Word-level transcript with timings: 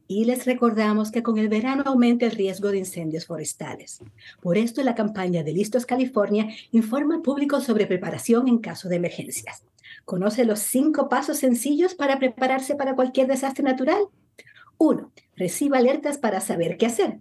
Y 0.07 0.25
les 0.25 0.45
recordamos 0.45 1.11
que 1.11 1.21
con 1.21 1.37
el 1.37 1.49
verano 1.49 1.83
aumenta 1.85 2.25
el 2.25 2.31
riesgo 2.31 2.69
de 2.69 2.77
incendios 2.77 3.25
forestales. 3.25 3.99
Por 4.41 4.57
esto, 4.57 4.81
la 4.83 4.95
campaña 4.95 5.43
de 5.43 5.51
Listos 5.51 5.85
California 5.85 6.47
informa 6.71 7.15
al 7.15 7.21
público 7.21 7.59
sobre 7.59 7.87
preparación 7.87 8.47
en 8.47 8.59
caso 8.59 8.87
de 8.87 8.95
emergencias. 8.95 9.63
¿Conoce 10.05 10.45
los 10.45 10.59
cinco 10.59 11.09
pasos 11.09 11.39
sencillos 11.39 11.93
para 11.93 12.19
prepararse 12.19 12.75
para 12.75 12.95
cualquier 12.95 13.27
desastre 13.27 13.63
natural? 13.63 14.07
1. 14.77 15.11
Reciba 15.35 15.79
alertas 15.79 16.17
para 16.17 16.39
saber 16.39 16.77
qué 16.77 16.85
hacer. 16.85 17.19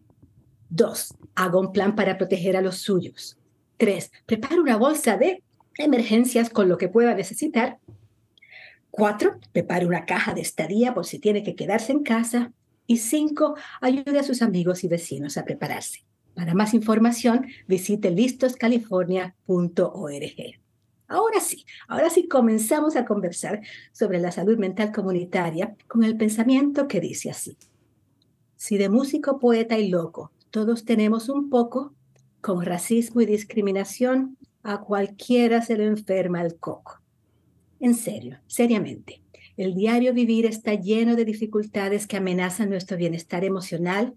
2. 0.71 1.15
Haga 1.35 1.59
un 1.59 1.73
plan 1.73 1.97
para 1.97 2.19
proteger 2.19 2.57
a 2.57 2.63
los 2.63 2.79
suyos. 2.79 3.37
3. 3.79 4.13
Prepare 4.27 4.61
una 4.61 4.77
bolsa 4.77 5.17
de 5.17 5.43
emergencias 5.79 6.51
con 6.51 6.69
lo 6.69 6.79
que 6.79 6.89
pueda 6.89 7.15
necesitar. 7.15 7.79
4. 8.91 9.39
Prepare 9.53 9.87
una 9.87 10.07
caja 10.07 10.35
de 10.35 10.41
estadía 10.41 10.95
por 10.95 11.07
si 11.07 11.19
tiene 11.19 11.43
que 11.43 11.55
quedarse 11.55 11.93
en 11.93 12.03
casa. 12.03 12.53
Y 12.87 12.99
5. 12.99 13.57
Ayude 13.81 14.19
a 14.19 14.23
sus 14.23 14.43
amigos 14.43 14.85
y 14.85 14.89
vecinos 14.89 15.37
a 15.37 15.45
prepararse. 15.45 16.05
Para 16.35 16.55
más 16.55 16.75
información, 16.75 17.47
visite 17.67 18.11
listoscalifornia.org. 18.11 20.61
Ahora 21.09 21.41
sí, 21.41 21.65
ahora 21.89 22.11
sí 22.11 22.29
comenzamos 22.29 22.97
a 22.97 23.05
conversar 23.05 23.63
sobre 23.93 24.19
la 24.19 24.33
salud 24.33 24.59
mental 24.59 24.93
comunitaria 24.93 25.77
con 25.87 26.05
el 26.05 26.17
pensamiento 26.17 26.89
que 26.89 27.01
dice 27.01 27.31
así. 27.31 27.57
Si 28.57 28.77
de 28.77 28.89
músico, 28.89 29.39
poeta 29.39 29.79
y 29.79 29.89
loco 29.89 30.33
todos 30.51 30.85
tenemos 30.85 31.29
un 31.29 31.51
poco, 31.51 31.95
con 32.41 32.65
racismo 32.65 33.21
y 33.21 33.27
discriminación 33.27 34.39
a 34.63 34.81
cualquiera 34.81 35.61
se 35.61 35.77
le 35.77 35.85
enferma 35.85 36.43
el 36.43 36.57
coco. 36.57 37.01
En 37.79 37.95
serio, 37.95 38.39
seriamente, 38.47 39.21
el 39.57 39.75
diario 39.75 40.13
vivir 40.13 40.45
está 40.45 40.75
lleno 40.75 41.17
de 41.17 41.25
dificultades 41.25 42.07
que 42.07 42.19
amenazan 42.19 42.69
nuestro 42.69 42.97
bienestar 42.99 43.43
emocional. 43.43 44.15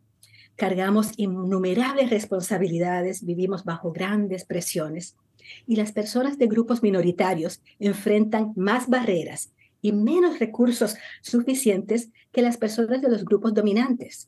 Cargamos 0.56 1.12
innumerables 1.16 2.10
responsabilidades, 2.10 3.26
vivimos 3.26 3.64
bajo 3.64 3.94
grandes 3.94 4.44
presiones 4.44 5.16
y 5.66 5.78
las 5.78 5.94
personas 5.94 6.38
de 6.38 6.48
grupos 6.48 6.84
minoritarios 6.84 7.62
enfrentan 7.80 8.52
más 8.58 8.90
barreras 8.90 9.54
y 9.82 9.94
menos 9.94 10.40
recursos 10.40 10.96
suficientes 11.22 12.10
que 12.34 12.42
las 12.42 12.58
personas 12.58 13.02
de 13.02 13.10
los 13.10 13.24
grupos 13.24 13.54
dominantes. 13.54 14.28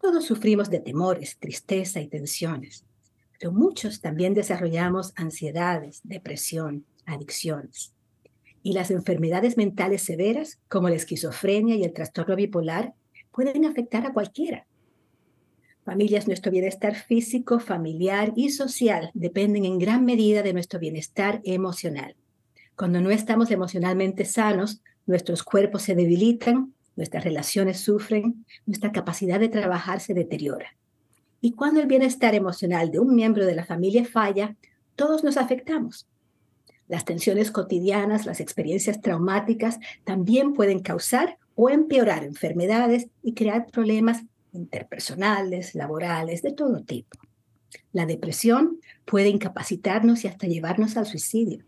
Todos 0.00 0.24
sufrimos 0.24 0.70
de 0.70 0.78
temores, 0.78 1.36
tristeza 1.38 2.00
y 2.00 2.06
tensiones, 2.06 2.84
pero 3.38 3.50
muchos 3.50 4.00
también 4.00 4.34
desarrollamos 4.34 5.12
ansiedades, 5.16 6.00
depresión, 6.04 6.86
adicciones. 7.04 7.92
Y 8.62 8.72
las 8.72 8.90
enfermedades 8.90 9.56
mentales 9.56 10.02
severas, 10.02 10.58
como 10.68 10.88
la 10.88 10.96
esquizofrenia 10.96 11.76
y 11.76 11.84
el 11.84 11.92
trastorno 11.92 12.36
bipolar, 12.36 12.94
pueden 13.32 13.64
afectar 13.64 14.04
a 14.06 14.12
cualquiera. 14.12 14.66
Familias, 15.84 16.26
nuestro 16.26 16.52
bienestar 16.52 16.94
físico, 16.96 17.60
familiar 17.60 18.32
y 18.36 18.50
social 18.50 19.10
dependen 19.14 19.64
en 19.64 19.78
gran 19.78 20.04
medida 20.04 20.42
de 20.42 20.52
nuestro 20.52 20.78
bienestar 20.78 21.40
emocional. 21.44 22.14
Cuando 22.76 23.00
no 23.00 23.10
estamos 23.10 23.50
emocionalmente 23.50 24.24
sanos, 24.24 24.82
nuestros 25.06 25.42
cuerpos 25.42 25.82
se 25.82 25.94
debilitan, 25.94 26.74
nuestras 26.94 27.24
relaciones 27.24 27.80
sufren, 27.80 28.44
nuestra 28.66 28.92
capacidad 28.92 29.40
de 29.40 29.48
trabajar 29.48 30.00
se 30.00 30.14
deteriora. 30.14 30.76
Y 31.40 31.52
cuando 31.52 31.80
el 31.80 31.86
bienestar 31.86 32.34
emocional 32.34 32.90
de 32.90 32.98
un 32.98 33.14
miembro 33.14 33.46
de 33.46 33.54
la 33.54 33.64
familia 33.64 34.04
falla, 34.04 34.56
todos 34.96 35.24
nos 35.24 35.36
afectamos. 35.36 36.06
Las 36.88 37.04
tensiones 37.04 37.50
cotidianas, 37.50 38.26
las 38.26 38.40
experiencias 38.40 39.00
traumáticas 39.00 39.78
también 40.04 40.54
pueden 40.54 40.80
causar 40.80 41.38
o 41.54 41.70
empeorar 41.70 42.24
enfermedades 42.24 43.08
y 43.22 43.34
crear 43.34 43.66
problemas 43.66 44.22
interpersonales, 44.52 45.74
laborales, 45.74 46.42
de 46.42 46.52
todo 46.52 46.82
tipo. 46.82 47.18
La 47.92 48.06
depresión 48.06 48.80
puede 49.04 49.28
incapacitarnos 49.28 50.24
y 50.24 50.28
hasta 50.28 50.46
llevarnos 50.46 50.96
al 50.96 51.06
suicidio. 51.06 51.64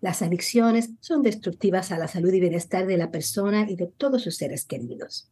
Las 0.00 0.20
adicciones 0.20 0.90
son 1.00 1.22
destructivas 1.22 1.92
a 1.92 1.98
la 1.98 2.08
salud 2.08 2.32
y 2.32 2.40
bienestar 2.40 2.86
de 2.86 2.96
la 2.96 3.10
persona 3.10 3.70
y 3.70 3.76
de 3.76 3.86
todos 3.86 4.22
sus 4.22 4.36
seres 4.36 4.64
queridos. 4.64 5.30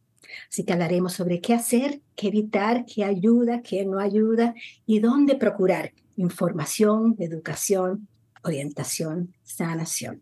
Así 0.49 0.63
que 0.63 0.73
hablaremos 0.73 1.13
sobre 1.13 1.41
qué 1.41 1.53
hacer, 1.53 2.01
qué 2.15 2.29
evitar, 2.29 2.85
qué 2.85 3.03
ayuda, 3.03 3.61
qué 3.61 3.85
no 3.85 3.99
ayuda 3.99 4.55
y 4.85 4.99
dónde 4.99 5.35
procurar 5.35 5.93
información, 6.15 7.15
educación, 7.19 8.07
orientación, 8.43 9.33
sanación. 9.43 10.21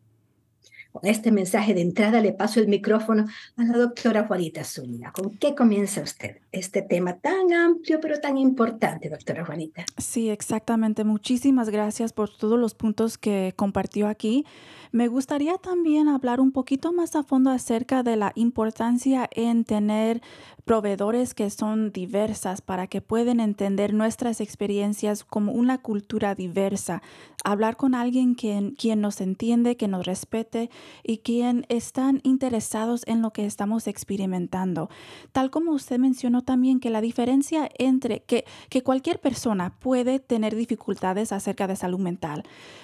Con 0.91 1.05
este 1.05 1.31
mensaje 1.31 1.75
de 1.75 1.81
entrada 1.81 2.19
le 2.19 2.33
paso 2.33 2.59
el 2.59 2.67
micrófono 2.67 3.27
a 3.57 3.63
la 3.63 3.77
doctora 3.77 4.25
Juanita 4.25 4.63
Zúñiga. 4.63 5.11
¿Con 5.11 5.37
qué 5.37 5.53
comienza 5.53 6.01
usted 6.01 6.37
este 6.51 6.81
tema 6.81 7.17
tan 7.17 7.53
amplio 7.53 7.99
pero 8.01 8.19
tan 8.19 8.39
importante, 8.39 9.07
doctora 9.07 9.45
Juanita? 9.45 9.85
Sí, 9.97 10.31
exactamente. 10.31 11.03
Muchísimas 11.03 11.69
gracias 11.69 12.11
por 12.11 12.35
todos 12.35 12.59
los 12.59 12.73
puntos 12.73 13.19
que 13.19 13.53
compartió 13.55 14.07
aquí. 14.07 14.45
Me 14.91 15.07
gustaría 15.07 15.57
también 15.57 16.07
hablar 16.07 16.39
un 16.39 16.51
poquito 16.51 16.91
más 16.91 17.15
a 17.15 17.21
fondo 17.21 17.51
acerca 17.51 18.01
de 18.01 18.15
la 18.15 18.31
importancia 18.33 19.29
en 19.31 19.65
tener 19.65 20.23
proveedores 20.69 21.33
que 21.33 21.49
son 21.49 21.91
diversas 21.91 22.61
para 22.61 22.85
que 22.85 23.01
puedan 23.01 23.39
entender 23.39 23.91
nuestras 23.91 24.39
experiencias 24.39 25.23
como 25.23 25.51
una 25.51 25.79
cultura 25.79 26.35
diversa. 26.35 27.01
Hablar 27.43 27.75
con 27.75 27.95
alguien 27.95 28.35
quien, 28.35 28.75
quien 28.75 29.01
nos 29.01 29.19
entiende, 29.19 29.77
que 29.77 29.87
nos 29.87 30.05
respete 30.05 30.69
y 31.01 31.19
quien 31.19 31.65
están 31.69 32.21
interesados 32.21 33.01
en 33.07 33.23
lo 33.23 33.31
que 33.31 33.47
estamos 33.47 33.87
experimentando. 33.87 34.91
Tal 35.31 35.49
como 35.49 35.71
usted 35.71 35.97
mencionó 35.97 36.43
también 36.43 36.79
que 36.79 36.91
la 36.91 37.01
diferencia 37.01 37.67
entre 37.79 38.19
que, 38.19 38.45
que 38.69 38.83
cualquier 38.83 39.19
persona 39.19 39.73
puede 39.79 40.19
tener 40.19 40.55
dificultades 40.55 41.31
acerca 41.31 41.65
de 41.65 41.77
salud 41.77 41.99
mental, 41.99 42.43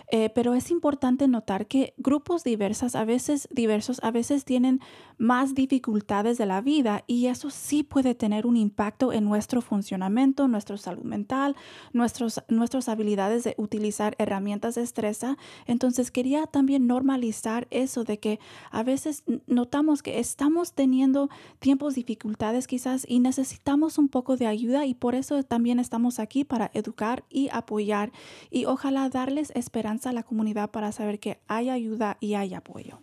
eh, 0.09 0.31
pero 0.33 0.55
es 0.55 0.71
importante 0.71 1.27
notar 1.27 1.67
que 1.67 1.93
grupos 1.97 2.43
diversas 2.43 2.95
a 2.95 3.05
veces 3.05 3.47
diversos 3.51 3.99
a 4.01 4.09
veces 4.09 4.43
tienen 4.43 4.79
más 5.19 5.53
dificultades 5.53 6.39
de 6.39 6.47
la 6.47 6.61
vida 6.61 7.03
y 7.05 7.27
eso 7.27 7.51
sí 7.51 7.74
puede 7.83 8.15
tener 8.15 8.45
un 8.45 8.57
impacto 8.57 9.13
en 9.13 9.25
nuestro 9.25 9.61
funcionamiento, 9.61 10.47
nuestra 10.47 10.77
salud 10.77 11.03
mental, 11.03 11.55
nuestros, 11.93 12.41
nuestras 12.47 12.89
habilidades 12.89 13.43
de 13.43 13.55
utilizar 13.57 14.15
herramientas 14.17 14.75
de 14.75 14.81
estresa. 14.81 15.37
Entonces 15.65 16.11
quería 16.11 16.45
también 16.45 16.87
normalizar 16.87 17.67
eso 17.71 18.03
de 18.03 18.19
que 18.19 18.39
a 18.71 18.83
veces 18.83 19.23
notamos 19.47 20.03
que 20.03 20.19
estamos 20.19 20.73
teniendo 20.73 21.29
tiempos, 21.59 21.95
dificultades 21.95 22.67
quizás 22.67 23.05
y 23.07 23.19
necesitamos 23.19 23.97
un 23.97 24.09
poco 24.09 24.37
de 24.37 24.47
ayuda 24.47 24.85
y 24.85 24.93
por 24.93 25.15
eso 25.15 25.43
también 25.43 25.79
estamos 25.79 26.19
aquí 26.19 26.43
para 26.43 26.71
educar 26.73 27.23
y 27.29 27.49
apoyar 27.51 28.11
y 28.51 28.65
ojalá 28.65 29.09
darles 29.09 29.51
esperanza 29.55 30.09
a 30.09 30.13
la 30.13 30.23
comunidad 30.23 30.71
para 30.71 30.91
saber 30.91 31.19
que 31.19 31.39
hay 31.47 31.69
ayuda 31.69 32.17
y 32.19 32.35
hay 32.35 32.53
apoyo. 32.53 32.99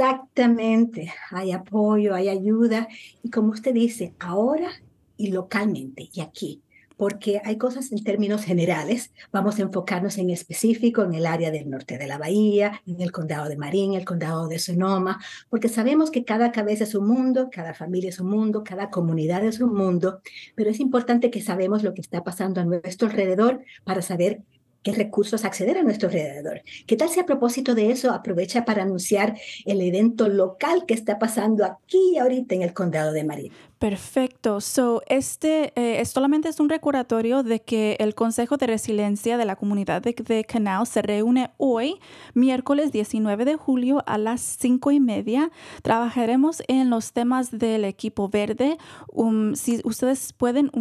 Exactamente, 0.00 1.12
hay 1.32 1.50
apoyo, 1.50 2.14
hay 2.14 2.28
ayuda 2.28 2.86
y 3.20 3.30
como 3.30 3.48
usted 3.50 3.74
dice, 3.74 4.14
ahora 4.20 4.70
y 5.16 5.32
localmente 5.32 6.08
y 6.12 6.20
aquí, 6.20 6.62
porque 6.96 7.42
hay 7.44 7.58
cosas 7.58 7.90
en 7.90 8.04
términos 8.04 8.44
generales, 8.44 9.12
vamos 9.32 9.58
a 9.58 9.62
enfocarnos 9.62 10.16
en 10.18 10.30
específico 10.30 11.02
en 11.02 11.14
el 11.14 11.26
área 11.26 11.50
del 11.50 11.68
norte 11.68 11.98
de 11.98 12.06
la 12.06 12.16
bahía, 12.16 12.80
en 12.86 13.00
el 13.00 13.10
condado 13.10 13.48
de 13.48 13.56
Marín, 13.56 13.94
el 13.94 14.04
condado 14.04 14.46
de 14.46 14.60
Sonoma, 14.60 15.18
porque 15.50 15.68
sabemos 15.68 16.12
que 16.12 16.24
cada 16.24 16.52
cabeza 16.52 16.84
es 16.84 16.94
un 16.94 17.08
mundo, 17.08 17.48
cada 17.50 17.74
familia 17.74 18.10
es 18.10 18.20
un 18.20 18.30
mundo, 18.30 18.62
cada 18.62 18.90
comunidad 18.90 19.44
es 19.44 19.58
un 19.58 19.74
mundo, 19.74 20.20
pero 20.54 20.70
es 20.70 20.78
importante 20.78 21.28
que 21.32 21.42
sabemos 21.42 21.82
lo 21.82 21.92
que 21.92 22.02
está 22.02 22.22
pasando 22.22 22.60
a 22.60 22.64
nuestro 22.64 23.08
alrededor 23.08 23.64
para 23.82 24.00
saber 24.02 24.42
qué 24.82 24.92
recursos 24.92 25.44
acceder 25.44 25.78
a 25.78 25.82
nuestro 25.82 26.08
alrededor. 26.08 26.62
¿Qué 26.86 26.96
tal 26.96 27.08
si 27.08 27.20
a 27.20 27.26
propósito 27.26 27.74
de 27.74 27.90
eso 27.90 28.10
aprovecha 28.10 28.64
para 28.64 28.82
anunciar 28.82 29.38
el 29.66 29.80
evento 29.80 30.28
local 30.28 30.84
que 30.86 30.94
está 30.94 31.18
pasando 31.18 31.64
aquí 31.64 32.12
y 32.14 32.18
ahorita 32.18 32.54
en 32.54 32.62
el 32.62 32.72
condado 32.72 33.12
de 33.12 33.24
Marín? 33.24 33.52
Perfecto. 33.78 34.60
So, 34.60 35.02
este 35.06 35.72
eh, 35.76 36.04
solamente 36.04 36.48
es 36.48 36.58
un 36.58 36.68
recordatorio 36.68 37.44
de 37.44 37.60
que 37.60 37.96
el 38.00 38.16
Consejo 38.16 38.56
de 38.56 38.66
Resiliencia 38.66 39.38
de 39.38 39.44
la 39.44 39.54
Comunidad 39.54 40.02
de, 40.02 40.44
Canal 40.44 40.84
se 40.84 41.00
reúne 41.00 41.52
hoy, 41.58 42.00
miércoles 42.34 42.90
19 42.90 43.44
de 43.44 43.54
julio 43.54 44.02
a 44.06 44.18
las 44.18 44.40
5 44.40 44.90
y 44.90 44.98
media. 44.98 45.52
Trabajaremos 45.82 46.60
en 46.66 46.90
los 46.90 47.12
temas 47.12 47.52
del 47.52 47.84
equipo 47.84 48.28
verde. 48.28 48.78
Um, 49.12 49.54
si 49.54 49.80
ustedes 49.84 50.32
pueden 50.32 50.72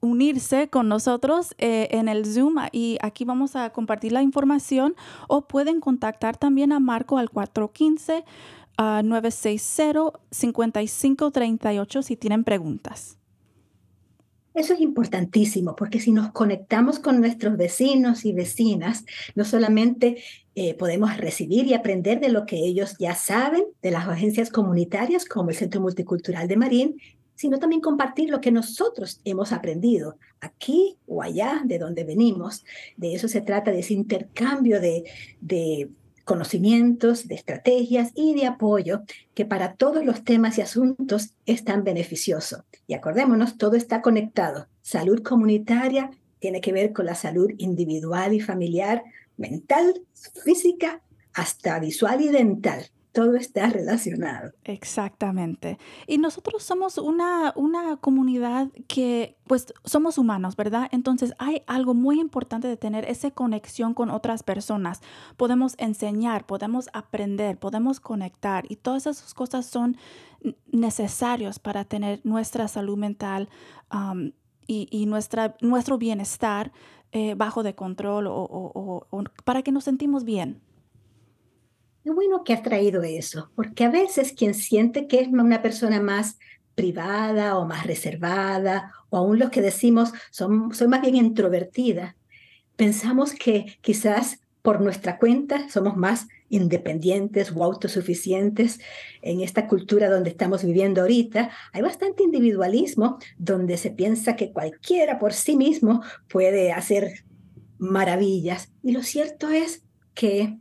unirse 0.00 0.68
con 0.68 0.88
nosotros 0.88 1.54
eh, 1.56 1.88
en 1.92 2.08
el 2.08 2.26
Zoom 2.26 2.56
y 2.70 2.98
aquí 3.00 3.24
vamos 3.24 3.56
a 3.56 3.70
compartir 3.70 4.12
la 4.12 4.20
información 4.20 4.94
o 5.26 5.48
pueden 5.48 5.80
contactar 5.80 6.36
también 6.36 6.72
a 6.72 6.80
Marco 6.80 7.16
al 7.16 7.30
415 7.30 8.24
a 8.78 9.02
960-5538 9.02 12.02
si 12.02 12.16
tienen 12.16 12.44
preguntas. 12.44 13.18
Eso 14.54 14.72
es 14.74 14.80
importantísimo 14.80 15.76
porque 15.76 16.00
si 16.00 16.10
nos 16.10 16.32
conectamos 16.32 16.98
con 16.98 17.20
nuestros 17.20 17.56
vecinos 17.56 18.24
y 18.24 18.32
vecinas, 18.32 19.04
no 19.36 19.44
solamente 19.44 20.20
eh, 20.54 20.74
podemos 20.74 21.16
recibir 21.16 21.66
y 21.66 21.74
aprender 21.74 22.18
de 22.18 22.30
lo 22.30 22.44
que 22.46 22.56
ellos 22.56 22.96
ya 22.98 23.14
saben 23.14 23.62
de 23.82 23.92
las 23.92 24.08
agencias 24.08 24.50
comunitarias 24.50 25.26
como 25.26 25.50
el 25.50 25.56
Centro 25.56 25.80
Multicultural 25.80 26.48
de 26.48 26.56
Marín, 26.56 27.00
sino 27.36 27.60
también 27.60 27.80
compartir 27.80 28.30
lo 28.30 28.40
que 28.40 28.50
nosotros 28.50 29.20
hemos 29.24 29.52
aprendido 29.52 30.16
aquí 30.40 30.96
o 31.06 31.22
allá 31.22 31.62
de 31.64 31.78
donde 31.78 32.02
venimos. 32.02 32.64
De 32.96 33.14
eso 33.14 33.28
se 33.28 33.42
trata, 33.42 33.70
de 33.70 33.78
ese 33.78 33.94
intercambio 33.94 34.80
de, 34.80 35.04
de 35.40 35.88
conocimientos, 36.28 37.26
de 37.26 37.36
estrategias 37.36 38.12
y 38.14 38.34
de 38.34 38.44
apoyo 38.44 39.00
que 39.34 39.46
para 39.46 39.76
todos 39.76 40.04
los 40.04 40.24
temas 40.24 40.58
y 40.58 40.60
asuntos 40.60 41.30
es 41.46 41.64
tan 41.64 41.84
beneficioso. 41.84 42.66
Y 42.86 42.92
acordémonos, 42.92 43.56
todo 43.56 43.76
está 43.76 44.02
conectado. 44.02 44.68
Salud 44.82 45.22
comunitaria 45.22 46.10
tiene 46.38 46.60
que 46.60 46.74
ver 46.74 46.92
con 46.92 47.06
la 47.06 47.14
salud 47.14 47.50
individual 47.56 48.34
y 48.34 48.40
familiar, 48.40 49.04
mental, 49.38 50.02
física, 50.44 51.00
hasta 51.32 51.78
visual 51.80 52.20
y 52.20 52.28
dental 52.28 52.90
todo 53.18 53.34
está 53.34 53.68
relacionado. 53.68 54.52
Exactamente. 54.62 55.76
Y 56.06 56.18
nosotros 56.18 56.62
somos 56.62 56.98
una, 56.98 57.52
una 57.56 57.96
comunidad 57.96 58.68
que, 58.86 59.36
pues, 59.48 59.74
somos 59.84 60.18
humanos, 60.18 60.54
¿verdad? 60.54 60.88
Entonces 60.92 61.34
hay 61.40 61.62
algo 61.66 61.94
muy 61.94 62.20
importante 62.20 62.68
de 62.68 62.76
tener 62.76 63.04
esa 63.06 63.32
conexión 63.32 63.92
con 63.92 64.08
otras 64.08 64.44
personas. 64.44 65.00
Podemos 65.36 65.74
enseñar, 65.78 66.46
podemos 66.46 66.90
aprender, 66.92 67.58
podemos 67.58 67.98
conectar 67.98 68.66
y 68.68 68.76
todas 68.76 69.08
esas 69.08 69.34
cosas 69.34 69.66
son 69.66 69.96
necesarias 70.70 71.58
para 71.58 71.84
tener 71.84 72.20
nuestra 72.22 72.68
salud 72.68 72.96
mental 72.96 73.48
y, 74.68 75.06
nuestra, 75.06 75.56
nuestro 75.60 75.98
bienestar 75.98 76.70
eh, 77.10 77.34
bajo 77.34 77.64
de 77.64 77.74
control 77.74 78.28
o 78.28 79.24
para 79.44 79.62
que 79.62 79.72
nos 79.72 79.82
sentimos 79.82 80.22
bien. 80.22 80.67
Bueno 82.14 82.44
que 82.44 82.52
has 82.52 82.62
traído 82.62 83.02
eso, 83.02 83.50
porque 83.54 83.84
a 83.84 83.90
veces 83.90 84.32
quien 84.32 84.54
siente 84.54 85.06
que 85.06 85.20
es 85.20 85.28
una 85.28 85.62
persona 85.62 86.00
más 86.00 86.38
privada 86.74 87.58
o 87.58 87.66
más 87.66 87.86
reservada, 87.86 88.92
o 89.10 89.16
aún 89.16 89.38
los 89.38 89.50
que 89.50 89.60
decimos 89.60 90.12
son, 90.30 90.72
soy 90.74 90.88
más 90.88 91.00
bien 91.00 91.16
introvertida, 91.16 92.16
pensamos 92.76 93.32
que 93.32 93.78
quizás 93.80 94.40
por 94.62 94.80
nuestra 94.80 95.18
cuenta 95.18 95.68
somos 95.68 95.96
más 95.96 96.28
independientes 96.48 97.52
o 97.54 97.64
autosuficientes 97.64 98.80
en 99.22 99.40
esta 99.40 99.66
cultura 99.66 100.08
donde 100.08 100.30
estamos 100.30 100.64
viviendo 100.64 101.00
ahorita. 101.00 101.50
Hay 101.72 101.82
bastante 101.82 102.22
individualismo 102.22 103.18
donde 103.38 103.76
se 103.76 103.90
piensa 103.90 104.36
que 104.36 104.52
cualquiera 104.52 105.18
por 105.18 105.32
sí 105.32 105.56
mismo 105.56 106.02
puede 106.28 106.72
hacer 106.72 107.24
maravillas. 107.78 108.72
Y 108.82 108.92
lo 108.92 109.02
cierto 109.02 109.48
es 109.50 109.84
que 110.14 110.58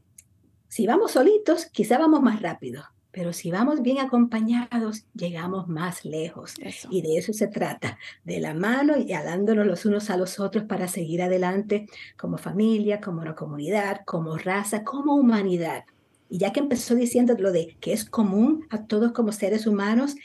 si 0.68 0.86
vamos 0.88 1.12
solitos, 1.12 1.66
quizá 1.66 1.98
vamos 1.98 2.22
más 2.22 2.42
rápido, 2.42 2.84
pero 3.12 3.34
si 3.34 3.50
vamos 3.50 3.82
bien 3.82 4.00
acompañados, 4.00 5.06
llegamos 5.16 5.68
más 5.68 6.06
lejos. 6.06 6.54
Y 6.92 7.02
de 7.02 7.18
eso 7.18 7.34
se 7.34 7.48
trata, 7.48 7.98
de 8.24 8.40
la 8.40 8.54
mano 8.54 8.96
y 8.98 9.14
alándonos 9.14 9.66
los 9.66 9.86
unos 9.86 10.10
a 10.10 10.18
los 10.18 10.40
otros 10.40 10.66
para 10.66 10.88
seguir 10.88 11.24
adelante 11.24 11.88
como 12.16 12.38
familia, 12.38 13.02
como 13.02 13.22
una 13.22 13.34
comunidad, 13.34 14.02
como 14.06 14.38
raza, 14.38 14.84
como 14.84 15.16
humanidad. 15.16 15.86
Y 16.30 16.38
ya 16.38 16.52
que 16.52 16.60
empezó 16.60 16.94
diciendo 16.94 17.34
lo 17.40 17.52
de 17.52 17.76
que 17.80 17.94
es 17.94 18.06
común 18.06 18.68
a 18.70 18.86
todos 18.86 19.14
como 19.14 19.32
seres 19.32 19.66
humanos, 19.66 20.16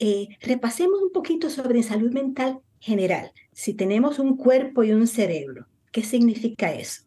eh, 0.00 0.28
repasemos 0.40 1.00
un 1.02 1.12
poquito 1.12 1.50
sobre 1.50 1.82
salud 1.82 2.12
mental 2.12 2.58
general. 2.80 3.32
Si 3.52 3.74
tenemos 3.74 4.18
un 4.18 4.36
cuerpo 4.36 4.82
y 4.82 4.92
un 4.92 5.06
cerebro, 5.06 5.66
¿qué 5.92 6.02
significa 6.02 6.72
eso? 6.72 7.02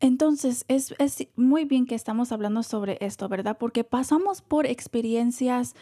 Entonces, 0.00 0.64
es, 0.68 0.94
muy 1.36 1.66
bien 1.66 1.86
que 1.86 1.94
estamos 1.94 2.32
hablando 2.32 2.62
sobre 2.62 2.96
esto, 3.00 3.28
¿verdad? 3.28 3.58
Porque 3.58 3.84
pasamos 3.84 4.40
por 4.40 4.66
experiencias, 4.66 5.74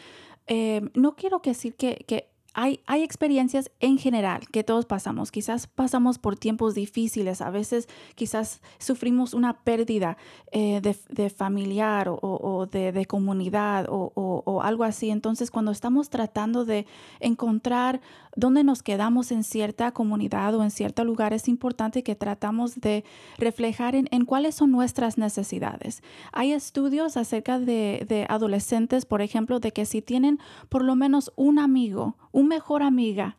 eh, 0.47 0.81
no 0.93 1.15
quiero 1.15 1.41
decir 1.43 1.75
que, 1.75 2.29
hay, 2.53 2.81
hay, 2.87 3.03
experiencias 3.03 3.71
en 3.79 3.97
general 3.97 4.47
que 4.51 4.63
todos 4.63 4.85
pasamos. 4.85 5.31
Quizás 5.31 5.67
pasamos 5.67 6.17
por 6.17 6.35
tiempos 6.35 6.73
difíciles, 6.73 7.41
a 7.41 7.49
veces 7.49 7.87
quizás 8.15 8.61
sufrimos 8.79 9.33
una 9.33 9.53
pérdida 9.61 10.17
eh, 10.51 10.81
de, 10.81 11.29
familiar 11.29 12.07
o, 12.09 12.67
de, 12.71 13.05
comunidad 13.05 13.85
o, 13.89 14.11
o, 14.15 14.61
algo 14.61 14.83
así. 14.83 15.09
Entonces, 15.09 15.51
cuando 15.51 15.71
estamos 15.71 16.09
tratando 16.09 16.65
de 16.65 16.85
encontrar 17.19 18.01
dónde 18.35 18.63
nos 18.63 18.83
quedamos 18.83 19.31
en 19.31 19.43
cierta 19.43 19.91
comunidad 19.91 20.55
o 20.55 20.63
en 20.63 20.71
cierto 20.71 21.03
lugar, 21.03 21.33
es 21.33 21.47
importante 21.47 22.03
que 22.03 22.15
tratamos 22.15 22.79
de 22.79 23.03
reflejar 23.37 23.95
en, 23.95 24.07
en 24.11 24.25
cuáles 24.25 24.55
son 24.55 24.71
nuestras 24.71 25.17
necesidades. 25.17 26.01
Hay 26.31 26.51
estudios 26.51 27.15
acerca 27.15 27.59
de, 27.59 28.05
de 28.07 28.25
adolescentes, 28.27 29.05
por 29.05 29.21
ejemplo, 29.21 29.59
de 29.59 29.71
que 29.71 29.85
si 29.85 30.01
tienen 30.01 30.39
por 30.69 30.83
lo 30.83 30.95
menos 30.95 31.31
un 31.35 31.59
amigo, 31.59 32.15
un 32.39 32.47
mejor 32.47 32.83
amiga, 32.83 33.37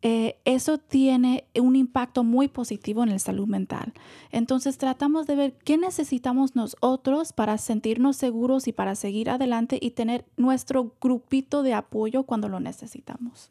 eh, 0.00 0.38
eso 0.44 0.78
tiene 0.78 1.44
un 1.60 1.74
impacto 1.74 2.22
muy 2.22 2.46
positivo 2.46 3.02
en 3.02 3.10
la 3.10 3.18
salud 3.18 3.48
mental. 3.48 3.92
Entonces 4.30 4.78
tratamos 4.78 5.26
de 5.26 5.34
ver 5.34 5.54
qué 5.64 5.76
necesitamos 5.76 6.54
nosotros 6.54 7.32
para 7.32 7.58
sentirnos 7.58 8.16
seguros 8.16 8.68
y 8.68 8.72
para 8.72 8.94
seguir 8.94 9.28
adelante 9.28 9.78
y 9.80 9.90
tener 9.90 10.24
nuestro 10.36 10.94
grupito 11.00 11.64
de 11.64 11.74
apoyo 11.74 12.22
cuando 12.22 12.48
lo 12.48 12.60
necesitamos. 12.60 13.50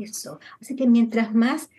Eso. 0.00 0.38
Así 0.60 0.76
que 0.76 0.86
mientras 0.86 1.34
más 1.34 1.70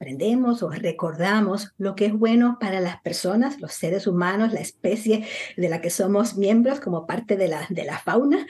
aprendemos 0.00 0.62
o 0.62 0.70
recordamos 0.70 1.74
lo 1.76 1.94
que 1.94 2.06
es 2.06 2.14
bueno 2.14 2.56
para 2.58 2.80
las 2.80 3.02
personas, 3.02 3.60
los 3.60 3.74
seres 3.74 4.06
humanos, 4.06 4.50
la 4.50 4.60
especie 4.60 5.26
de 5.58 5.68
la 5.68 5.82
que 5.82 5.90
somos 5.90 6.38
miembros 6.38 6.80
como 6.80 7.06
parte 7.06 7.36
de 7.36 7.48
la, 7.48 7.66
de 7.68 7.84
la 7.84 7.98
fauna, 7.98 8.46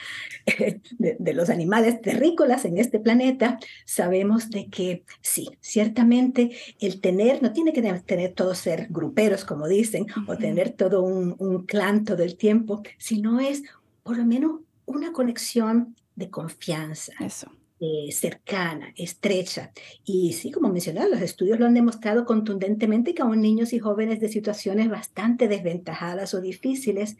de, 0.98 1.16
de 1.18 1.34
los 1.34 1.50
animales 1.50 2.00
terrícolas 2.00 2.64
en 2.66 2.78
este 2.78 3.00
planeta, 3.00 3.58
sabemos 3.84 4.50
de 4.50 4.68
que 4.68 5.02
sí, 5.22 5.50
ciertamente 5.60 6.52
el 6.78 7.00
tener, 7.00 7.42
no 7.42 7.52
tiene 7.52 7.72
que 7.72 7.82
tener 7.82 8.32
todos 8.32 8.58
ser 8.58 8.86
gruperos, 8.88 9.44
como 9.44 9.66
dicen, 9.66 10.06
o 10.28 10.36
tener 10.36 10.70
todo 10.70 11.02
un, 11.02 11.34
un 11.38 11.66
clan 11.66 12.04
todo 12.04 12.22
el 12.22 12.36
tiempo, 12.36 12.80
sino 12.96 13.40
es 13.40 13.64
por 14.04 14.16
lo 14.16 14.24
menos 14.24 14.60
una 14.86 15.12
conexión 15.12 15.96
de 16.14 16.30
confianza. 16.30 17.12
Eso 17.18 17.50
eh, 17.82 18.12
cercana, 18.12 18.92
estrecha. 18.94 19.72
Y 20.04 20.34
sí, 20.34 20.50
como 20.50 20.68
mencionaba, 20.68 21.08
los 21.08 21.22
estudios 21.22 21.58
lo 21.58 21.64
han 21.64 21.72
demostrado 21.72 22.26
contundentemente 22.26 23.14
que 23.14 23.22
aún 23.22 23.40
niños 23.40 23.72
y 23.72 23.78
jóvenes 23.78 24.20
de 24.20 24.28
situaciones 24.28 24.90
bastante 24.90 25.48
desventajadas 25.48 26.34
o 26.34 26.42
difíciles, 26.42 27.16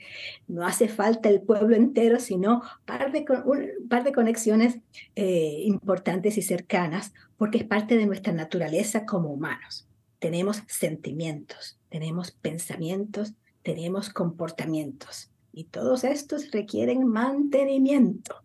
no 0.49 0.67
hace 0.67 0.89
falta 0.89 1.31
el 1.31 1.41
pueblo 1.41 1.77
entero, 1.77 2.21
sino 2.21 2.61
par 2.85 3.11
de, 3.11 3.25
un 3.47 3.89
par 3.89 4.05
de 4.05 4.13
conexiones 4.13 4.81
eh, 5.17 5.63
importantes 5.65 6.37
y 6.37 6.43
cercanas, 6.43 7.15
porque 7.39 7.57
es 7.57 7.65
parte 7.65 7.97
de 7.97 8.05
nuestra 8.05 8.35
naturaleza 8.35 9.07
como 9.07 9.31
humanos. 9.31 9.89
Tenemos 10.19 10.63
sentimientos, 10.67 11.79
tenemos 11.89 12.33
pensamientos, 12.33 13.33
tenemos 13.63 14.11
comportamientos. 14.11 15.31
Y 15.55 15.65
todos 15.65 16.05
estos 16.05 16.51
requieren 16.51 17.07
mantenimiento. 17.09 18.43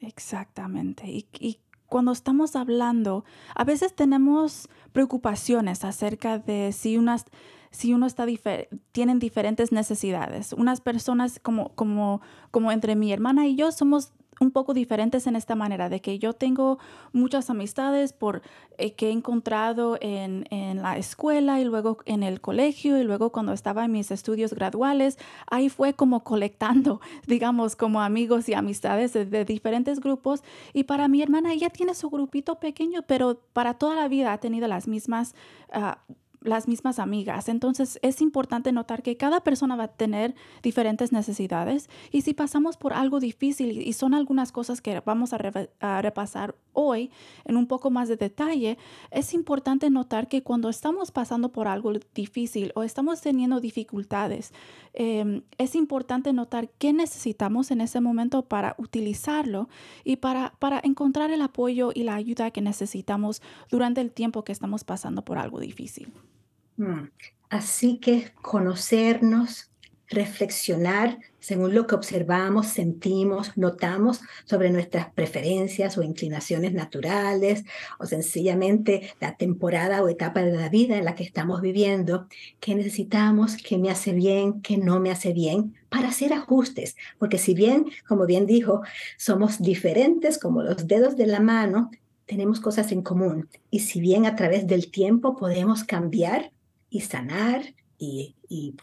Exactamente. 0.00 1.06
Y, 1.08 1.60
cuando 1.86 2.10
estamos 2.10 2.56
hablando, 2.56 3.24
a 3.54 3.62
veces 3.62 3.94
tenemos 3.94 4.68
preocupaciones 4.92 5.84
acerca 5.84 6.36
de 6.36 6.72
si 6.72 6.98
unas 6.98 7.26
si 7.70 7.94
uno 7.94 8.06
está 8.06 8.26
tienen 8.90 9.20
diferentes 9.20 9.70
necesidades. 9.70 10.52
Unas 10.52 10.80
personas 10.80 11.38
como, 11.40 11.74
como, 11.76 12.22
como 12.50 12.72
entre 12.72 12.96
mi 12.96 13.12
hermana 13.12 13.46
y 13.46 13.54
yo 13.54 13.70
somos 13.70 14.12
un 14.40 14.50
poco 14.50 14.74
diferentes 14.74 15.26
en 15.26 15.36
esta 15.36 15.54
manera, 15.54 15.88
de 15.88 16.00
que 16.00 16.18
yo 16.18 16.34
tengo 16.34 16.78
muchas 17.12 17.48
amistades 17.48 18.12
por, 18.12 18.42
eh, 18.78 18.92
que 18.92 19.08
he 19.08 19.10
encontrado 19.10 19.96
en, 20.00 20.46
en, 20.50 20.82
la 20.82 20.98
escuela 20.98 21.60
y 21.60 21.64
luego 21.64 21.98
en 22.04 22.22
el 22.22 22.40
colegio 22.40 22.98
y 22.98 23.04
luego 23.04 23.32
cuando 23.32 23.52
estaba 23.52 23.84
en 23.84 23.92
mis 23.92 24.10
estudios 24.10 24.52
graduales, 24.52 25.18
ahí 25.46 25.68
fue 25.68 25.94
como 25.94 26.22
colectando, 26.22 27.00
digamos, 27.26 27.76
como 27.76 28.02
amigos 28.02 28.48
y 28.48 28.54
amistades 28.54 29.12
de, 29.12 29.44
diferentes 29.44 30.00
grupos. 30.00 30.42
Y 30.72 30.84
para 30.84 31.08
mi 31.08 31.22
hermana, 31.22 31.52
ella 31.52 31.70
tiene 31.70 31.94
su 31.94 32.10
grupito 32.10 32.56
pequeño, 32.60 33.02
pero 33.06 33.40
para 33.52 33.74
toda 33.74 33.94
la 33.94 34.08
vida 34.08 34.32
ha 34.32 34.38
tenido 34.38 34.68
las 34.68 34.86
mismas... 34.88 35.34
Uh, 35.74 35.96
las 36.48 36.68
mismas 36.68 36.98
amigas. 36.98 37.48
Entonces 37.48 37.98
es 38.02 38.20
importante 38.20 38.72
notar 38.72 39.02
que 39.02 39.16
cada 39.16 39.40
persona 39.40 39.76
va 39.76 39.84
a 39.84 39.88
tener 39.88 40.34
diferentes 40.62 41.12
necesidades 41.12 41.88
y 42.12 42.22
si 42.22 42.34
pasamos 42.34 42.76
por 42.76 42.92
algo 42.92 43.20
difícil 43.20 43.82
y 43.82 43.92
son 43.92 44.14
algunas 44.14 44.52
cosas 44.52 44.80
que 44.80 45.00
vamos 45.00 45.32
a, 45.32 45.38
repasar 46.02 46.54
hoy 46.72 47.10
en 47.44 47.56
un 47.56 47.66
poco 47.66 47.90
más 47.90 48.08
de 48.08 48.16
detalle, 48.16 48.78
es 49.10 49.34
importante 49.34 49.90
notar 49.90 50.28
que 50.28 50.42
cuando 50.42 50.68
estamos 50.68 51.10
pasando 51.10 51.50
por 51.50 51.68
algo 51.68 51.92
difícil 52.14 52.72
o 52.74 52.82
estamos 52.82 53.20
teniendo 53.20 53.60
dificultades, 53.60 54.52
em, 54.94 55.42
es 55.58 55.74
importante 55.74 56.32
notar 56.32 56.68
qué 56.78 56.92
necesitamos 56.92 57.70
en 57.70 57.80
ese 57.80 58.00
momento 58.00 58.42
para 58.42 58.74
utilizarlo 58.78 59.68
y 60.04 60.16
para, 60.16 60.54
para 60.58 60.80
encontrar 60.82 61.30
el 61.30 61.42
apoyo 61.42 61.90
y 61.94 62.02
la 62.02 62.14
ayuda 62.14 62.50
que 62.50 62.60
necesitamos 62.60 63.42
durante 63.70 64.00
el 64.00 64.12
tiempo 64.12 64.44
que 64.44 64.52
estamos 64.52 64.84
pasando 64.84 65.22
por 65.22 65.38
algo 65.38 65.60
difícil. 65.60 66.12
Mm. 66.76 67.08
Así 67.48 67.98
que 67.98 68.32
conocernos, 68.42 69.70
reflexionar 70.08 71.18
según 71.46 71.76
lo 71.76 71.86
que 71.86 71.94
observamos, 71.94 72.66
sentimos, 72.66 73.56
notamos 73.56 74.20
sobre 74.46 74.70
nuestras 74.70 75.12
preferencias 75.12 75.96
o 75.96 76.02
inclinaciones 76.02 76.72
naturales 76.72 77.64
o 78.00 78.06
sencillamente 78.06 79.12
la 79.20 79.36
temporada 79.36 80.02
o 80.02 80.08
etapa 80.08 80.42
de 80.42 80.50
la 80.50 80.68
vida 80.68 80.98
en 80.98 81.04
la 81.04 81.14
que 81.14 81.22
estamos 81.22 81.60
viviendo, 81.60 82.26
qué 82.58 82.74
necesitamos, 82.74 83.58
qué 83.58 83.78
me 83.78 83.90
hace 83.90 84.12
bien, 84.12 84.60
qué 84.60 84.76
no 84.76 84.98
me 84.98 85.12
hace 85.12 85.32
bien, 85.32 85.76
para 85.88 86.08
hacer 86.08 86.32
ajustes, 86.32 86.96
porque 87.16 87.38
si 87.38 87.54
bien, 87.54 87.86
como 88.08 88.26
bien 88.26 88.46
dijo, 88.46 88.82
somos 89.16 89.62
diferentes 89.62 90.38
como 90.38 90.64
los 90.64 90.88
dedos 90.88 91.16
de 91.16 91.28
la 91.28 91.38
mano, 91.38 91.92
tenemos 92.24 92.58
cosas 92.58 92.90
en 92.90 93.02
común 93.02 93.48
y 93.70 93.78
si 93.78 94.00
bien 94.00 94.26
a 94.26 94.34
través 94.34 94.66
del 94.66 94.90
tiempo 94.90 95.36
podemos 95.36 95.84
cambiar, 95.84 96.50
y 96.96 97.00
sanar 97.00 97.74
y, 97.98 98.34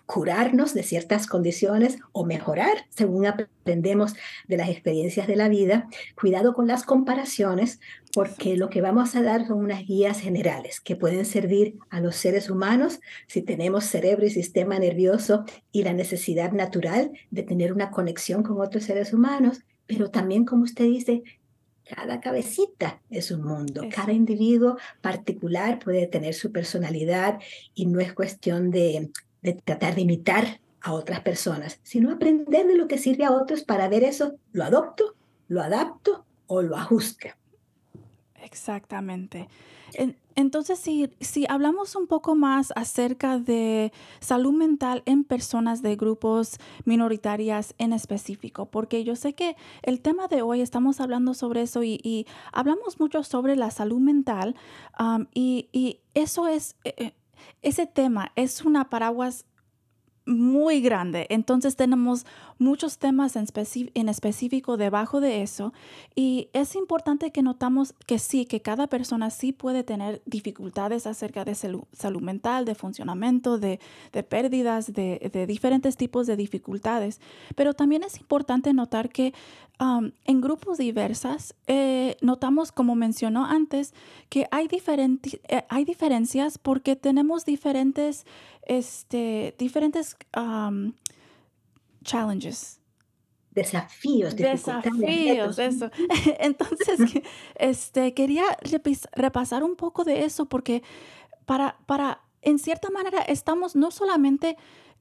curarnos 0.05 0.73
de 0.73 0.83
ciertas 0.83 1.25
condiciones 1.25 1.97
o 2.11 2.25
mejorar 2.25 2.85
según 2.89 3.25
aprendemos 3.25 4.13
de 4.47 4.57
las 4.57 4.69
experiencias 4.69 5.25
de 5.25 5.35
la 5.35 5.49
vida. 5.49 5.87
Cuidado 6.19 6.53
con 6.53 6.67
las 6.67 6.83
comparaciones 6.83 7.79
porque 8.13 8.57
lo 8.57 8.69
que 8.69 8.81
vamos 8.81 9.15
a 9.15 9.21
dar 9.21 9.47
son 9.47 9.59
unas 9.59 9.85
guías 9.85 10.19
generales 10.19 10.81
que 10.81 10.95
pueden 10.95 11.25
servir 11.25 11.77
a 11.89 12.01
los 12.01 12.15
seres 12.15 12.49
humanos 12.49 12.99
si 13.27 13.41
tenemos 13.41 13.85
cerebro 13.85 14.25
y 14.25 14.31
sistema 14.31 14.77
nervioso 14.77 15.45
y 15.71 15.83
la 15.83 15.93
necesidad 15.93 16.51
natural 16.51 17.11
de 17.31 17.43
tener 17.43 17.71
una 17.71 17.89
conexión 17.89 18.43
con 18.43 18.59
otros 18.59 18.83
seres 18.83 19.13
humanos, 19.13 19.61
pero 19.87 20.11
también, 20.11 20.45
como 20.45 20.63
usted 20.63 20.85
dice, 20.85 21.23
cada 21.87 22.19
cabecita 22.19 23.01
es 23.09 23.31
un 23.31 23.43
mundo, 23.43 23.83
cada 23.93 24.13
individuo 24.13 24.77
particular 25.01 25.79
puede 25.79 26.07
tener 26.07 26.33
su 26.33 26.51
personalidad 26.51 27.39
y 27.73 27.85
no 27.85 27.99
es 27.99 28.13
cuestión 28.13 28.71
de, 28.71 29.11
de, 29.41 29.53
tratar 29.53 29.95
de 29.95 30.01
imitar 30.01 30.59
a 30.81 30.93
otras 30.93 31.21
personas, 31.21 31.79
sino 31.83 32.11
aprender 32.11 32.67
de 32.67 32.75
lo 32.75 32.87
que 32.87 32.97
sirve 32.97 33.25
a 33.25 33.31
otros 33.31 33.63
para 33.63 33.87
ver 33.87 34.03
eso, 34.03 34.35
lo 34.51 34.63
adopto, 34.63 35.15
lo 35.47 35.61
adapto 35.61 36.25
o 36.47 36.61
lo 36.61 36.75
ajusto. 36.75 37.27
Exactamente. 38.41 39.47
Entonces, 40.35 40.79
si, 40.79 41.09
si 41.19 41.45
hablamos 41.47 41.95
un 41.95 42.07
poco 42.07 42.35
más 42.35 42.73
acerca 42.75 43.37
de 43.37 43.91
salud 44.19 44.53
mental 44.53 45.03
en 45.05 45.23
personas 45.23 45.81
de 45.81 45.95
grupos 45.95 46.57
minoritarias 46.85 47.75
en 47.77 47.93
específico, 47.93 48.65
porque 48.65 49.03
yo 49.03 49.15
sé 49.15 49.33
que 49.33 49.55
el 49.83 50.01
tema 50.01 50.27
de 50.27 50.41
hoy 50.41 50.61
estamos 50.61 50.99
hablando 50.99 51.33
sobre 51.33 51.61
eso 51.61 51.83
y, 51.83 52.25
hablamos 52.51 52.99
mucho 52.99 53.23
sobre 53.23 53.55
la 53.55 53.71
salud 53.71 53.99
mental 53.99 54.55
y, 55.33 55.69
y, 55.71 55.99
eso 56.13 56.47
es, 56.47 56.75
eh, 56.83 56.93
eh, 56.97 57.13
ese 57.61 57.87
tema 57.87 58.31
es 58.35 58.63
una 58.63 58.89
paraguas 58.89 59.45
muy 60.25 60.81
grande. 60.81 61.27
Entonces 61.29 61.75
tenemos 61.75 62.25
muchos 62.57 62.97
temas 62.97 63.35
en, 63.35 64.09
específico 64.09 64.77
debajo 64.77 65.19
de 65.19 65.41
eso 65.41 65.73
y 66.15 66.49
es 66.53 66.75
importante 66.75 67.31
que 67.31 67.41
notamos 67.41 67.93
que 68.05 68.19
sí, 68.19 68.45
que 68.45 68.61
cada 68.61 68.87
persona 68.87 69.29
sí 69.29 69.51
puede 69.51 69.83
tener 69.83 70.21
dificultades 70.25 71.07
acerca 71.07 71.43
de 71.43 71.55
salud, 71.55 72.21
mental, 72.21 72.65
de 72.65 72.75
funcionamiento, 72.75 73.57
de, 73.57 73.79
pérdidas, 74.29 74.93
de, 74.93 75.45
diferentes 75.47 75.97
tipos 75.97 76.27
de 76.27 76.37
dificultades, 76.37 77.19
pero 77.55 77.73
también 77.73 78.03
es 78.03 78.19
importante 78.19 78.73
notar 78.73 79.09
que 79.09 79.33
um, 79.83 80.11
en 80.25 80.41
grupos 80.41 80.77
diversas 80.77 81.55
eh, 81.67 82.15
notamos, 82.21 82.71
como 82.71 82.95
mencionó 82.95 83.45
antes, 83.45 83.93
que 84.29 84.47
hay, 84.51 84.67
eh, 84.71 85.65
hay 85.69 85.85
diferencias 85.85 86.57
porque 86.57 86.95
tenemos 86.95 87.45
diferentes 87.45 88.25
este, 88.65 89.55
diferentes 89.57 90.15
um, 90.37 90.93
challenges, 92.03 92.79
desafíos, 93.51 94.35
desafíos, 94.35 95.59
eso. 95.59 95.89
Entonces, 96.39 96.99
este, 97.55 98.13
quería 98.13 98.45
repasar 99.13 99.63
un 99.63 99.75
poco 99.75 100.03
de 100.03 100.23
eso 100.23 100.45
porque 100.45 100.81
para, 101.45 101.77
para, 101.85 102.21
en 102.41 102.57
cierta 102.57 102.89
manera, 102.89 103.21
estamos 103.21 103.75
no 103.75 103.91
solamente 103.91 104.57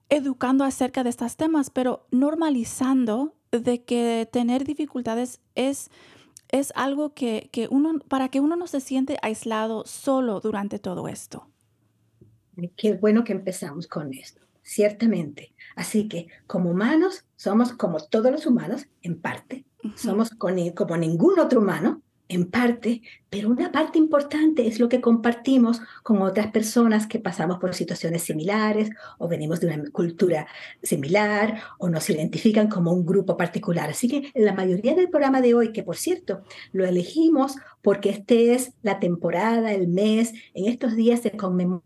educando 0.08 0.64
acerca 0.64 1.04
de 1.04 1.10
estos 1.10 1.36
temas, 1.36 1.70
pero 1.70 2.06
normalizando 2.10 3.34
de 3.58 3.84
que 3.84 4.28
tener 4.32 4.64
dificultades 4.64 5.40
es, 5.54 5.90
es 6.48 6.72
algo 6.74 7.14
que, 7.14 7.50
que 7.52 7.68
uno, 7.70 7.98
para 8.08 8.28
que 8.28 8.40
uno 8.40 8.56
no 8.56 8.66
se 8.66 8.80
siente 8.80 9.18
aislado 9.22 9.84
solo 9.86 10.40
durante 10.40 10.78
todo 10.78 11.08
esto. 11.08 11.48
Qué 12.76 12.94
bueno 12.94 13.24
que 13.24 13.32
empezamos 13.32 13.86
con 13.86 14.12
esto, 14.12 14.42
ciertamente. 14.62 15.54
Así 15.76 16.08
que 16.08 16.28
como 16.46 16.70
humanos 16.70 17.24
somos 17.36 17.72
como 17.72 18.00
todos 18.00 18.30
los 18.30 18.46
humanos, 18.46 18.86
en 19.02 19.20
parte, 19.20 19.64
somos 19.96 20.30
como 20.30 20.96
ningún 20.96 21.38
otro 21.38 21.60
humano, 21.60 22.02
en 22.28 22.50
parte, 22.50 23.02
pero 23.28 23.50
una 23.50 23.72
parte 23.72 23.98
importante 23.98 24.66
es 24.66 24.80
lo 24.80 24.88
que 24.88 25.00
compartimos 25.00 25.80
con 26.02 26.22
otras 26.22 26.50
personas 26.50 27.06
que 27.06 27.18
pasamos 27.18 27.58
por 27.58 27.74
situaciones 27.74 28.22
similares 28.22 28.90
o 29.18 29.28
venimos 29.28 29.60
de 29.60 29.66
una 29.68 29.90
cultura 29.90 30.46
similar 30.82 31.60
o 31.78 31.88
nos 31.88 32.08
identifican 32.08 32.68
como 32.68 32.92
un 32.92 33.04
grupo 33.04 33.36
particular. 33.36 33.90
Así 33.90 34.08
que 34.08 34.30
la 34.34 34.54
mayoría 34.54 34.94
del 34.94 35.10
programa 35.10 35.40
de 35.40 35.54
hoy, 35.54 35.72
que 35.72 35.82
por 35.82 35.96
cierto 35.96 36.42
lo 36.72 36.86
elegimos 36.86 37.56
porque 37.82 38.10
este 38.10 38.54
es 38.54 38.72
la 38.82 38.98
temporada, 38.98 39.72
el 39.72 39.88
mes, 39.88 40.32
en 40.54 40.66
estos 40.66 40.96
días 40.96 41.20
se 41.20 41.32
conmemora 41.32 41.82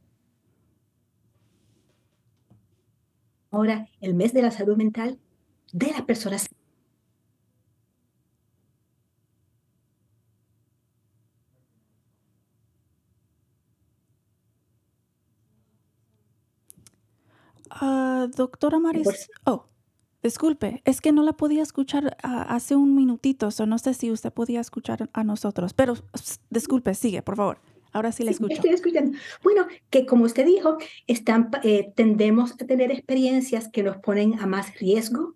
el 4.01 4.15
mes 4.15 4.33
de 4.33 4.43
la 4.43 4.51
salud 4.51 4.77
mental 4.77 5.19
de 5.73 5.91
las 5.91 6.03
personas 6.03 6.49
Ah, 17.81 18.27
doctora 18.35 18.79
Maris, 18.79 19.29
oh, 19.45 19.67
disculpe, 20.23 20.83
es 20.85 21.01
que 21.01 21.13
no 21.13 21.23
la 21.23 21.35
podía 21.35 21.63
escuchar 21.63 22.17
ah, 22.23 22.43
hace 22.49 22.75
un 22.75 22.95
minutito, 22.95 23.49
o 23.59 23.67
no 23.67 23.79
sé 23.79 23.95
si 23.95 24.11
usted 24.11 24.33
podía 24.33 24.61
escuchar 24.61 25.11
a 25.13 25.25
nosotros, 25.25 25.75
pero 25.75 25.95
disculpe, 26.51 26.95
sigue, 26.95 27.23
por 27.23 27.37
favor. 27.37 27.59
Ahora 27.93 28.13
sí 28.13 28.25
la 28.25 28.31
escucho. 28.31 28.53
estoy 28.53 28.75
escuchando. 28.75 29.17
Bueno, 29.43 29.67
que 29.89 30.05
como 30.05 30.25
usted 30.25 30.45
dijo, 30.45 30.77
están, 31.07 31.49
eh, 31.63 31.93
tendemos 31.95 32.53
a 32.53 32.67
tener 32.67 32.91
experiencias 32.91 33.69
que 33.69 33.83
nos 33.83 33.97
ponen 33.97 34.39
a 34.39 34.47
más 34.47 34.79
riesgo 34.79 35.35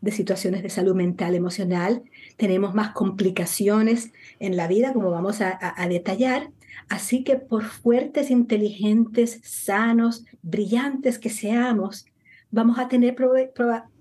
de 0.00 0.10
situaciones 0.10 0.64
de 0.64 0.70
salud 0.70 0.96
mental, 0.96 1.36
emocional. 1.36 2.02
Tenemos 2.36 2.74
más 2.74 2.90
complicaciones 2.90 4.12
en 4.40 4.56
la 4.56 4.66
vida, 4.66 4.92
como 4.92 5.12
vamos 5.12 5.40
a 5.40 5.86
detallar. 5.88 6.50
Así 6.88 7.24
que 7.24 7.36
por 7.36 7.64
fuertes, 7.64 8.30
inteligentes, 8.30 9.40
sanos, 9.42 10.24
brillantes 10.42 11.18
que 11.18 11.30
seamos, 11.30 12.06
vamos 12.50 12.78
a 12.78 12.88
tener 12.88 13.16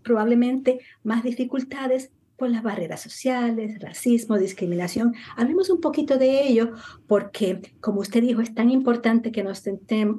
probablemente 0.03 0.79
más 1.03 1.23
dificultades 1.23 2.11
las 2.51 2.63
barreras 2.63 3.01
sociales, 3.01 3.79
racismo, 3.79 4.37
discriminación. 4.37 5.13
Hablemos 5.35 5.69
un 5.69 5.81
poquito 5.81 6.17
de 6.17 6.47
ello 6.47 6.71
porque, 7.07 7.61
como 7.79 8.01
usted 8.01 8.21
dijo, 8.21 8.41
es 8.41 8.53
tan 8.53 8.69
importante 8.69 9.31
que 9.31 9.43
nos 9.43 9.63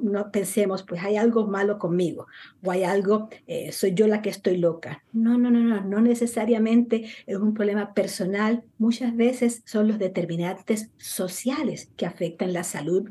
no 0.01 0.31
pensemos, 0.31 0.83
pues 0.83 1.03
hay 1.03 1.17
algo 1.17 1.47
malo 1.47 1.77
conmigo 1.77 2.27
o 2.63 2.71
hay 2.71 2.83
algo, 2.83 3.29
eh, 3.47 3.71
soy 3.71 3.93
yo 3.93 4.07
la 4.07 4.21
que 4.21 4.29
estoy 4.29 4.57
loca. 4.57 5.03
No, 5.13 5.37
no, 5.37 5.51
no, 5.51 5.59
no, 5.59 5.81
no 5.81 6.01
necesariamente 6.01 7.05
es 7.25 7.37
un 7.37 7.53
problema 7.53 7.93
personal. 7.93 8.63
Muchas 8.77 9.15
veces 9.15 9.61
son 9.65 9.87
los 9.87 9.99
determinantes 9.99 10.89
sociales 10.97 11.89
que 11.95 12.05
afectan 12.05 12.53
la 12.53 12.63
salud 12.63 13.09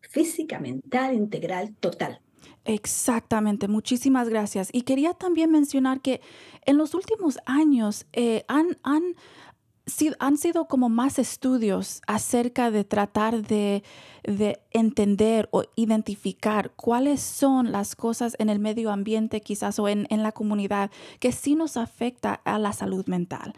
física, 0.00 0.58
mental, 0.58 1.14
integral, 1.14 1.74
total. 1.80 2.20
Exactamente, 2.66 3.68
muchísimas 3.68 4.28
gracias. 4.28 4.70
Y 4.72 4.82
quería 4.82 5.14
también 5.14 5.52
mencionar 5.52 6.00
que 6.00 6.20
en 6.64 6.76
los 6.76 6.94
últimos 6.94 7.38
años 7.46 8.06
eh, 8.12 8.44
han, 8.48 8.76
han, 8.82 9.02
sido, 9.86 10.16
han 10.18 10.36
sido 10.36 10.66
como 10.66 10.88
más 10.88 11.20
estudios 11.20 12.02
acerca 12.08 12.72
de 12.72 12.82
tratar 12.82 13.42
de, 13.46 13.84
de, 14.24 14.58
entender 14.72 15.48
o 15.52 15.62
identificar 15.76 16.72
cuáles 16.72 17.20
son 17.20 17.70
las 17.70 17.94
cosas 17.94 18.34
en 18.40 18.50
el 18.50 18.58
medio 18.58 18.90
ambiente 18.90 19.40
quizás 19.40 19.78
o 19.78 19.86
en, 19.86 20.08
en 20.10 20.24
la 20.24 20.32
comunidad 20.32 20.90
que 21.20 21.30
sí 21.30 21.54
nos 21.54 21.76
afecta 21.76 22.34
a 22.34 22.58
la 22.58 22.72
salud 22.72 23.06
mental. 23.06 23.54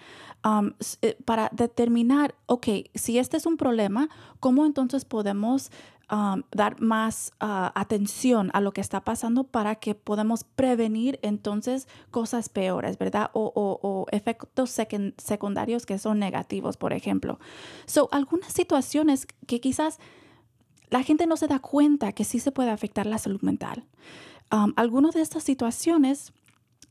Eh, 1.03 1.17
para 1.25 1.51
determinar, 1.53 2.35
ok, 2.47 2.69
si 2.95 3.19
este 3.19 3.37
es 3.37 3.47
un 3.47 3.57
problema, 3.57 4.09
¿cómo 4.39 4.67
entonces 4.67 5.05
podemos 5.05 5.71
Um, 6.11 6.43
dar 6.53 6.81
más 6.81 7.35
uh, 7.35 7.69
atención 7.75 8.51
a 8.55 8.63
lo 8.63 8.73
que 8.73 8.81
está 8.81 9.05
pasando 9.05 9.45
para 9.45 9.75
que 9.75 9.95
podamos 9.95 10.43
prevenir 10.43 11.19
entonces 11.21 11.87
cosas 12.11 12.49
peores, 12.49 12.97
¿verdad? 12.97 13.29
O, 13.35 14.07
efectos 14.11 14.71
secundarios 15.19 15.85
que 15.85 15.99
son 15.99 16.19
negativos, 16.19 16.79
por 16.79 16.95
ejemplo. 16.95 17.39
So, 17.85 18.09
algunas 18.11 18.55
situaciones 18.55 19.27
que 19.47 19.61
quizás 19.61 19.99
la 20.89 21.03
gente 21.03 21.27
no 21.27 21.37
se 21.37 21.47
da 21.47 21.59
cuenta 21.59 22.13
que 22.13 22.25
sí 22.25 22.41
se 22.41 22.53
puede 22.53 22.71
afectar 22.71 23.05
la 23.05 23.19
salud 23.19 23.43
mental. 23.43 23.85
Um, 24.51 24.73
algunas 24.77 25.15
de 25.15 25.21
estas 25.21 25.45
situaciones 25.45 26.33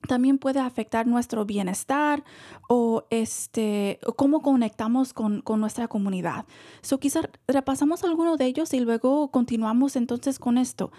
también 0.08 0.38
puede 0.38 0.60
afectar 0.60 1.08
nuestro 1.08 1.46
bienestar 1.46 2.24
o 2.68 3.06
este, 3.10 4.00
cómo 4.16 4.42
conectamos 4.42 5.14
con, 5.14 5.44
nuestra 5.58 5.88
comunidad. 5.88 6.46
So, 6.82 7.00
quizás 7.00 7.28
repasamos 7.48 8.04
algunos 8.04 8.38
de 8.38 8.46
ellos 8.46 8.74
y 8.74 8.80
luego 8.80 9.30
continuamos 9.32 9.96
entonces 9.96 10.40
con 10.40 10.58
esto. 10.58 10.92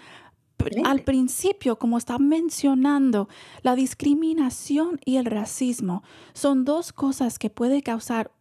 Al 0.83 1.03
principio, 1.03 1.79
como 1.79 1.97
está 1.97 2.19
mencionando, 2.19 3.29
la 3.61 3.75
discriminación 3.75 4.99
y 5.05 5.15
el 5.15 5.25
racismo 5.25 6.03
son 6.33 6.65
dos 6.65 6.91
cosas 6.91 7.39
que 7.39 7.49
puede 7.49 7.81
causar 7.81 8.31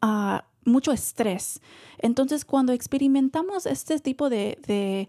ah, 0.00 0.46
mucho 0.64 0.92
estrés. 0.92 1.60
Entonces, 1.98 2.44
cuando 2.44 2.72
experimentamos 2.72 3.66
este 3.66 3.98
tipo 3.98 4.28
de, 4.30 5.08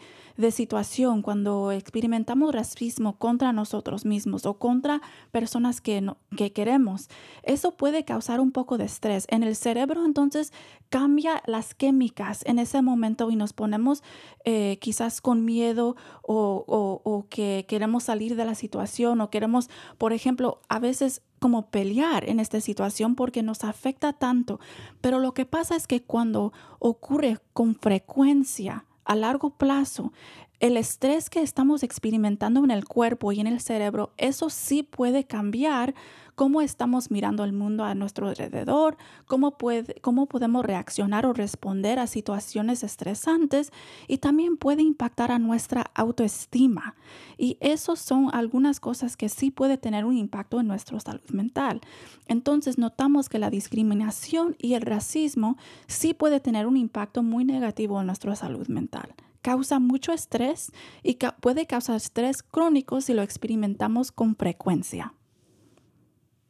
situación, 0.51 1.21
cuando 1.21 1.71
experimentamos 1.71 2.53
racismo 2.53 3.17
contra 3.17 3.53
nosotros 3.53 4.05
mismos 4.05 4.45
o 4.45 4.55
contra 4.55 5.01
personas 5.31 5.81
que, 5.81 6.01
no, 6.01 6.17
que 6.35 6.51
queremos, 6.51 7.09
eso 7.43 7.77
puede 7.77 8.03
causar 8.05 8.39
un 8.39 8.51
poco 8.51 8.77
de 8.77 8.85
estrés. 8.85 9.25
En 9.29 9.43
el 9.43 9.55
cerebro, 9.55 10.05
entonces, 10.05 10.51
cambia 10.89 11.43
las 11.45 11.75
químicas 11.75 12.43
en 12.45 12.59
ese 12.59 12.81
momento 12.81 13.29
y 13.29 13.35
nos 13.35 13.53
ponemos 13.53 14.03
eh, 14.43 14.77
quizás 14.81 15.21
con 15.21 15.45
miedo 15.45 15.95
o, 16.23 16.65
o 17.03 17.27
que 17.29 17.65
queremos 17.67 18.03
salir 18.03 18.35
de 18.35 18.45
la 18.45 18.55
situación 18.55 19.21
o 19.21 19.29
queremos, 19.29 19.69
por 19.97 20.11
ejemplo, 20.11 20.59
a 20.69 20.79
veces 20.79 21.21
como 21.41 21.71
pelear 21.71 22.29
en 22.29 22.39
esta 22.39 22.61
situación 22.61 23.15
porque 23.15 23.41
nos 23.41 23.63
afecta 23.63 24.13
tanto. 24.13 24.59
Pero 25.01 25.17
lo 25.17 25.33
que 25.33 25.47
pasa 25.47 25.75
es 25.75 25.87
que 25.87 26.03
cuando 26.03 26.53
ocurre 26.77 27.39
con 27.51 27.73
frecuencia 27.73 28.85
a 29.05 29.15
largo 29.15 29.49
plazo, 29.49 30.13
el 30.59 30.77
estrés 30.77 31.31
que 31.31 31.41
estamos 31.41 31.81
experimentando 31.81 32.63
en 32.63 32.69
el 32.69 32.85
cuerpo 32.85 33.31
y 33.31 33.39
en 33.39 33.47
el 33.47 33.59
cerebro, 33.59 34.13
eso 34.17 34.51
sí 34.51 34.83
puede 34.83 35.23
cambiar 35.25 35.95
cómo 36.41 36.63
estamos 36.63 37.11
mirando 37.11 37.43
el 37.43 37.53
mundo 37.53 37.83
a 37.83 37.93
nuestro 37.93 38.27
alrededor, 38.27 38.97
cómo, 39.27 39.57
podemos 39.59 40.65
reaccionar 40.65 41.27
o 41.27 41.33
responder 41.33 41.99
a 41.99 42.07
situaciones 42.07 42.83
estresantes 42.83 43.71
y 44.07 44.17
también 44.17 44.57
puede 44.57 44.81
impactar 44.81 45.31
a 45.31 45.37
nuestra 45.37 45.91
autoestima. 45.93 46.95
Y 47.37 47.57
eso 47.59 47.95
son 47.95 48.31
algunas 48.33 48.79
cosas 48.79 49.17
que 49.17 49.29
sí 49.29 49.51
puede 49.51 49.77
tener 49.77 50.03
un 50.03 50.17
impacto 50.17 50.59
en 50.59 50.65
nuestra 50.65 50.99
salud 50.99 51.29
mental. 51.31 51.79
Entonces 52.25 52.79
notamos 52.79 53.29
que 53.29 53.37
la 53.37 53.51
discriminación 53.51 54.55
y 54.57 54.73
el 54.73 54.81
racismo 54.81 55.57
sí 55.85 56.15
puede 56.15 56.39
tener 56.39 56.65
un 56.65 56.75
impacto 56.75 57.21
muy 57.21 57.45
negativo 57.45 58.01
en 58.01 58.07
nuestra 58.07 58.35
salud 58.35 58.67
mental 58.67 59.13
causa 59.43 59.79
mucho 59.79 60.11
estrés 60.11 60.71
y 61.03 61.19
puede 61.39 61.67
causar 61.67 61.97
estrés 61.97 62.41
crónico 62.41 62.99
si 63.01 63.13
lo 63.13 63.21
experimentamos 63.21 64.11
con 64.11 64.35
frecuencia. 64.35 65.13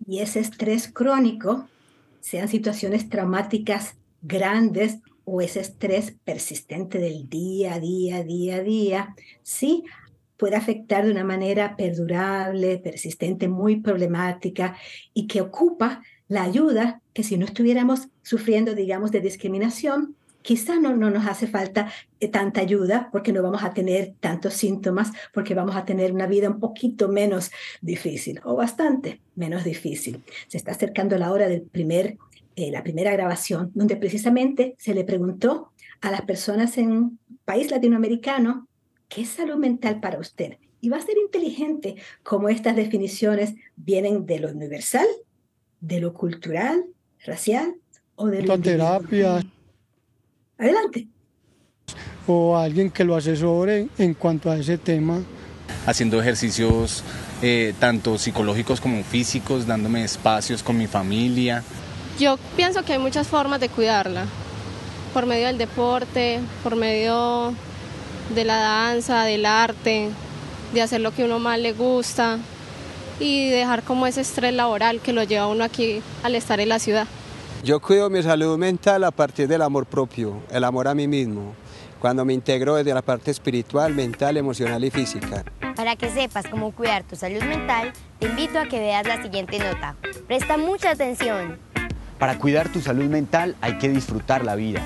Y 0.06 0.20
ese 0.20 0.40
estrés 0.40 0.92
crónico, 0.92 1.68
sean 2.20 2.48
situaciones 2.48 3.10
traumáticas 3.10 3.96
grandes 4.22 5.00
o 5.26 5.42
ese 5.42 5.60
estrés 5.60 6.16
persistente 6.24 7.00
del 7.00 7.30
día 7.30 7.76
a 7.76 7.80
día, 7.80 8.24
día 8.24 8.58
a 8.58 8.62
día, 8.62 9.16
sí 9.44 9.84
puede 10.38 10.56
afectar 10.56 11.06
de 11.06 11.12
una 11.12 11.24
manera 11.24 11.76
perdurable, 11.76 12.80
persistente, 12.80 13.48
muy 13.48 13.80
problemática 13.80 14.76
y 15.14 15.28
que 15.28 15.42
ocupa 15.42 16.02
la 16.28 16.44
ayuda 16.44 17.02
que 17.14 17.24
si 17.24 17.38
no 17.38 17.46
estuviéramos 17.46 18.08
sufriendo, 18.24 18.74
digamos, 18.74 19.12
de 19.12 19.22
discriminación, 19.22 20.16
quizá 20.42 20.80
no, 20.80 20.96
no 20.96 21.10
nos 21.10 21.26
hace 21.28 21.48
falta 21.48 21.92
eh, 22.20 22.28
tanta 22.28 22.62
ayuda 22.62 23.10
porque 23.12 23.34
no 23.34 23.44
vamos 23.44 23.64
a 23.64 23.74
tener 23.74 24.14
tantos 24.20 24.54
síntomas, 24.54 25.12
porque 25.34 25.54
vamos 25.54 25.76
a 25.76 25.86
tener 25.86 26.12
una 26.12 26.28
vida 26.28 26.50
un 26.50 26.60
poquito 26.60 27.08
menos 27.08 27.52
difícil 27.82 28.40
o 28.44 28.56
bastante 28.56 29.22
menos 29.36 29.64
difícil. 29.64 30.24
Se 30.48 30.58
está 30.58 30.72
acercando 30.72 31.18
la 31.18 31.32
hora 31.32 31.48
del 31.48 31.62
primer, 31.62 32.18
eh, 32.56 32.72
la 32.72 32.84
primera 32.84 33.12
grabación, 33.12 33.72
donde 33.74 33.96
precisamente 33.96 34.76
se 34.78 34.94
le 34.94 35.04
preguntó 35.04 35.72
a 36.02 36.12
las 36.12 36.22
personas 36.22 36.78
en 36.78 36.92
un 36.92 37.20
país 37.46 37.70
latinoamericano, 37.72 38.68
¿qué 39.08 39.22
es 39.22 39.30
salud 39.30 39.58
mental 39.58 40.00
para 40.00 40.20
usted? 40.20 40.58
Y 40.80 40.90
va 40.90 40.98
a 40.98 41.02
ser 41.02 41.16
inteligente 41.18 41.96
como 42.24 42.50
estas 42.50 42.76
definiciones 42.76 43.54
vienen 43.76 44.26
de 44.26 44.40
lo 44.40 44.50
universal, 44.50 45.06
de 45.80 46.00
lo 46.00 46.14
cultural, 46.14 46.86
racial 47.24 47.76
o 48.16 48.28
de 48.28 48.42
lo... 48.42 48.58
terapia. 48.60 49.44
Adelante. 50.62 51.08
O 52.28 52.56
alguien 52.56 52.92
que 52.92 53.04
lo 53.04 53.16
asesore 53.16 53.88
en 53.98 54.14
cuanto 54.14 54.52
a 54.52 54.58
ese 54.58 54.78
tema. 54.78 55.20
Haciendo 55.88 56.22
ejercicios 56.22 57.04
eh, 57.42 57.74
tanto 57.80 58.20
psicológicos 58.20 58.80
como 58.80 59.04
físicos, 59.04 59.66
dándome 59.66 60.04
espacios 60.04 60.62
con 60.62 60.78
mi 60.78 60.86
familia. 60.86 61.64
Yo 62.20 62.38
pienso 62.56 62.84
que 62.84 62.94
hay 62.94 63.00
muchas 63.00 63.28
formas 63.28 63.60
de 63.60 63.70
cuidarla, 63.70 64.26
por 65.16 65.26
medio 65.26 65.48
del 65.48 65.58
deporte, 65.58 66.40
por 66.62 66.76
medio 66.76 67.56
de 68.36 68.46
la 68.46 68.58
danza, 68.58 69.24
del 69.24 69.48
arte, 69.48 70.10
de 70.74 70.82
hacer 70.84 71.02
lo 71.02 71.12
que 71.12 71.24
uno 71.24 71.40
más 71.40 71.58
le 71.58 71.74
gusta 71.74 72.38
y 73.20 73.50
dejar 73.50 73.82
como 73.82 74.06
ese 74.06 74.22
estrés 74.22 74.54
laboral 74.54 75.00
que 75.00 75.14
lo 75.14 75.24
lleva 75.24 75.48
uno 75.48 75.64
aquí 75.64 76.04
al 76.22 76.36
estar 76.36 76.60
en 76.60 76.70
la 76.70 76.78
ciudad. 76.78 77.08
Yo 77.64 77.80
cuido 77.80 78.10
mi 78.10 78.24
salud 78.24 78.58
mental 78.58 79.04
a 79.04 79.12
partir 79.12 79.48
del 79.48 79.62
amor 79.62 79.86
propio, 79.86 80.42
el 80.50 80.64
amor 80.64 80.88
a 80.88 80.96
mí 80.96 81.08
mismo, 81.08 81.54
cuando 82.00 82.26
me 82.26 82.34
integro 82.34 82.74
desde 82.74 82.92
la 82.92 83.04
parte 83.04 83.30
espiritual, 83.30 83.94
mental, 83.94 84.36
emocional 84.38 84.84
y 84.84 84.90
física. 84.90 85.44
Para 85.76 85.96
que 85.96 86.10
sepas 86.10 86.48
cómo 86.48 86.72
cuidar 86.72 87.04
tu 87.04 87.16
salud 87.16 87.44
mental, 87.44 87.94
te 88.18 88.26
invito 88.26 88.58
a 88.58 88.66
que 88.66 88.80
veas 88.80 89.06
la 89.06 89.22
siguiente 89.22 89.60
nota. 89.60 89.96
Presta 90.26 90.58
mucha 90.58 90.90
atención. 90.90 91.60
Para 92.18 92.40
cuidar 92.40 92.68
tu 92.70 92.82
salud 92.82 93.06
mental 93.06 93.56
hay 93.62 93.78
que 93.78 93.90
disfrutar 93.90 94.44
la 94.44 94.56
vida. 94.56 94.82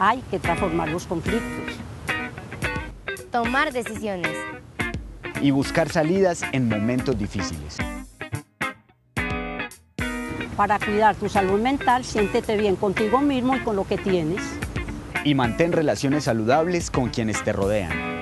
Hay 0.00 0.22
que 0.30 0.38
transformar 0.38 0.88
los 0.88 1.06
conflictos. 1.06 1.74
Tomar 3.30 3.70
decisiones 3.70 4.34
y 5.42 5.50
buscar 5.50 5.90
salidas 5.90 6.42
en 6.52 6.70
momentos 6.70 7.18
difíciles. 7.18 7.76
Para 10.56 10.78
cuidar 10.78 11.16
tu 11.16 11.28
salud 11.28 11.60
mental, 11.60 12.04
siéntete 12.04 12.56
bien 12.56 12.76
contigo 12.76 13.20
mismo 13.20 13.56
y 13.56 13.60
con 13.60 13.76
lo 13.76 13.86
que 13.86 13.98
tienes. 13.98 14.42
Y 15.24 15.34
mantén 15.34 15.72
relaciones 15.72 16.24
saludables 16.24 16.90
con 16.90 17.10
quienes 17.10 17.42
te 17.44 17.52
rodean. 17.52 18.12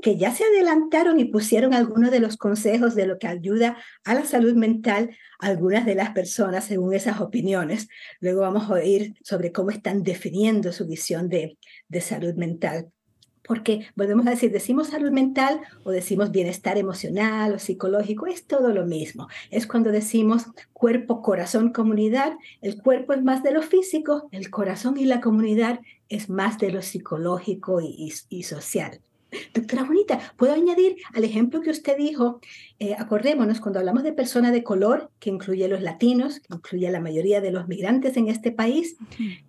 que 0.00 0.16
ya 0.16 0.34
se 0.34 0.44
adelantaron 0.44 1.20
y 1.20 1.26
pusieron 1.26 1.74
algunos 1.74 2.10
de 2.10 2.20
los 2.20 2.36
consejos 2.36 2.94
de 2.94 3.06
lo 3.06 3.18
que 3.18 3.26
ayuda 3.26 3.76
a 4.04 4.14
la 4.14 4.24
salud 4.24 4.54
mental 4.54 5.16
a 5.38 5.46
algunas 5.48 5.84
de 5.86 5.94
las 5.94 6.10
personas 6.10 6.64
según 6.64 6.94
esas 6.94 7.20
opiniones. 7.20 7.88
Luego 8.20 8.42
vamos 8.42 8.70
a 8.70 8.74
oír 8.74 9.14
sobre 9.22 9.52
cómo 9.52 9.70
están 9.70 10.02
definiendo 10.02 10.72
su 10.72 10.86
visión 10.86 11.28
de, 11.28 11.58
de 11.88 12.00
salud 12.00 12.34
mental. 12.34 12.90
Porque 13.48 13.86
volvemos 13.96 14.26
a 14.26 14.30
decir, 14.30 14.52
decimos 14.52 14.88
salud 14.88 15.10
mental 15.10 15.60
o 15.82 15.90
decimos 15.90 16.30
bienestar 16.30 16.78
emocional 16.78 17.54
o 17.54 17.58
psicológico, 17.58 18.26
es 18.26 18.44
todo 18.44 18.72
lo 18.72 18.86
mismo. 18.86 19.26
Es 19.50 19.66
cuando 19.66 19.90
decimos 19.90 20.46
cuerpo, 20.72 21.22
corazón, 21.22 21.72
comunidad. 21.72 22.34
El 22.60 22.80
cuerpo 22.80 23.14
es 23.14 23.24
más 23.24 23.42
de 23.42 23.52
lo 23.52 23.62
físico, 23.62 24.28
el 24.30 24.50
corazón 24.50 24.98
y 24.98 25.06
la 25.06 25.20
comunidad 25.20 25.80
es 26.08 26.28
más 26.28 26.58
de 26.58 26.70
lo 26.70 26.82
psicológico 26.82 27.80
y, 27.80 28.12
y 28.28 28.42
social. 28.44 29.00
Doctora 29.52 29.84
Bonita, 29.84 30.20
¿puedo 30.36 30.54
añadir 30.54 30.96
al 31.12 31.22
ejemplo 31.22 31.60
que 31.60 31.70
usted 31.70 31.98
dijo? 31.98 32.40
Eh, 32.78 32.94
acordémonos, 32.98 33.60
cuando 33.60 33.78
hablamos 33.78 34.02
de 34.02 34.12
personas 34.12 34.52
de 34.52 34.64
color, 34.64 35.10
que 35.18 35.28
incluye 35.28 35.66
a 35.66 35.68
los 35.68 35.82
latinos, 35.82 36.40
que 36.40 36.54
incluye 36.54 36.88
a 36.88 36.90
la 36.90 37.00
mayoría 37.00 37.40
de 37.42 37.50
los 37.50 37.68
migrantes 37.68 38.16
en 38.16 38.28
este 38.28 38.52
país, 38.52 38.96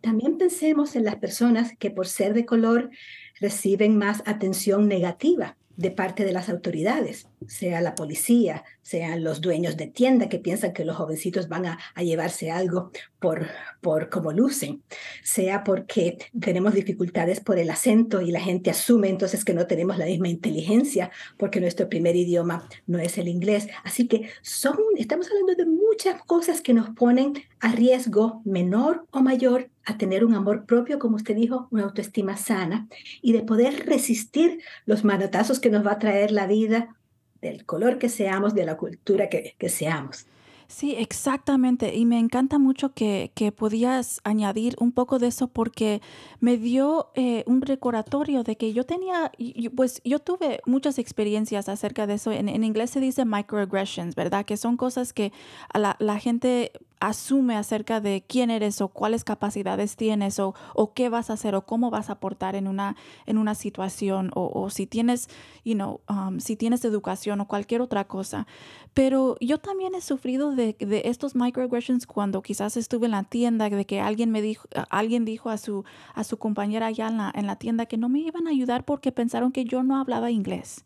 también 0.02 0.38
pensemos 0.38 0.96
en 0.96 1.06
las 1.06 1.16
personas 1.16 1.74
que 1.78 1.92
por 1.92 2.08
ser 2.08 2.34
de 2.34 2.46
color 2.46 2.90
reciben 3.40 3.98
más 3.98 4.24
atención 4.26 4.88
negativa 4.88 5.58
de 5.78 5.92
parte 5.92 6.26
de 6.26 6.34
las 6.34 6.50
autoridades, 6.50 7.29
sea 7.48 7.82
la 7.82 7.96
policía, 7.96 8.64
sean 8.82 9.24
los 9.24 9.42
dueños 9.42 9.78
de 9.78 9.88
tienda 9.88 10.30
que 10.30 10.40
piensan 10.40 10.74
que 10.74 10.86
los 10.86 10.96
jovencitos 10.96 11.48
van 11.48 11.66
a, 11.66 11.80
llevarse 11.98 12.50
algo 12.50 12.92
por, 13.20 13.48
por 13.82 14.10
cómo 14.10 14.32
lucen, 14.32 14.84
sea 15.24 15.64
porque 15.64 16.18
tenemos 16.40 16.74
dificultades 16.74 17.40
por 17.40 17.60
el 17.60 17.70
acento 17.70 18.22
y 18.22 18.32
la 18.32 18.40
gente 18.40 18.72
asume 18.72 19.10
entonces 19.10 19.46
que 19.46 19.54
no 19.54 19.68
tenemos 19.68 19.98
la 19.98 20.06
misma 20.06 20.30
inteligencia 20.30 21.12
porque 21.38 21.62
nuestro 21.62 21.90
primer 21.90 22.16
idioma 22.16 22.68
no 22.88 23.00
es 23.00 23.18
el 23.18 23.28
inglés. 23.28 23.68
Así 23.84 24.08
que 24.08 24.30
son, 24.42 24.78
estamos 24.98 25.28
hablando 25.28 25.56
de 25.56 25.66
muchas 25.66 26.22
cosas 26.24 26.62
que 26.62 26.74
nos 26.74 26.90
ponen 26.92 27.34
a 27.60 27.72
riesgo 27.74 28.42
menor 28.46 29.06
o 29.12 29.22
mayor 29.22 29.70
a 29.86 29.98
tener 29.98 30.24
un 30.24 30.36
amor 30.36 30.66
propio, 30.66 31.00
como 31.00 31.16
usted 31.16 31.36
dijo, 31.36 31.68
una 31.72 31.84
autoestima 31.84 32.38
sana 32.38 32.88
y 33.22 33.34
de 33.34 33.42
poder 33.42 33.86
resistir 33.86 34.62
los 34.86 35.04
manotazos 35.04 35.60
que 35.60 35.70
nos 35.70 35.86
va 35.86 35.94
a 35.94 36.00
traer 36.00 36.32
la 36.32 36.48
vida 36.48 36.96
del 37.42 37.66
color 37.66 37.98
que 37.98 38.10
seamos, 38.10 38.54
de 38.54 38.66
la 38.66 38.78
cultura 38.78 39.30
que, 39.30 39.56
que 39.58 39.70
seamos. 39.70 40.26
Sí, 40.70 40.94
exactamente. 40.96 41.96
Y 41.96 42.06
me 42.06 42.20
encanta 42.20 42.60
mucho 42.60 42.94
que, 42.94 43.32
que 43.34 43.52
podías 43.52 44.22
añadir 44.24 44.76
un 44.80 44.92
poco 44.92 45.18
de 45.18 45.28
eso 45.28 45.48
porque 45.48 46.00
me 46.42 46.58
dio 46.58 47.10
eh, 47.16 47.44
un 47.48 47.62
recordatorio 47.62 48.44
de 48.44 48.56
que 48.56 48.72
yo 48.72 48.86
tenía, 48.86 49.32
pues 49.76 50.00
yo 50.06 50.20
tuve 50.20 50.62
muchas 50.68 51.00
experiencias 51.00 51.70
acerca 51.70 52.06
de 52.06 52.14
eso. 52.14 52.32
En, 52.32 52.64
inglés 52.64 52.92
se 52.92 53.00
dice 53.00 53.26
microaggressions, 53.26 54.14
¿verdad? 54.14 54.46
Que 54.46 54.58
son 54.58 54.78
cosas 54.78 55.12
que 55.12 55.34
a 55.74 55.96
la 55.98 56.20
gente 56.20 56.72
asume 57.00 57.56
acerca 57.56 58.02
de 58.02 58.24
quién 58.28 58.50
eres 58.52 58.82
o 58.82 58.90
cuáles 58.90 59.24
capacidades 59.24 59.96
tienes 59.96 60.40
o, 60.40 60.54
o, 60.74 60.94
qué 60.94 61.10
vas 61.10 61.30
a 61.30 61.34
hacer 61.34 61.56
o 61.56 61.66
cómo 61.66 61.90
vas 61.90 62.10
a 62.10 62.14
aportar 62.14 62.56
en 62.56 62.68
una, 62.68 62.96
en 63.26 63.38
una 63.38 63.56
situación 63.56 64.32
o, 64.34 64.70
si 64.70 64.86
tienes, 64.86 65.30
you 65.64 65.76
know, 65.76 66.02
um, 66.10 66.40
si 66.40 66.56
tienes 66.56 66.84
educación 66.84 67.40
o 67.42 67.48
cualquier 67.48 67.82
otra 67.82 68.06
cosa. 68.06 68.48
Pero 68.94 69.38
yo 69.40 69.60
también 69.60 69.96
he 69.96 70.02
sufrido 70.02 70.52
de, 70.52 70.76
de, 70.80 71.04
estos 71.06 71.36
microaggressions 71.36 72.06
cuando 72.06 72.42
quizás 72.42 72.76
estuve 72.76 73.06
en 73.06 73.12
la 73.12 73.24
tienda, 73.24 73.70
de 73.70 73.86
que 73.86 74.02
alguien 74.02 74.32
me 74.32 74.42
dijo, 74.42 74.68
alguien 74.90 75.24
dijo 75.24 75.50
a 75.50 75.58
su, 75.58 75.86
a 76.14 76.24
su 76.24 76.38
compañera 76.38 76.88
allá 76.88 77.08
en 77.08 77.18
la, 77.18 77.32
en 77.34 77.48
la 77.48 77.56
tienda 77.56 77.86
que 77.86 77.98
no 77.98 78.10
me 78.10 78.20
iban 78.20 78.48
a 78.48 78.52
ayudar 78.52 78.84
porque 78.84 79.12
pensaron 79.12 79.52
que 79.52 79.64
yo 79.64 79.84
no 79.84 79.98
hablaba 79.98 80.32
inglés. 80.32 80.84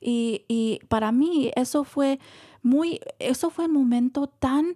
Y, 0.00 0.44
y 0.48 0.80
para 0.88 1.12
mí 1.12 1.50
eso 1.56 1.84
fue 1.84 2.18
muy, 2.62 3.00
eso 3.18 3.50
fue 3.50 3.66
un 3.66 3.72
momento 3.72 4.26
tan 4.26 4.74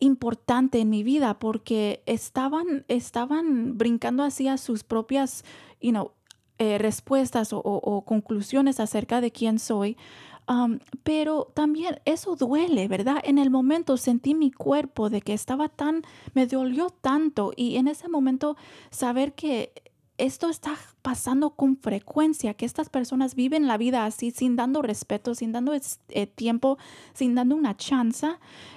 importante 0.00 0.80
en 0.80 0.90
mi 0.90 1.02
vida 1.02 1.38
porque 1.38 2.02
estaban, 2.06 2.84
estaban 2.88 3.78
brincando 3.78 4.22
hacia 4.24 4.56
sus 4.58 4.84
propias 4.84 5.44
you 5.80 5.90
know, 5.90 6.12
eh, 6.58 6.78
respuestas 6.78 7.50
o, 7.52 8.04
conclusiones 8.06 8.80
acerca 8.80 9.20
de 9.20 9.30
quién 9.30 9.58
soy. 9.58 9.96
Um, 10.46 10.78
pero 11.02 11.50
también 11.54 12.00
eso 12.04 12.36
duele, 12.36 12.86
¿verdad? 12.86 13.16
En 13.24 13.38
el 13.38 13.50
momento 13.50 13.96
sentí 13.96 14.34
mi 14.34 14.50
cuerpo 14.50 15.08
de 15.08 15.22
que 15.22 15.32
estaba 15.32 15.70
tan, 15.70 16.02
me 16.34 16.46
dolió 16.46 16.90
tanto 16.90 17.52
y 17.56 17.76
en 17.76 17.88
ese 17.88 18.08
momento 18.08 18.56
saber 18.90 19.32
que 19.32 19.72
esto 20.16 20.48
está 20.48 20.76
pasando 21.02 21.50
con 21.50 21.76
frecuencia, 21.76 22.54
que 22.54 22.66
estas 22.66 22.88
personas 22.88 23.34
viven 23.34 23.66
la 23.66 23.76
vida 23.76 24.06
así, 24.06 24.30
sin 24.30 24.54
dando 24.54 24.80
respeto, 24.80 25.34
sin 25.34 25.52
dando 25.52 25.72
eh, 25.74 26.26
tiempo, 26.26 26.78
sin 27.14 27.34
dando 27.34 27.56
una 27.56 27.76
chance. 27.76 28.28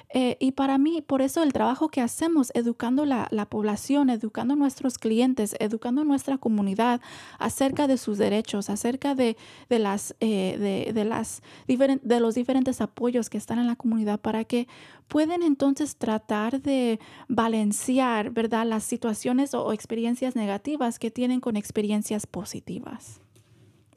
Eh, 0.10 0.38
y 0.40 0.54
para 0.54 0.78
mí, 0.78 1.02
por 1.02 1.22
eso 1.22 1.44
el 1.44 1.52
trabajo 1.52 1.90
que 1.90 2.02
hacemos, 2.02 2.52
educando 2.54 3.06
la, 3.06 3.28
población, 3.50 4.10
educando 4.10 4.54
a 4.54 4.58
nuestros 4.58 4.98
clientes, 4.98 5.56
educando 5.60 6.02
a 6.02 6.06
nuestra 6.06 6.38
comunidad 6.38 7.02
acerca 7.40 7.88
de 7.88 7.98
sus 7.98 8.18
derechos, 8.18 8.70
acerca 8.70 9.16
de, 9.16 9.36
de 9.70 9.80
las, 9.80 10.16
eh, 10.20 10.94
de, 10.94 11.06
las 11.06 11.42
de 11.68 12.20
los 12.20 12.36
diferentes 12.36 12.82
apoyos 12.82 13.30
que 13.30 13.38
están 13.38 13.60
en 13.60 13.68
la 13.68 13.76
comunidad, 13.76 14.20
para 14.20 14.46
que 14.46 14.68
pueden 15.08 15.44
entonces 15.44 15.98
tratar 15.98 16.62
de 16.62 17.00
balancear, 17.28 18.32
¿verdad?, 18.32 18.66
las 18.66 18.84
situaciones 18.84 19.54
o 19.54 19.74
experiencias 19.74 20.36
negativas 20.36 21.00
que 21.00 21.12
tienen 21.12 21.40
con 21.42 21.58
experiencias 21.58 22.28
positivas. 22.28 23.22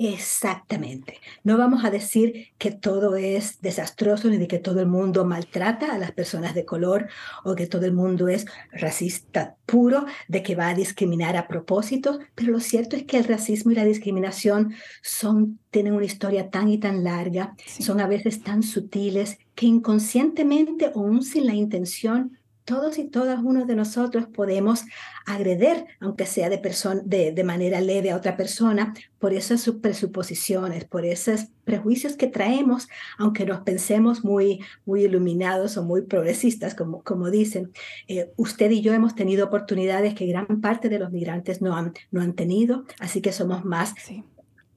Exactamente. 0.02 1.20
No 1.44 1.58
vamos 1.58 1.84
a 1.84 1.90
decir 1.90 2.48
que 2.56 2.70
todo 2.70 3.16
es 3.16 3.60
desastroso 3.60 4.30
ni 4.30 4.38
de 4.38 4.48
que 4.48 4.58
todo 4.58 4.80
el 4.80 4.86
mundo 4.86 5.26
maltrata 5.26 5.92
a 5.92 5.98
las 5.98 6.12
personas 6.12 6.54
de 6.54 6.64
color 6.64 7.08
o 7.44 7.54
que 7.54 7.66
todo 7.66 7.84
el 7.84 7.92
mundo 7.92 8.28
es 8.28 8.46
racista 8.72 9.56
puro, 9.66 10.06
de 10.26 10.42
que 10.42 10.54
va 10.54 10.70
a 10.70 10.74
discriminar 10.74 11.36
a 11.36 11.46
propósito, 11.46 12.18
pero 12.34 12.50
lo 12.50 12.60
cierto 12.60 12.96
es 12.96 13.04
que 13.04 13.18
el 13.18 13.24
racismo 13.24 13.72
y 13.72 13.74
la 13.74 13.84
discriminación 13.84 14.72
son, 15.02 15.60
tienen 15.70 15.92
una 15.92 16.06
historia 16.06 16.48
tan 16.48 16.70
y 16.70 16.78
tan 16.78 17.04
larga, 17.04 17.54
son 17.66 18.00
a 18.00 18.06
veces 18.06 18.42
tan 18.42 18.62
sutiles 18.62 19.38
que 19.54 19.66
inconscientemente 19.66 20.92
o 20.94 21.00
aún 21.00 21.22
sin 21.22 21.44
la 21.44 21.52
intención 21.54 22.39
todos 22.70 22.98
y 22.98 23.08
todas 23.08 23.40
uno 23.42 23.66
de 23.66 23.74
nosotros 23.74 24.26
podemos 24.32 24.84
agreder, 25.26 25.86
aunque 25.98 26.24
sea 26.24 26.48
de, 26.48 26.62
de, 27.04 27.32
de, 27.32 27.44
manera 27.44 27.80
leve 27.80 28.12
a 28.12 28.16
otra 28.16 28.36
persona, 28.36 28.94
por 29.18 29.32
esas 29.32 29.68
presuposiciones, 29.82 30.84
por 30.84 31.04
esos 31.04 31.48
prejuicios 31.64 32.14
que 32.14 32.28
traemos, 32.28 32.86
aunque 33.18 33.44
nos 33.44 33.62
pensemos 33.62 34.24
muy, 34.24 34.60
muy 34.84 35.02
iluminados 35.02 35.76
o 35.78 35.82
muy 35.82 36.02
progresistas, 36.02 36.76
como, 36.76 37.02
como 37.02 37.28
dicen. 37.28 37.72
Eh, 38.06 38.30
usted 38.36 38.70
y 38.70 38.82
yo 38.82 38.92
hemos 38.92 39.16
tenido 39.16 39.46
oportunidades 39.46 40.14
que 40.14 40.26
gran 40.26 40.60
parte 40.60 40.88
de 40.88 41.00
los 41.00 41.10
migrantes 41.10 41.60
no 41.60 41.76
han, 41.76 41.92
no 42.12 42.22
han 42.22 42.34
tenido, 42.34 42.84
así 43.00 43.20
que 43.20 43.32
somos 43.32 43.64
más 43.64 43.94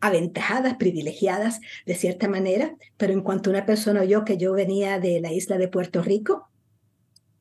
aventajadas, 0.01 0.77
privilegiadas 0.77 1.61
de 1.85 1.93
cierta 1.93 2.27
manera, 2.27 2.75
pero 2.97 3.13
en 3.13 3.21
cuanto 3.21 3.51
a 3.51 3.53
una 3.53 3.67
persona 3.67 4.01
o 4.01 4.03
yo 4.03 4.25
que 4.25 4.37
yo 4.37 4.51
venía 4.53 4.99
de 4.99 5.21
la 5.21 5.31
isla 5.31 5.59
de 5.59 5.67
Puerto 5.67 6.01
Rico, 6.01 6.49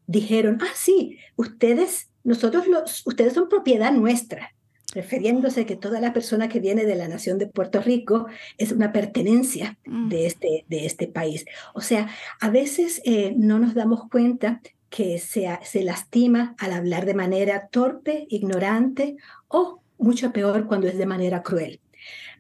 dijeron, 0.07 0.59
ah, 0.63 0.73
sí, 0.75 1.19
ustedes, 1.37 2.09
nosotros 2.25 2.67
los, 2.67 3.07
ustedes 3.07 3.33
son 3.35 3.49
propiedad 3.49 3.93
nuestra, 3.93 4.55
refiriéndose 4.95 5.65
que 5.65 5.77
toda 5.77 6.01
la 6.01 6.13
persona 6.13 6.49
que 6.49 6.61
viene 6.61 6.85
de 6.85 6.95
la 6.95 7.09
nación 7.09 7.39
de 7.39 7.47
Puerto 7.47 7.81
Rico 7.81 8.27
es 8.59 8.73
una 8.73 8.93
pertenencia 8.93 9.79
Mm. 9.87 10.09
de, 10.09 10.27
este, 10.27 10.65
de 10.69 10.87
este 10.87 11.07
país. 11.07 11.45
O 11.75 11.81
sea, 11.81 12.09
a 12.41 12.51
veces 12.51 13.03
eh, 13.05 13.35
no 13.37 13.59
nos 13.59 13.75
damos 13.75 14.09
cuenta 14.09 14.61
que 14.89 15.19
se, 15.19 15.49
se 15.63 15.85
lastima 15.85 16.55
al 16.59 16.73
hablar 16.73 17.07
de 17.07 17.15
manera 17.15 17.69
torpe, 17.69 18.27
ignorante 18.29 19.17
o 19.49 19.81
mucho 19.99 20.33
peor 20.33 20.67
cuando 20.67 20.89
es 20.89 20.99
de 20.99 21.07
manera 21.07 21.43
cruel. 21.43 21.81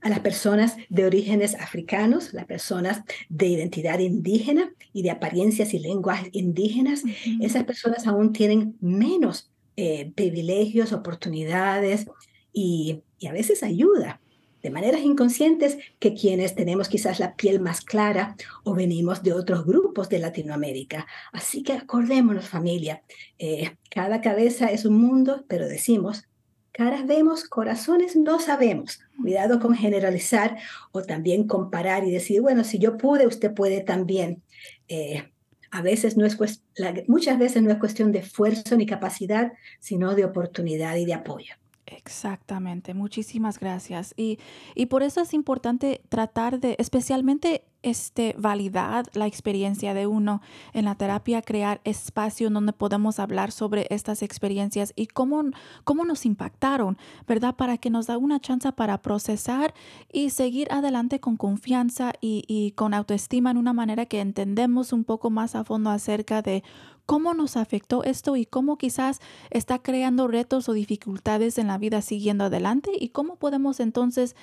A 0.02 0.08
las 0.08 0.20
personas 0.20 0.76
de 0.88 1.06
orígenes 1.06 1.54
africanos, 1.54 2.34
las 2.34 2.44
personas 2.44 3.02
de 3.28 3.46
identidad 3.46 3.98
indígena 4.00 4.72
y 4.92 5.02
de 5.02 5.10
apariencias 5.10 5.72
y 5.74 5.78
lenguajes 5.78 6.28
indígenas, 6.32 7.02
esas 7.40 7.64
personas 7.64 8.06
aún 8.06 8.32
tienen 8.32 8.76
menos 8.80 9.50
eh, 9.76 10.12
privilegios, 10.14 10.92
oportunidades 10.92 12.06
y, 12.52 13.02
y 13.18 13.28
a 13.28 13.32
veces 13.32 13.62
ayuda 13.62 14.20
de 14.62 14.70
maneras 14.70 15.02
inconscientes 15.02 15.78
que 15.98 16.14
quienes 16.14 16.54
tenemos 16.54 16.88
quizás 16.88 17.18
la 17.18 17.34
piel 17.34 17.60
más 17.60 17.80
clara 17.80 18.36
o 18.64 18.74
venimos 18.74 19.22
de 19.22 19.32
otros 19.32 19.66
grupos 19.66 20.08
de 20.08 20.18
Latinoamérica. 20.20 21.06
Así 21.32 21.62
que 21.62 21.72
acordémonos 21.72 22.48
familia, 22.48 23.02
eh, 23.38 23.76
cada 23.90 24.20
cabeza 24.20 24.66
es 24.66 24.84
un 24.84 24.98
mundo, 24.98 25.44
pero 25.48 25.66
decimos, 25.66 26.28
caras 26.70 27.06
vemos, 27.06 27.44
corazones 27.44 28.16
no 28.16 28.38
sabemos. 28.38 29.00
Cuidado 29.22 29.60
con 29.60 29.74
generalizar 29.74 30.58
o 30.92 31.02
también 31.02 31.46
comparar 31.46 32.04
y 32.04 32.10
decir, 32.10 32.42
bueno, 32.42 32.64
si 32.64 32.78
yo 32.78 32.96
pude, 32.98 33.26
usted 33.26 33.54
puede 33.54 33.80
también. 33.80 34.42
Eh, 34.88 35.30
a 35.70 35.80
veces 35.80 36.16
no 36.18 36.26
es 36.26 36.36
la- 36.74 36.94
muchas 37.08 37.38
veces 37.38 37.62
no 37.62 37.70
es 37.70 37.78
cuestión 37.78 38.12
de 38.12 38.18
esfuerzo 38.18 38.76
ni 38.76 38.84
capacidad, 38.84 39.52
sino 39.80 40.14
de 40.14 40.24
oportunidad 40.24 40.96
y 40.96 41.06
de 41.06 41.14
apoyo. 41.14 41.54
Exactamente, 41.86 42.94
muchísimas 42.94 43.58
gracias. 43.58 44.14
Y, 44.16 44.38
y 44.74 44.86
por 44.86 45.02
eso 45.02 45.20
es 45.20 45.34
importante 45.34 46.00
tratar 46.08 46.60
de, 46.60 46.76
especialmente, 46.78 47.64
este, 47.82 48.36
validar 48.38 49.06
la 49.14 49.26
experiencia 49.26 49.92
de 49.92 50.06
uno 50.06 50.40
en 50.72 50.84
la 50.84 50.94
terapia, 50.94 51.42
crear 51.42 51.80
espacio 51.82 52.48
donde 52.50 52.72
podemos 52.72 53.18
hablar 53.18 53.50
sobre 53.50 53.88
estas 53.90 54.22
experiencias 54.22 54.92
y 54.94 55.08
cómo, 55.08 55.42
cómo 55.82 56.04
nos 56.04 56.24
impactaron, 56.24 56.96
¿verdad? 57.26 57.56
Para 57.56 57.76
que 57.78 57.90
nos 57.90 58.06
da 58.06 58.16
una 58.18 58.38
chance 58.38 58.70
para 58.70 59.02
procesar 59.02 59.74
y 60.12 60.30
seguir 60.30 60.68
adelante 60.70 61.18
con 61.18 61.36
confianza 61.36 62.12
y, 62.20 62.44
y 62.46 62.70
con 62.72 62.94
autoestima 62.94 63.50
en 63.50 63.56
una 63.56 63.72
manera 63.72 64.06
que 64.06 64.20
entendemos 64.20 64.92
un 64.92 65.02
poco 65.02 65.30
más 65.30 65.56
a 65.56 65.64
fondo 65.64 65.90
acerca 65.90 66.40
de 66.42 66.62
cómo 67.06 67.34
nos 67.34 67.56
afectó 67.56 68.04
esto 68.04 68.36
y 68.36 68.46
cómo 68.46 68.76
quizás 68.78 69.20
está 69.50 69.78
creando 69.80 70.28
retos 70.28 70.68
o 70.68 70.72
dificultades 70.72 71.58
en 71.58 71.66
la 71.66 71.78
vida 71.78 72.02
siguiendo 72.02 72.44
adelante 72.44 72.90
y 72.98 73.08
cómo 73.08 73.36
podemos 73.36 73.80
entonces 73.80 74.36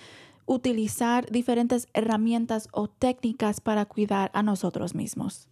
utilizar 0.45 1.29
diferentes 1.29 1.87
herramientas 1.93 2.67
o 2.71 2.87
técnicas 2.87 3.61
para 3.61 3.85
cuidar 3.85 4.31
a 4.33 4.41
nosotros 4.41 4.95
mismos. 4.95 5.47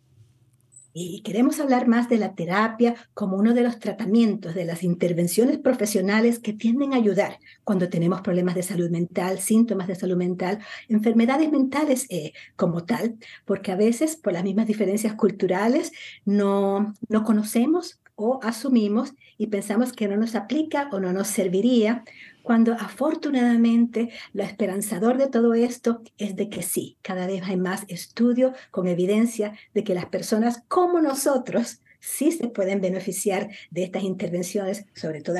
Y 0.99 1.21
queremos 1.21 1.59
hablar 1.59 1.87
más 1.87 2.09
de 2.09 2.17
la 2.17 2.33
terapia 2.33 2.95
como 3.13 3.37
uno 3.37 3.53
de 3.53 3.61
los 3.61 3.77
tratamientos, 3.77 4.55
de 4.55 4.65
las 4.65 4.81
intervenciones 4.81 5.59
profesionales 5.59 6.39
que 6.39 6.53
tienden 6.53 6.93
a 6.93 6.95
ayudar 6.95 7.37
cuando 7.63 7.87
tenemos 7.87 8.21
problemas 8.21 8.55
de 8.55 8.63
salud 8.63 8.89
mental, 8.89 9.37
síntomas 9.37 9.87
de 9.87 9.93
salud 9.93 10.17
mental, 10.17 10.57
enfermedades 10.89 11.51
mentales 11.51 12.07
eh, 12.09 12.33
como 12.55 12.83
tal, 12.85 13.17
porque 13.45 13.71
a 13.71 13.75
veces 13.75 14.15
por 14.15 14.33
las 14.33 14.43
mismas 14.43 14.65
diferencias 14.65 15.13
culturales 15.13 15.91
no, 16.25 16.95
no 17.09 17.23
conocemos 17.23 17.99
o 18.15 18.39
asumimos 18.41 19.13
y 19.37 19.47
pensamos 19.47 19.93
que 19.93 20.07
no 20.07 20.17
nos 20.17 20.33
aplica 20.33 20.89
o 20.91 20.99
no 20.99 21.13
nos 21.13 21.27
serviría, 21.27 22.03
cuando 22.47 22.71
afortunadamente 22.71 24.09
lo 24.31 24.41
esperanzador 24.41 25.17
de 25.17 25.27
todo 25.27 25.53
esto 25.53 26.01
es 26.17 26.37
de 26.37 26.47
que 26.47 26.63
sí, 26.63 26.97
cada 27.01 27.27
vez 27.27 27.43
hay 27.43 27.57
más 27.57 27.83
estudio 27.89 28.53
con 28.71 28.87
evidencia 28.87 29.53
de 29.73 29.83
que 29.83 29.93
las 29.93 30.05
personas 30.05 30.63
como 30.69 31.01
nosotros 31.01 31.81
sí 31.99 32.31
se 32.31 32.47
pueden 32.47 32.79
beneficiar 32.79 33.49
de 33.69 33.83
estas 33.83 34.03
intervenciones, 34.03 34.85
sobre 34.95 35.21
todo 35.21 35.35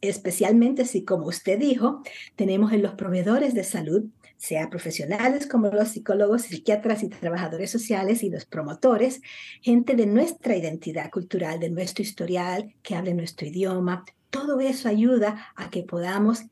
especialmente 0.00 0.84
si, 0.86 1.04
como 1.04 1.26
usted 1.26 1.56
dijo, 1.56 2.02
tenemos 2.34 2.72
en 2.72 2.82
los 2.82 2.94
proveedores 2.94 3.54
de 3.54 3.62
salud, 3.62 4.06
sea 4.38 4.70
profesionales 4.70 5.46
como 5.46 5.68
los 5.68 5.90
psicólogos, 5.90 6.42
psiquiatras 6.42 7.04
y 7.04 7.10
trabajadores 7.10 7.70
sociales 7.70 8.24
y 8.24 8.30
los 8.30 8.44
promotores, 8.44 9.20
gente 9.60 9.94
de 9.94 10.06
nuestra 10.06 10.56
identidad 10.56 11.10
cultural, 11.10 11.60
de 11.60 11.70
nuestro 11.70 12.02
historial, 12.02 12.74
que 12.82 12.96
hable 12.96 13.14
nuestro 13.14 13.46
idioma. 13.46 14.04
Todo 14.30 14.60
eso 14.60 14.88
ayuda 14.88 15.52
a 15.56 15.70
que 15.70 15.82
podamos 15.82 16.44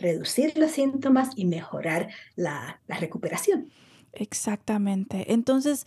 reducir 0.00 0.56
los 0.56 0.72
síntomas 0.72 1.30
y 1.36 1.44
mejorar 1.44 2.08
la, 2.36 2.80
recuperación. 2.88 3.70
Exactamente. 4.12 5.32
Entonces, 5.32 5.86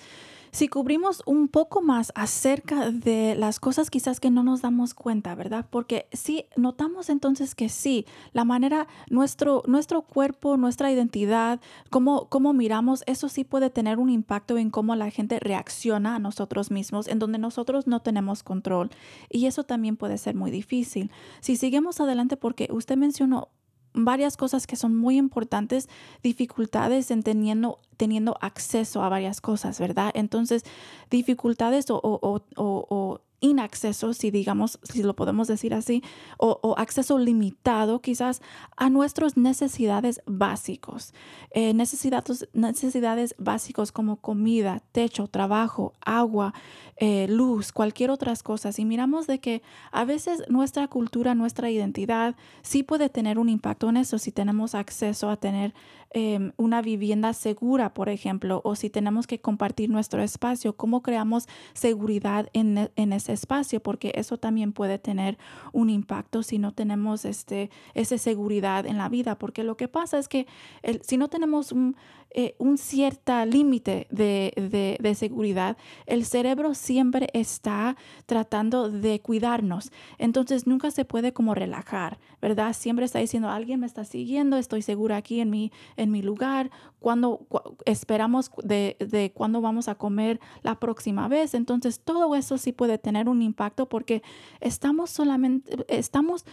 si 0.53 0.67
cubrimos 0.67 1.23
un 1.25 1.47
poco 1.47 1.81
más 1.81 2.11
acerca 2.13 2.91
de 2.91 3.33
las 3.35 3.59
cosas 3.59 3.89
quizás 3.89 4.19
que 4.19 4.29
no 4.29 4.43
nos 4.43 4.61
damos 4.61 4.93
cuenta, 4.93 5.33
¿verdad? 5.33 5.65
Porque 5.67 6.07
sí, 6.13 6.45
notamos 6.55 7.09
entonces 7.09 7.55
que 7.55 7.69
sí, 7.69 8.05
la 8.33 8.45
manera, 8.45 8.87
nuestro, 9.09 9.63
nuestro 9.65 10.03
cuerpo, 10.03 10.55
nuestra 10.55 10.91
identidad, 10.91 11.59
cómo, 11.89 12.29
cómo 12.29 12.53
miramos, 12.53 13.03
eso 13.07 13.29
sí 13.29 13.43
puede 13.43 13.71
tener 13.71 13.97
un 13.97 14.11
impacto 14.11 14.59
en 14.59 14.69
cómo 14.69 14.95
la 14.95 15.09
gente 15.09 15.39
reacciona 15.39 16.15
a 16.15 16.19
nosotros 16.19 16.69
mismos, 16.69 17.07
en 17.07 17.17
donde 17.17 17.39
nosotros 17.39 17.87
no 17.87 18.01
tenemos 18.01 18.43
control. 18.43 18.91
Y 19.31 19.47
eso 19.47 19.63
también 19.63 19.97
puede 19.97 20.19
ser 20.19 20.35
muy 20.35 20.51
difícil. 20.51 21.09
Si 21.39 21.55
seguimos 21.55 21.99
adelante, 21.99 22.37
porque 22.37 22.69
usted 22.71 22.95
mencionó 22.95 23.49
varias 23.93 24.37
cosas 24.37 24.67
que 24.67 24.75
son 24.75 24.95
muy 24.95 25.17
importantes, 25.17 25.89
dificultades 26.21 27.11
en 27.11 27.23
teniendo, 27.23 27.79
teniendo 27.97 28.37
acceso 28.41 29.03
a 29.03 29.09
varias 29.09 29.41
cosas, 29.41 29.79
¿verdad? 29.79 30.11
Entonces, 30.13 30.63
dificultades 31.09 31.89
o, 31.89 31.99
o, 32.03 32.19
o, 32.21 32.41
o 32.55 33.21
inacceso, 33.43 34.13
si 34.13 34.31
digamos, 34.31 34.79
si 34.83 35.03
lo 35.03 35.15
podemos 35.15 35.49
decir 35.49 35.73
así, 35.73 36.01
o, 36.37 36.75
acceso 36.77 37.19
limitado 37.19 38.01
quizás 38.01 38.41
a 38.77 38.89
nuestras 38.89 39.35
necesidades 39.35 40.21
básicos. 40.25 41.13
Eh, 41.51 41.73
necesidades, 41.73 42.47
necesidades 42.53 43.35
básicos 43.37 43.91
como 43.91 44.15
comida, 44.15 44.81
techo, 44.93 45.27
trabajo, 45.27 45.93
agua, 46.05 46.53
eh, 46.95 47.27
luz, 47.29 47.73
cualquier 47.73 48.11
otras 48.11 48.43
cosas. 48.43 48.79
Y 48.79 48.85
miramos 48.85 49.27
de 49.27 49.39
que 49.39 49.61
a 49.91 50.05
veces 50.05 50.43
nuestra 50.47 50.87
cultura, 50.87 51.35
nuestra 51.35 51.69
identidad, 51.69 52.35
sí 52.61 52.81
puede 52.81 53.09
tener 53.09 53.39
un 53.39 53.49
impacto 53.49 53.89
en 53.89 53.97
eso 53.97 54.19
si 54.19 54.31
tenemos 54.31 54.73
acceso 54.73 55.29
a 55.29 55.35
tener 55.35 55.73
eh, 56.15 56.51
una 56.57 56.81
vivienda 56.83 57.33
segura, 57.33 57.93
por 57.93 58.07
ejemplo, 58.07 58.61
o 58.63 58.75
si 58.75 58.91
tenemos 58.91 59.25
que 59.25 59.41
compartir 59.41 59.89
nuestro 59.89 60.21
espacio, 60.21 60.77
cómo 60.77 61.01
creamos 61.01 61.47
seguridad 61.73 62.49
en, 62.53 62.91
en 62.95 63.13
ese 63.13 63.32
espacio, 63.33 63.81
porque 63.81 64.11
eso 64.15 64.37
también 64.37 64.71
puede 64.71 64.99
tener 64.99 65.37
un 65.71 65.89
impacto 65.89 66.43
si 66.43 66.57
no 66.57 66.71
tenemos 66.71 67.25
este, 67.25 67.69
esa 67.93 68.17
seguridad 68.17 68.85
en 68.85 68.97
la 68.97 69.09
vida, 69.09 69.37
porque 69.37 69.63
lo 69.63 69.77
que 69.77 69.87
pasa 69.87 70.17
es 70.17 70.27
que 70.27 70.47
el, 70.81 71.01
si 71.03 71.17
no 71.17 71.27
tenemos 71.27 71.71
un, 71.71 71.95
eh, 72.35 72.55
un 72.57 72.77
cierto 72.77 73.45
límite 73.45 74.07
de, 74.09 74.97
de, 74.99 75.15
seguridad, 75.15 75.77
el 76.05 76.25
cerebro 76.25 76.73
siempre 76.73 77.29
está 77.33 77.95
tratando 78.25 78.89
de 78.89 79.21
cuidarnos, 79.21 79.91
entonces 80.17 80.65
nunca 80.65 80.91
se 80.91 81.05
puede 81.05 81.31
como 81.31 81.53
relajar, 81.53 82.17
¿verdad? 82.41 82.73
Siempre 82.73 83.05
está 83.05 83.19
diciendo, 83.19 83.49
alguien 83.49 83.79
me 83.79 83.85
está 83.85 84.03
siguiendo, 84.03 84.57
estoy 84.57 84.81
segura 84.81 85.17
aquí 85.17 85.41
en 85.41 85.49
mi, 85.49 85.71
en 85.95 86.11
mi 86.11 86.21
lugar, 86.21 86.71
cuando 86.99 87.37
cu 87.49 87.59
esperamos 87.85 88.49
de, 88.63 88.97
de 88.99 89.31
cuándo 89.31 89.61
vamos 89.61 89.87
a 89.87 89.95
comer 89.95 90.39
la 90.63 90.79
próxima 90.79 91.27
vez, 91.27 91.53
entonces 91.53 91.99
todo 91.99 92.35
eso 92.35 92.57
sí 92.57 92.71
puede 92.71 92.97
tener 92.97 93.29
un 93.29 93.41
impacto 93.41 93.87
porque 93.87 94.23
estamos 94.59 95.11
solamente, 95.11 95.85
estamos 95.87 96.45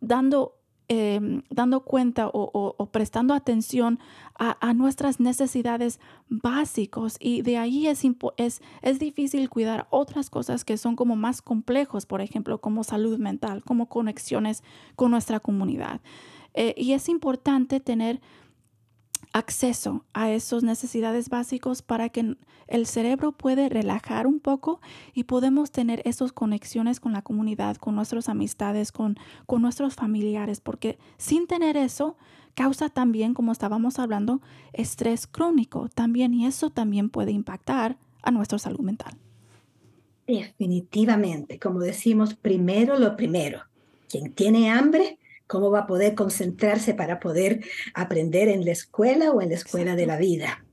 dando 0.00 0.55
em, 0.88 1.42
dando 1.50 1.80
cuenta 1.80 2.28
o, 2.32 2.88
prestando 2.92 3.34
atención 3.34 3.98
a, 4.38 4.74
nuestras 4.74 5.20
necesidades 5.20 5.98
básicos 6.28 7.16
y 7.18 7.42
de 7.42 7.56
ahí 7.58 7.86
es, 7.86 8.02
es, 8.36 8.62
es 8.82 8.98
difícil 8.98 9.48
cuidar 9.48 9.86
otras 9.90 10.30
cosas 10.30 10.64
que 10.64 10.76
son 10.76 10.96
como 10.96 11.16
más 11.16 11.42
complejos, 11.42 12.06
por 12.06 12.20
ejemplo, 12.20 12.58
como 12.58 12.84
salud 12.84 13.18
mental, 13.18 13.62
como 13.64 13.86
conexiones 13.86 14.62
con 14.94 15.10
nuestra 15.10 15.40
comunidad. 15.40 16.00
Eh, 16.54 16.74
y 16.76 16.92
es 16.92 17.08
importante 17.08 17.80
tener 17.80 18.20
acceso 19.36 20.06
a 20.14 20.30
esas 20.30 20.62
necesidades 20.62 21.28
básicos 21.28 21.82
para 21.82 22.08
que 22.08 22.36
el 22.68 22.86
cerebro 22.86 23.32
puede 23.32 23.68
relajar 23.68 24.26
un 24.26 24.40
poco 24.40 24.80
y 25.12 25.24
podemos 25.24 25.70
tener 25.70 26.00
esas 26.06 26.32
conexiones 26.32 27.00
con 27.00 27.12
la 27.12 27.20
comunidad, 27.20 27.76
con 27.76 27.94
nuestras 27.94 28.30
amistades, 28.30 28.92
con, 28.92 29.18
con 29.44 29.60
nuestros 29.60 29.94
familiares, 29.94 30.60
porque 30.60 30.98
sin 31.18 31.46
tener 31.46 31.76
eso 31.76 32.16
causa 32.54 32.88
también, 32.88 33.34
como 33.34 33.52
estábamos 33.52 33.98
hablando, 33.98 34.40
estrés 34.72 35.26
crónico 35.26 35.90
también 35.94 36.32
y 36.32 36.46
eso 36.46 36.70
también 36.70 37.10
puede 37.10 37.32
impactar 37.32 37.98
a 38.22 38.30
nuestra 38.30 38.58
salud 38.58 38.80
mental. 38.80 39.18
Definitivamente, 40.26 41.58
como 41.58 41.80
decimos, 41.80 42.34
primero 42.34 42.98
lo 42.98 43.16
primero. 43.16 43.60
Quien 44.08 44.32
tiene 44.32 44.70
hambre, 44.70 45.18
¿Cómo 45.46 45.70
va 45.70 45.80
a 45.80 45.86
poder 45.86 46.14
concentrarse 46.14 46.94
para 46.94 47.20
poder 47.20 47.64
aprender 47.94 48.48
en 48.48 48.64
la 48.64 48.72
escuela 48.72 49.30
o 49.30 49.40
en 49.40 49.50
la 49.50 49.54
escuela 49.54 49.94
de 49.94 50.06
la 50.06 50.16
vida? 50.16 50.64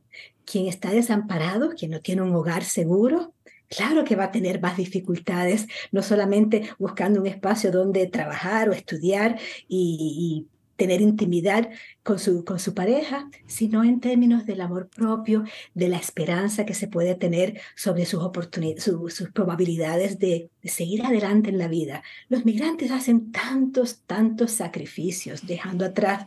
Quien 0.46 0.68
está 0.68 0.92
desamparado, 0.92 1.72
quien 1.72 1.92
no 1.92 2.02
tiene 2.02 2.24
un 2.24 2.34
hogar 2.34 2.64
seguro, 2.64 3.34
claro 3.70 4.04
que 4.04 4.16
va 4.16 4.26
a 4.26 4.32
tener 4.32 4.62
más 4.62 4.78
dificultades, 4.78 5.68
no 5.92 6.02
solamente 6.02 6.70
buscando 6.80 7.22
un 7.22 7.28
espacio 7.28 7.72
donde 7.72 8.08
trabajar 8.08 8.70
o 8.70 8.74
estudiar 8.74 9.40
y, 9.68 10.48
tener 10.76 11.02
intimidad 11.02 11.70
con 12.02 12.20
su, 12.20 12.44
con 12.44 12.60
su 12.60 12.74
pareja, 12.74 13.30
sino 13.48 13.84
en 13.84 14.00
términos 14.00 14.46
del 14.46 14.62
amor 14.62 14.90
propio, 14.90 15.44
de 15.74 15.88
la 15.88 15.98
esperanza 15.98 16.66
que 16.66 16.74
se 16.74 16.88
puede 16.88 17.16
tener 17.16 17.60
sobre 17.76 18.06
sus, 18.06 18.22
oportunidades, 18.24 18.84
sus 18.84 19.30
probabilidades 19.32 20.20
de, 20.20 20.50
seguir 20.64 21.06
adelante 21.06 21.50
en 21.50 21.58
la 21.58 21.68
vida. 21.68 22.04
Los 22.30 22.46
migrantes 22.46 22.92
hacen 22.92 23.32
tantos, 23.34 24.02
tantos 24.06 24.52
sacrificios, 24.52 25.46
dejando 25.46 25.84
atrás 25.84 26.26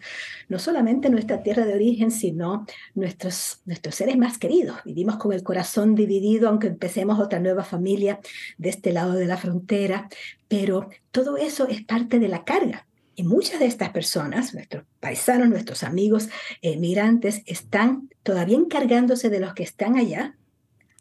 no 0.49 0.59
solamente 0.59 1.09
nuestra 1.09 1.43
tierra 1.43 1.65
de 1.65 1.75
origen, 1.75 2.11
sino 2.11 2.67
nuestros, 2.95 3.63
nuestros 3.65 3.95
seres 3.95 4.19
más 4.19 4.37
queridos. 4.37 4.77
Vivimos 4.85 5.17
con 5.17 5.33
el 5.33 5.43
corazón 5.43 5.95
dividido, 5.95 6.49
aunque 6.49 6.67
empecemos 6.67 7.19
otra 7.19 7.41
nueva 7.41 7.65
familia 7.65 8.21
de 8.59 8.69
este 8.69 8.93
lado 8.93 9.15
de 9.15 9.27
la 9.27 9.39
frontera, 9.39 10.09
pero 10.49 10.91
todo 11.11 11.39
eso 11.39 11.67
es 11.69 11.83
parte 11.85 12.19
de 12.19 12.29
la 12.29 12.45
carga 12.45 12.87
y 13.17 13.25
muchas 13.25 13.59
de 13.59 13.67
estas 13.67 13.91
personas, 13.91 14.55
nuestros 14.55 14.85
paisanos, 15.01 15.49
nuestros 15.49 15.83
amigos 15.83 16.29
migrantes, 16.63 17.43
están 17.47 18.11
todavía 18.23 18.57
encargándose 18.57 19.31
de 19.31 19.41
los 19.41 19.55
que 19.55 19.63
están 19.63 19.97
allá, 19.97 20.37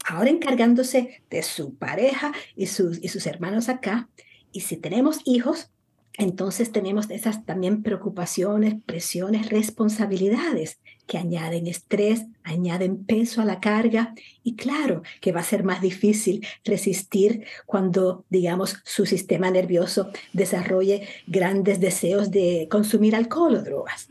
ahora 0.06 0.30
encargándose 0.30 1.22
de 1.30 1.44
su 1.44 1.76
pareja 1.76 2.32
y 2.56 2.68
sus, 2.68 3.04
y 3.04 3.10
sus 3.10 3.28
hermanos 3.28 3.70
acá. 3.70 4.10
Y 4.52 4.62
si 4.62 4.78
tenemos 4.78 5.20
hijos, 5.26 5.72
entonces 6.18 6.72
tenemos 6.72 7.10
esas 7.10 7.46
también 7.46 7.84
preocupaciones, 7.84 8.76
presiones, 8.86 9.50
responsabilidades 9.50 10.80
que 11.08 11.18
añaden 11.18 11.68
estrés, 11.68 12.26
añaden 12.44 13.06
peso 13.06 13.42
a 13.42 13.46
la 13.46 13.60
carga 13.60 14.14
y 14.44 14.56
claro 14.56 15.04
que 15.22 15.32
va 15.32 15.42
a 15.42 15.44
ser 15.44 15.64
más 15.64 15.82
difícil 15.82 16.46
resistir 16.64 17.46
cuando, 17.66 18.26
digamos, 18.30 18.78
su 18.84 19.06
sistema 19.06 19.50
nervioso 19.52 20.10
desarrolle 20.34 21.08
grandes 21.28 21.80
deseos 21.80 22.32
de 22.32 22.68
consumir 22.70 23.16
alcohol 23.16 23.56
o 23.56 23.64
drogas. 23.64 24.08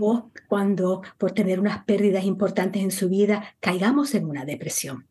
O 0.00 0.30
cuando 0.48 1.02
por 1.18 1.32
tener 1.32 1.60
unas 1.60 1.84
pérdidas 1.84 2.24
importantes 2.24 2.82
en 2.82 2.90
su 2.90 3.08
vida 3.08 3.54
caigamos 3.60 4.14
en 4.14 4.26
una 4.26 4.44
depresión. 4.44 5.06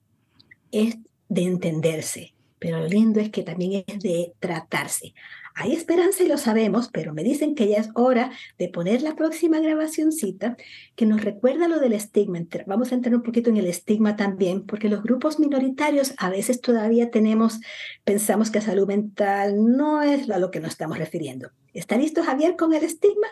Es 0.72 0.98
de 1.30 1.44
entenderse, 1.44 2.34
pero 2.60 2.80
lo 2.80 2.88
lindo 2.88 3.20
es 3.20 3.30
que 3.30 3.44
también 3.44 3.84
es 3.86 4.00
de 4.00 4.34
tratarse. 4.40 5.14
Hay 5.56 5.74
esperanza 5.74 6.24
y 6.24 6.28
lo 6.28 6.38
sabemos, 6.38 6.90
pero 6.92 7.14
me 7.14 7.24
dicen 7.24 7.54
que 7.54 7.68
ya 7.68 7.78
es 7.78 7.90
hora 7.94 8.32
de 8.58 8.70
poner 8.70 9.02
la 9.02 9.16
próxima 9.16 9.60
grabacioncita 9.60 10.58
que 10.96 11.06
nos 11.06 11.24
recuerda 11.24 11.68
lo 11.68 11.80
del 11.80 11.94
estigma. 11.94 12.40
Vamos 12.66 12.92
a 12.92 12.96
entrar 12.96 13.16
un 13.16 13.22
poquito 13.22 13.50
en 13.50 13.58
el 13.58 13.68
estigma 13.68 14.16
también, 14.16 14.66
porque 14.66 14.90
los 14.90 15.04
grupos 15.04 15.40
minoritarios 15.40 16.14
a 16.18 16.30
veces 16.30 16.62
todavía 16.62 17.12
tenemos, 17.12 17.60
pensamos 18.04 18.50
que 18.50 18.62
salud 18.62 18.88
mental 18.88 19.56
no 19.64 20.02
es 20.02 20.30
a 20.30 20.40
lo 20.40 20.50
que 20.50 20.60
nos 20.60 20.72
estamos 20.72 20.98
refiriendo. 20.98 21.52
¿Está 21.74 21.98
listo 21.98 22.24
Javier 22.24 22.56
con 22.56 22.74
el 22.74 22.84
estigma? 22.84 23.28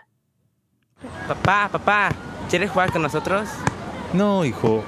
Papá, 1.28 1.70
papá, 1.72 2.10
¿quieres 2.50 2.70
jugar 2.70 2.92
con 2.92 3.02
nosotros? 3.02 3.50
No, 4.14 4.46
hijo, 4.46 4.84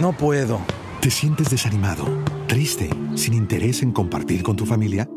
no 0.00 0.12
puedo. 0.12 0.60
¿Te 1.00 1.10
sientes 1.10 1.48
desanimado, 1.50 2.04
triste, 2.46 2.90
sin 3.14 3.32
interés 3.32 3.82
en 3.82 3.92
compartir 3.92 4.42
con 4.42 4.56
tu 4.56 4.66
familia? 4.66 5.08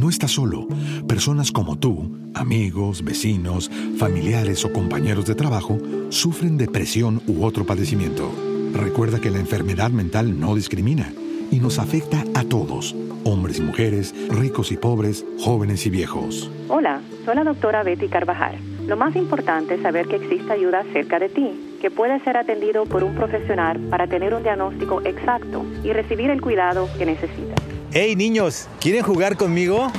No 0.00 0.08
estás 0.08 0.30
solo. 0.30 0.66
Personas 1.06 1.52
como 1.52 1.78
tú, 1.78 2.16
amigos, 2.32 3.04
vecinos, 3.04 3.70
familiares 3.98 4.64
o 4.64 4.72
compañeros 4.72 5.26
de 5.26 5.34
trabajo, 5.34 5.76
sufren 6.08 6.56
depresión 6.56 7.20
u 7.26 7.44
otro 7.44 7.66
padecimiento. 7.66 8.32
Recuerda 8.72 9.20
que 9.20 9.28
la 9.28 9.40
enfermedad 9.40 9.90
mental 9.90 10.40
no 10.40 10.54
discrimina 10.54 11.12
y 11.50 11.60
nos 11.60 11.78
afecta 11.78 12.24
a 12.32 12.44
todos, 12.44 12.96
hombres 13.24 13.58
y 13.58 13.62
mujeres, 13.62 14.14
ricos 14.30 14.72
y 14.72 14.78
pobres, 14.78 15.26
jóvenes 15.38 15.84
y 15.84 15.90
viejos. 15.90 16.50
Hola, 16.70 17.02
soy 17.26 17.34
la 17.34 17.44
doctora 17.44 17.82
Betty 17.82 18.08
Carvajal. 18.08 18.56
Lo 18.86 18.96
más 18.96 19.14
importante 19.16 19.74
es 19.74 19.82
saber 19.82 20.08
que 20.08 20.16
existe 20.16 20.50
ayuda 20.50 20.82
cerca 20.94 21.18
de 21.18 21.28
ti, 21.28 21.76
que 21.82 21.90
puede 21.90 22.18
ser 22.20 22.38
atendido 22.38 22.86
por 22.86 23.04
un 23.04 23.14
profesional 23.14 23.78
para 23.90 24.06
tener 24.06 24.32
un 24.32 24.44
diagnóstico 24.44 25.02
exacto 25.02 25.62
y 25.84 25.92
recibir 25.92 26.30
el 26.30 26.40
cuidado 26.40 26.88
que 26.96 27.04
necesitas. 27.04 27.79
¡Hey 27.92 28.14
niños! 28.14 28.68
¿Quieren 28.78 29.02
jugar 29.02 29.36
conmigo? 29.36 29.90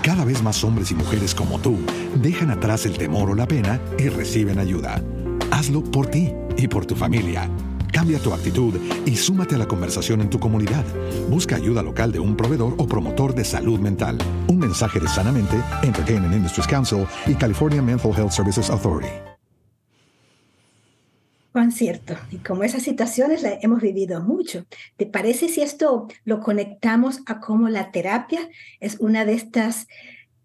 Cada 0.00 0.24
vez 0.24 0.44
más 0.44 0.62
hombres 0.62 0.92
y 0.92 0.94
mujeres 0.94 1.34
como 1.34 1.58
tú 1.58 1.76
dejan 2.14 2.52
atrás 2.52 2.86
el 2.86 2.96
temor 2.96 3.30
o 3.30 3.34
la 3.34 3.48
pena 3.48 3.80
y 3.98 4.08
reciben 4.08 4.60
ayuda. 4.60 5.02
Hazlo 5.50 5.82
por 5.82 6.06
ti 6.06 6.32
y 6.56 6.68
por 6.68 6.86
tu 6.86 6.94
familia. 6.94 7.50
Cambia 7.92 8.20
tu 8.20 8.32
actitud 8.32 8.74
y 9.06 9.16
súmate 9.16 9.56
a 9.56 9.58
la 9.58 9.66
conversación 9.66 10.20
en 10.20 10.30
tu 10.30 10.38
comunidad. 10.38 10.84
Busca 11.28 11.56
ayuda 11.56 11.82
local 11.82 12.12
de 12.12 12.20
un 12.20 12.36
proveedor 12.36 12.74
o 12.78 12.86
promotor 12.86 13.34
de 13.34 13.44
salud 13.44 13.80
mental. 13.80 14.18
Un 14.46 14.60
mensaje 14.60 15.00
de 15.00 15.08
Sanamente, 15.08 15.56
Entertainment 15.82 16.34
Industries 16.34 16.68
Council 16.68 17.06
y 17.26 17.34
California 17.34 17.82
Mental 17.82 18.12
Health 18.16 18.30
Services 18.30 18.70
Authority. 18.70 19.31
Juan, 21.52 21.70
cierto. 21.70 22.16
Y 22.30 22.38
como 22.38 22.64
esas 22.64 22.82
situaciones 22.82 23.42
las 23.42 23.62
hemos 23.62 23.82
vivido 23.82 24.22
mucho. 24.22 24.64
¿Te 24.96 25.04
parece 25.04 25.48
si 25.48 25.60
esto 25.60 26.08
lo 26.24 26.40
conectamos 26.40 27.20
a 27.26 27.40
cómo 27.40 27.68
la 27.68 27.90
terapia 27.90 28.48
es 28.80 28.96
una 29.00 29.26
de 29.26 29.34
estas 29.34 29.86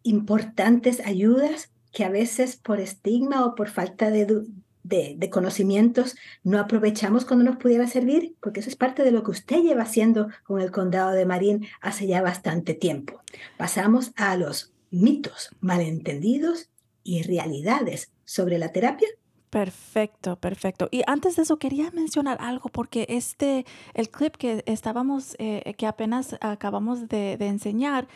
importantes 0.04 1.00
ayudas 1.06 1.72
que 1.93 2.04
a 2.04 2.10
veces 2.10 2.58
por 2.58 2.82
estigma 2.82 3.46
o 3.46 3.56
por 3.56 3.70
falta 3.70 4.12
de, 4.12 4.43
de, 4.84 5.30
conocimientos 5.30 6.17
no 6.43 6.60
aprovechamos 6.60 7.24
cuando 7.24 7.46
nos 7.46 7.56
pudiera 7.56 7.88
servir? 7.88 8.36
Porque 8.41 8.60
eso 8.60 8.70
es 8.70 8.76
parte 8.76 9.04
de 9.04 9.12
lo 9.12 9.24
que 9.24 9.32
usted 9.32 9.62
lleva 9.62 9.84
haciendo 9.84 10.28
con 10.43 10.60
el 10.60 10.72
condado 10.72 11.12
de 11.12 11.26
Marín 11.26 11.67
hace 11.80 12.06
ya 12.06 12.22
bastante 12.22 12.74
tiempo. 12.74 13.22
Pasamos 13.56 14.12
a 14.17 14.36
los 14.36 14.74
mitos, 14.91 15.52
malentendidos 15.62 16.70
y 17.06 17.22
realidades 17.24 18.12
sobre 18.26 18.58
la 18.58 18.74
terapia 18.74 19.08
Perfecto, 19.49 20.36
perfecto. 20.36 20.89
Y 20.91 21.03
antes 21.07 21.38
de 21.38 21.43
eso 21.43 21.57
quería 21.57 21.89
mencionar 21.91 22.38
algo 22.41 22.69
porque 22.69 23.05
este, 23.07 23.65
el 23.93 24.10
clip 24.10 24.36
que 24.36 24.62
estábamos, 24.65 25.38
eh, 25.39 25.73
que 25.77 25.88
apenas 25.88 26.36
acabamos 26.41 27.07
de, 27.07 27.38
de, 27.38 27.47
enseñar, 27.47 28.07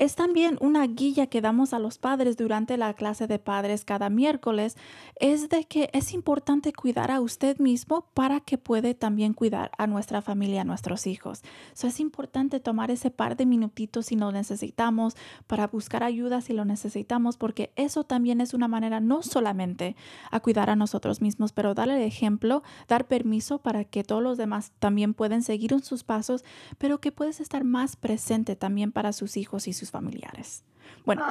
es 0.00 0.14
también 0.14 0.56
una 0.62 0.86
guía 0.86 1.26
que 1.26 1.42
damos 1.42 1.74
a 1.74 1.78
los 1.78 1.98
padres 1.98 2.38
durante 2.38 2.78
la 2.78 2.94
clase 2.94 3.26
de 3.26 3.38
padres 3.38 3.84
cada 3.84 4.08
miércoles. 4.08 4.78
Es 5.16 5.50
de 5.50 5.64
que 5.64 5.90
es 5.92 6.14
importante 6.14 6.72
cuidar 6.72 7.10
a 7.10 7.20
usted 7.20 7.58
mismo 7.58 8.06
para 8.14 8.40
que 8.40 8.56
puede 8.56 8.94
también 8.94 9.34
cuidar 9.34 9.70
a 9.76 9.86
nuestra 9.86 10.22
familia, 10.22 10.62
a 10.62 10.64
nuestros 10.64 11.06
hijos. 11.06 11.42
So, 11.74 11.86
es 11.86 12.00
importante 12.00 12.60
tomar 12.60 12.90
ese 12.90 13.10
par 13.10 13.36
de 13.36 13.44
minutitos 13.44 14.06
si 14.06 14.16
lo 14.16 14.32
necesitamos 14.32 15.16
para 15.46 15.66
buscar 15.66 16.02
ayuda 16.02 16.40
si 16.40 16.54
lo 16.54 16.64
necesitamos, 16.64 17.36
porque 17.36 17.70
eso 17.76 18.02
también 18.04 18.40
es 18.40 18.54
una 18.54 18.68
manera 18.68 19.00
no 19.00 19.22
solamente 19.22 19.96
a 20.30 20.40
cuidar 20.40 20.70
a 20.70 20.76
nosotros 20.76 21.20
mismos, 21.20 21.52
pero 21.52 21.74
darle 21.74 21.96
el 21.96 22.08
ejemplo, 22.08 22.62
dar 22.88 23.06
permiso 23.06 23.58
para 23.58 23.84
que 23.84 24.02
todos 24.02 24.22
los 24.22 24.38
demás 24.38 24.72
también 24.78 25.12
pueden 25.12 25.42
seguir 25.42 25.74
en 25.74 25.82
sus 25.82 26.04
pasos, 26.04 26.42
pero 26.78 27.02
que 27.02 27.12
puedes 27.12 27.38
estar 27.38 27.64
más 27.64 27.96
presente 27.96 28.56
también 28.56 28.92
para 28.92 29.12
sus 29.12 29.36
hijos 29.36 29.68
y 29.68 29.74
sus 29.74 29.89
familiares. 29.90 30.64
Bueno. 31.04 31.24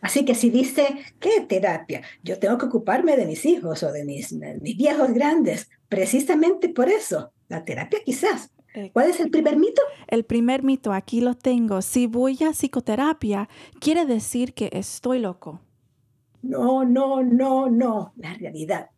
Así 0.00 0.24
que 0.24 0.34
si 0.34 0.48
dice, 0.48 0.96
¿qué 1.18 1.42
terapia? 1.42 2.02
Yo 2.22 2.38
tengo 2.38 2.56
que 2.56 2.66
ocuparme 2.66 3.16
de 3.16 3.26
mis 3.26 3.44
hijos 3.44 3.82
o 3.82 3.92
de 3.92 4.04
mis, 4.04 4.32
mis 4.32 4.76
viejos 4.76 5.12
grandes. 5.12 5.68
Precisamente 5.90 6.70
por 6.70 6.88
eso, 6.88 7.32
la 7.48 7.64
terapia 7.64 8.00
quizás. 8.04 8.50
¿Cuál 8.92 9.10
es 9.10 9.20
el 9.20 9.30
primer 9.30 9.56
mito? 9.56 9.82
El 10.06 10.24
primer 10.24 10.62
mito, 10.62 10.92
aquí 10.92 11.20
lo 11.20 11.34
tengo. 11.34 11.82
Si 11.82 12.06
voy 12.06 12.38
a 12.44 12.52
psicoterapia, 12.52 13.48
quiere 13.80 14.06
decir 14.06 14.54
que 14.54 14.70
estoy 14.72 15.18
loco. 15.18 15.60
No, 16.42 16.84
no, 16.84 17.22
no, 17.22 17.68
no. 17.68 18.12
La 18.16 18.34
realidad. 18.34 18.90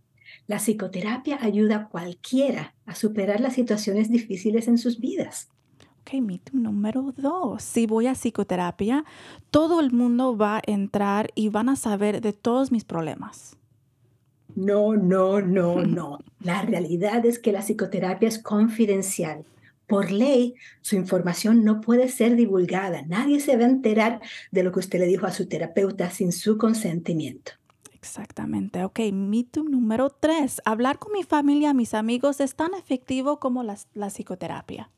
La 0.47 0.59
psicoterapia 0.59 1.39
ayuda 1.41 1.77
a 1.77 1.89
cualquiera 1.89 2.75
a 2.85 2.95
superar 2.95 3.41
las 3.41 3.55
situaciones 3.55 4.11
difíciles 4.11 4.69
en 4.69 4.79
sus 4.79 5.01
vidas. 5.01 5.49
Ok, 6.03 6.21
mito 6.21 6.51
número 6.53 7.15
dos. 7.17 7.63
Si 7.63 7.87
voy 7.87 8.09
a 8.09 8.15
psicoterapia, 8.15 9.05
todo 9.51 9.79
el 9.79 9.93
mundo 9.93 10.37
va 10.37 10.57
a 10.57 10.63
entrar 10.67 11.31
y 11.37 11.49
van 11.49 11.69
a 11.69 11.77
saber 11.77 12.21
de 12.21 12.33
todos 12.33 12.73
mis 12.73 12.83
problemas. 12.83 13.57
No, 14.57 14.97
no, 14.97 15.41
no, 15.41 15.83
no. 15.87 16.19
La 16.41 16.63
realidad 16.63 17.25
es 17.25 17.39
que 17.39 17.53
la 17.53 17.61
psicoterapia 17.63 18.29
es 18.29 18.41
confidencial. 18.41 19.45
Por 19.87 20.11
ley, 20.11 20.55
su 20.81 20.97
información 20.97 21.65
no 21.65 21.81
puede 21.81 22.09
ser 22.09 22.35
divulgada. 22.35 23.03
Nadie 23.03 23.39
se 23.39 23.57
va 23.57 23.63
a 23.63 23.69
enterar 23.69 24.21
de 24.51 24.65
lo 24.65 24.73
que 24.73 24.81
usted 24.81 24.99
le 24.99 25.07
dijo 25.07 25.27
a 25.27 25.33
su 25.33 25.47
terapeuta 25.47 26.11
sin 26.11 26.33
su 26.33 26.59
consentimiento. 26.59 27.53
Exactamente. 27.93 28.83
Ok, 28.83 28.99
mito 29.13 29.63
número 29.63 30.11
tres. 30.11 30.61
Hablar 30.65 30.99
con 30.99 31.13
mi 31.13 31.23
familia, 31.23 31.73
mis 31.75 31.95
amigos, 31.95 32.41
es 32.41 32.57
tan 32.57 32.75
efectivo 32.75 33.39
como 33.39 33.63
la, 33.63 33.79
la 33.95 34.09
psicoterapia. 34.09 34.91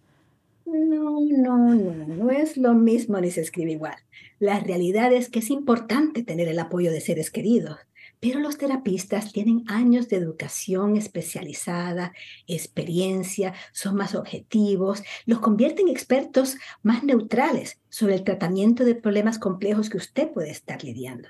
No, 0.67 1.21
no, 1.21 1.75
no, 1.75 2.07
no 2.07 2.31
es 2.31 2.57
lo 2.57 2.75
mismo 2.75 3.21
ni 3.21 3.31
se 3.31 3.43
escribe 3.43 3.73
igual. 3.73 3.97
La 4.39 4.61
realidad 4.61 5.12
es 5.12 5.29
que 5.29 5.41
es 5.41 5.51
importante 5.51 6.23
tener 6.23 6.49
el 6.49 6.59
apoyo 6.59 6.91
de 6.91 7.01
seres 7.01 7.31
queridos, 7.31 7.79
pero 8.21 8.41
los 8.41 8.57
terapistas 8.57 9.33
tienen 9.33 9.65
años 9.67 10.09
de 10.09 10.17
educación 10.17 10.97
especializada, 10.97 12.15
experiencia, 12.47 13.53
son 13.73 13.97
más 13.97 14.15
objetivos, 14.15 15.03
los 15.27 15.41
convierten 15.41 15.89
en 15.89 15.93
expertos 15.93 16.57
más 16.83 17.05
neutrales 17.05 17.79
sobre 17.91 18.15
el 18.15 18.25
tratamiento 18.25 18.87
de 18.87 18.95
problemas 18.95 19.39
complejos 19.39 19.91
que 19.91 19.99
usted 19.99 20.31
puede 20.31 20.51
estar 20.51 20.83
lidiando. 20.83 21.29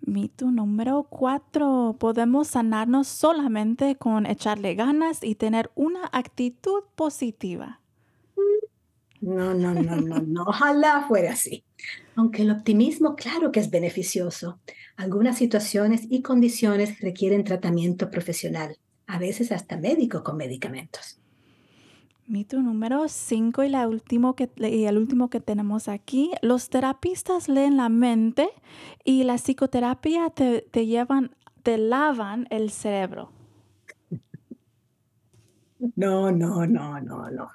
Mito 0.00 0.50
número 0.50 1.02
cuatro. 1.04 1.94
Podemos 1.98 2.48
sanarnos 2.48 3.06
solamente 3.06 3.94
con 3.96 4.24
echarle 4.24 4.74
ganas 4.74 5.22
y 5.22 5.34
tener 5.34 5.70
una 5.74 6.08
actitud 6.10 6.84
positiva. 6.96 7.81
No, 9.22 9.54
no, 9.54 9.72
no, 9.72 9.96
no, 9.96 10.18
no. 10.20 10.42
Ojalá 10.42 11.04
fuera 11.06 11.32
así. 11.32 11.64
Aunque 12.16 12.42
el 12.42 12.50
optimismo, 12.50 13.14
claro 13.14 13.52
que 13.52 13.60
es 13.60 13.70
beneficioso. 13.70 14.58
Algunas 14.96 15.38
situaciones 15.38 16.06
y 16.10 16.22
condiciones 16.22 17.00
requieren 17.00 17.44
tratamiento 17.44 18.10
profesional, 18.10 18.76
a 19.06 19.18
veces 19.18 19.52
hasta 19.52 19.76
médico 19.76 20.24
con 20.24 20.36
medicamentos. 20.36 21.20
Mito 22.26 22.60
número 22.60 23.08
5 23.08 23.62
y, 23.62 23.68
la 23.68 23.86
último 23.86 24.34
que, 24.34 24.50
y 24.56 24.84
el 24.84 24.98
último 24.98 25.30
que 25.30 25.40
tenemos 25.40 25.88
aquí. 25.88 26.32
Los 26.40 26.68
terapistas 26.68 27.48
leen 27.48 27.76
la 27.76 27.88
mente 27.88 28.48
y 29.04 29.22
la 29.24 29.38
psicoterapia 29.38 30.30
te, 30.30 30.62
te 30.62 30.86
llevan, 30.86 31.36
te 31.62 31.78
lavan 31.78 32.46
el 32.50 32.70
cerebro. 32.70 33.30
No, 35.96 36.30
no, 36.30 36.66
no, 36.66 37.00
no, 37.00 37.30
no. 37.30 37.48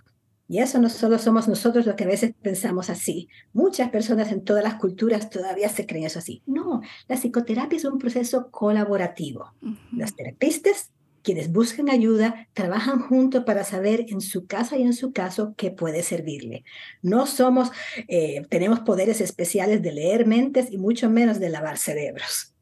Y 0.47 0.59
eso 0.59 0.79
no 0.79 0.89
solo 0.89 1.19
somos 1.19 1.47
nosotros 1.47 1.85
los 1.85 1.95
que 1.95 2.05
a 2.05 2.07
veces 2.07 2.33
pensamos 2.41 2.89
así. 2.89 3.27
Muchas 3.53 3.89
personas 3.89 4.31
en 4.31 4.43
todas 4.43 4.63
las 4.63 4.75
culturas 4.75 5.29
todavía 5.29 5.69
se 5.69 5.85
creen 5.85 6.05
eso 6.05 6.19
así. 6.19 6.41
No, 6.45 6.81
la 7.07 7.17
psicoterapia 7.17 7.77
es 7.77 7.85
un 7.85 7.97
proceso 7.97 8.49
colaborativo. 8.49 9.53
Los 9.91 10.15
terapistas, 10.15 10.91
quienes 11.21 11.51
buscan 11.51 11.89
ayuda, 11.89 12.47
trabajan 12.53 12.99
juntos 12.99 13.43
para 13.43 13.65
saber 13.65 14.05
en 14.07 14.21
su 14.21 14.47
casa 14.47 14.77
y 14.77 14.83
en 14.83 14.93
su 14.93 15.11
caso 15.11 15.53
qué 15.57 15.71
puede 15.71 16.01
servirle. 16.01 16.63
No 17.01 17.27
somos, 17.27 17.71
eh, 18.07 18.45
tenemos 18.49 18.79
poderes 18.79 19.19
especiales 19.19 19.81
de 19.81 19.91
leer 19.91 20.25
mentes 20.25 20.71
y 20.71 20.77
mucho 20.77 21.09
menos 21.09 21.39
de 21.39 21.49
lavar 21.49 21.77
cerebros. 21.77 22.53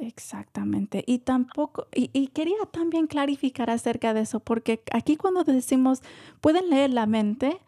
Exactamente. 0.00 1.04
Y 1.06 1.18
tampoco, 1.18 1.86
y, 1.94 2.28
quería 2.28 2.56
también 2.70 3.06
clarificar 3.06 3.68
acerca 3.68 4.14
de 4.14 4.22
eso, 4.22 4.40
porque 4.40 4.82
aquí 4.92 5.16
cuando 5.16 5.44
decimos 5.44 6.00
pueden 6.40 6.70
leer 6.70 6.90
la 6.90 7.04
mente, 7.04 7.60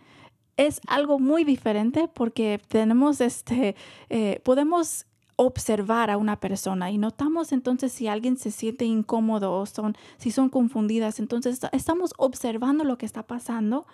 es 0.57 0.81
algo 0.87 1.19
muy 1.19 1.45
diferente 1.45 2.09
porque 2.09 2.61
tenemos 2.69 3.21
este, 3.21 3.77
eh, 4.09 4.41
podemos 4.45 5.07
observar 5.37 6.11
a 6.11 6.17
una 6.17 6.41
persona 6.41 6.91
y 6.91 6.99
notamos 6.99 7.53
entonces 7.53 7.93
si 7.93 8.07
alguien 8.07 8.37
se 8.37 8.51
siente 8.51 8.85
incómodo 8.85 9.53
o 9.53 9.67
son, 9.67 9.97
si 10.19 10.31
son 10.31 10.49
confundidas, 10.49 11.19
entonces 11.19 11.61
estamos 11.73 12.13
observando 12.17 12.85
lo 12.85 12.97
que 12.97 13.07
está 13.07 13.27
pasando 13.27 13.87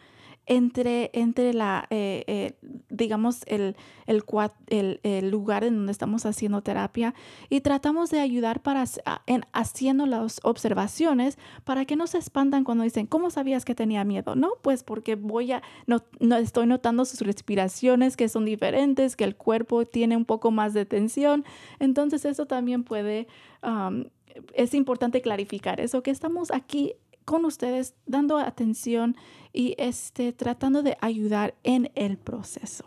entre, 0.49 1.11
entre 1.13 1.53
la, 1.53 1.87
eh, 1.91 2.25
eh, 2.27 2.53
digamos, 2.89 3.43
el, 3.47 3.77
el, 4.07 5.31
lugar 5.31 5.63
en 5.63 5.77
donde 5.77 5.93
estamos 5.93 6.25
haciendo 6.25 6.63
terapia 6.63 7.15
y 7.51 7.61
tratamos 7.61 8.11
de 8.11 8.21
ayudar 8.21 8.63
para, 8.63 8.85
en, 9.27 9.45
haciendo 9.53 10.07
las 10.07 10.41
observaciones 10.43 11.39
para 11.65 11.85
que 11.85 11.97
no 11.97 12.07
se 12.07 12.17
espantan 12.17 12.65
cuando 12.65 12.85
dicen, 12.85 13.07
¿cómo 13.07 13.31
sabías 13.31 13.67
que 13.67 13.75
tenía 13.75 14.05
miedo? 14.05 14.35
No, 14.35 14.53
pues 14.63 14.83
porque 14.83 15.17
voy 15.17 15.53
a, 15.53 15.63
no, 15.87 16.03
no 16.19 16.37
estoy 16.37 16.67
notando 16.67 17.05
sus 17.05 17.21
respiraciones 17.21 18.17
que 18.17 18.29
son 18.31 18.47
diferentes, 18.47 19.17
que 19.17 19.25
el 19.25 19.37
cuerpo 19.37 19.85
tiene 19.85 20.17
un 20.17 20.25
poco 20.25 20.51
más 20.51 20.73
de 20.73 20.87
tensión. 20.87 21.45
Entonces 21.79 22.25
eso 22.25 22.47
también 22.47 22.85
puede, 22.85 23.29
es 24.55 24.73
importante 24.73 25.21
clarificar 25.21 25.79
eso, 25.79 26.03
que 26.03 26.11
estamos 26.11 26.51
aquí 26.51 26.95
con 27.29 27.45
ustedes 27.45 27.95
dando 28.07 28.39
atención 28.39 29.15
y 29.53 29.75
este, 29.77 30.33
tratando 30.33 30.83
de 30.83 30.97
ayudar 31.03 31.55
en 31.63 31.91
el 31.95 32.17
proceso. 32.17 32.85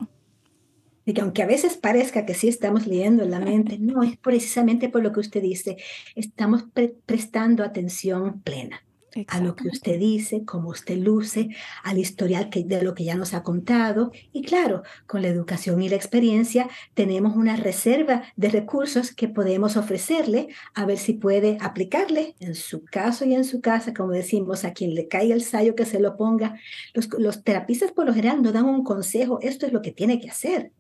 Y 1.06 1.14
que 1.14 1.22
aunque 1.22 1.44
a 1.44 1.46
veces 1.46 1.78
parezca 1.78 2.26
que 2.26 2.34
sí 2.34 2.48
estamos 2.48 2.88
leyendo 2.88 3.24
la 3.26 3.40
mente, 3.40 3.78
no 3.78 4.02
es 4.02 4.18
precisamente 4.18 4.90
por 4.90 5.04
lo 5.04 5.12
que 5.12 5.20
usted 5.20 5.44
dice, 5.44 5.78
estamos 6.16 6.64
prestando 7.06 7.64
atención 7.64 8.42
plena 8.42 8.82
a 9.28 9.42
lo 9.42 9.56
que 9.56 9.68
usted 9.68 10.00
dice, 10.00 10.46
cómo 10.46 10.70
usted 10.70 10.98
luce, 10.98 11.50
al 11.84 11.98
historial 11.98 12.50
que, 12.50 12.64
de 12.64 12.82
lo 12.82 12.94
que 12.94 13.04
ya 13.04 13.16
nos 13.16 13.34
ha 13.34 13.44
contado. 13.44 14.12
Y 14.32 14.42
claro, 14.42 14.84
con 15.08 15.22
la 15.22 15.28
educación 15.28 15.82
y 15.82 15.90
la 15.90 15.96
experiencia 15.96 16.70
tenemos 16.94 17.36
una 17.36 17.56
reserva 17.56 18.24
de 18.36 18.50
recursos 18.50 19.14
que 19.14 19.28
podemos 19.28 19.78
ofrecerle 19.78 20.50
a 20.74 20.86
ver 20.86 20.98
si 20.98 21.14
puede 21.14 21.58
aplicarle 21.62 22.36
en 22.40 22.56
su 22.56 22.84
caso 22.86 23.26
y 23.26 23.36
en 23.36 23.44
su 23.44 23.62
casa, 23.62 23.94
como 23.94 24.12
decimos, 24.12 24.64
a 24.64 24.74
quien 24.74 24.96
le 24.96 25.08
caiga 25.08 25.36
el 25.36 25.44
sayo 25.44 25.76
que 25.76 25.86
se 25.86 26.00
lo 26.00 26.16
ponga. 26.16 26.60
Los, 26.94 27.10
los 27.18 27.44
terapistas 27.44 27.92
por 27.92 28.06
lo 28.06 28.14
general 28.14 28.42
no 28.42 28.52
dan 28.52 28.66
un 28.66 28.84
consejo, 28.84 29.40
esto 29.42 29.66
es 29.66 29.74
lo 29.74 29.82
que 29.82 29.92
tiene 29.92 30.20
que 30.20 30.30
hacer. 30.30 30.72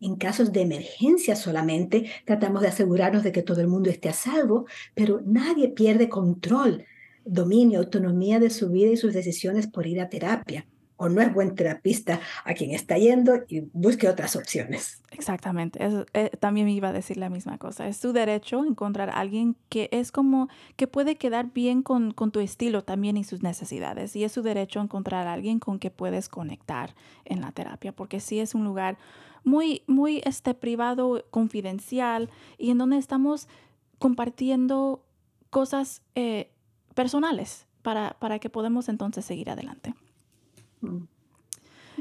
En 0.00 0.16
casos 0.16 0.52
de 0.52 0.60
emergencia 0.60 1.36
solamente 1.36 2.10
tratamos 2.26 2.60
de 2.62 2.68
asegurarnos 2.68 3.22
de 3.22 3.32
que 3.32 3.42
todo 3.42 3.62
el 3.62 3.68
mundo 3.68 3.88
esté 3.88 4.10
a 4.10 4.12
salvo, 4.12 4.66
pero 4.94 5.22
nadie 5.24 5.68
pierde 5.68 6.10
control 6.10 6.84
dominio, 7.26 7.80
autonomía 7.80 8.38
de 8.38 8.50
su 8.50 8.70
vida 8.70 8.90
y 8.90 8.96
sus 8.96 9.12
decisiones 9.12 9.66
por 9.66 9.86
ir 9.86 10.00
a 10.00 10.08
terapia. 10.08 10.66
O 10.98 11.10
no 11.10 11.20
es 11.20 11.34
buen 11.34 11.54
terapista 11.54 12.20
a 12.44 12.54
quien 12.54 12.70
está 12.70 12.96
yendo 12.96 13.34
y 13.48 13.60
busque 13.74 14.08
otras 14.08 14.34
opciones. 14.34 15.02
Exactamente. 15.10 15.78
Eh, 16.14 16.30
también 16.40 16.70
iba 16.70 16.88
a 16.88 16.92
decir 16.94 17.18
la 17.18 17.28
misma 17.28 17.58
cosa. 17.58 17.86
Es 17.86 17.98
su 17.98 18.14
derecho 18.14 18.64
encontrar 18.64 19.10
a 19.10 19.20
alguien 19.20 19.56
que 19.68 19.90
es 19.92 20.10
como 20.10 20.48
que 20.76 20.86
puede 20.86 21.16
quedar 21.16 21.52
bien 21.52 21.82
con, 21.82 22.12
con 22.12 22.30
tu 22.30 22.40
estilo 22.40 22.82
también 22.82 23.18
y 23.18 23.24
sus 23.24 23.42
necesidades. 23.42 24.16
Y 24.16 24.24
es 24.24 24.32
su 24.32 24.40
derecho 24.40 24.80
encontrar 24.80 25.26
a 25.26 25.34
alguien 25.34 25.58
con 25.58 25.78
que 25.78 25.90
puedes 25.90 26.30
conectar 26.30 26.94
en 27.26 27.42
la 27.42 27.52
terapia, 27.52 27.92
porque 27.92 28.18
sí 28.18 28.40
es 28.40 28.54
un 28.54 28.64
lugar 28.64 28.96
muy, 29.44 29.82
muy 29.86 30.22
este, 30.24 30.54
privado, 30.54 31.24
confidencial 31.30 32.30
y 32.56 32.70
en 32.70 32.78
donde 32.78 32.96
estamos 32.96 33.48
compartiendo 33.98 35.04
cosas 35.50 36.02
eh, 36.14 36.50
personales 36.96 37.66
para, 37.82 38.16
para 38.18 38.40
que 38.40 38.50
podamos 38.50 38.88
entonces 38.88 39.24
seguir 39.24 39.48
adelante. 39.50 39.94
Mm. 40.80 41.04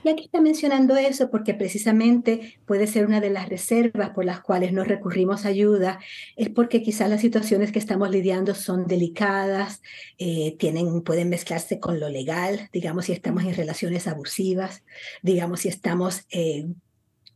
Y 0.04 0.10
aquí 0.10 0.26
está 0.26 0.42
mencionando 0.42 0.96
eso 0.98 1.32
porque 1.32 1.54
precisamente 1.54 2.60
puede 2.66 2.86
ser 2.86 3.06
una 3.06 3.22
de 3.22 3.30
las 3.30 3.50
reservas 3.50 4.10
por 4.12 4.26
las 4.26 4.42
cuales 4.42 4.74
no 4.74 4.84
recurrimos 4.84 5.46
a 5.46 5.50
ayuda, 5.50 6.00
es 6.36 6.50
porque 6.50 6.84
quizás 6.84 7.10
las 7.10 7.22
situaciones 7.22 7.72
que 7.72 7.80
estamos 7.80 8.10
lidiando 8.10 8.56
son 8.56 8.88
delicadas, 8.88 9.82
eh, 10.18 10.56
tienen, 10.60 11.02
pueden 11.02 11.30
mezclarse 11.30 11.80
con 11.80 12.00
lo 12.00 12.10
legal, 12.10 12.70
digamos 12.74 13.06
si 13.06 13.14
estamos 13.14 13.46
en 13.46 13.56
relaciones 13.56 14.08
abusivas, 14.08 14.84
digamos 15.24 15.62
si 15.62 15.70
estamos 15.70 16.26
eh, 16.30 16.68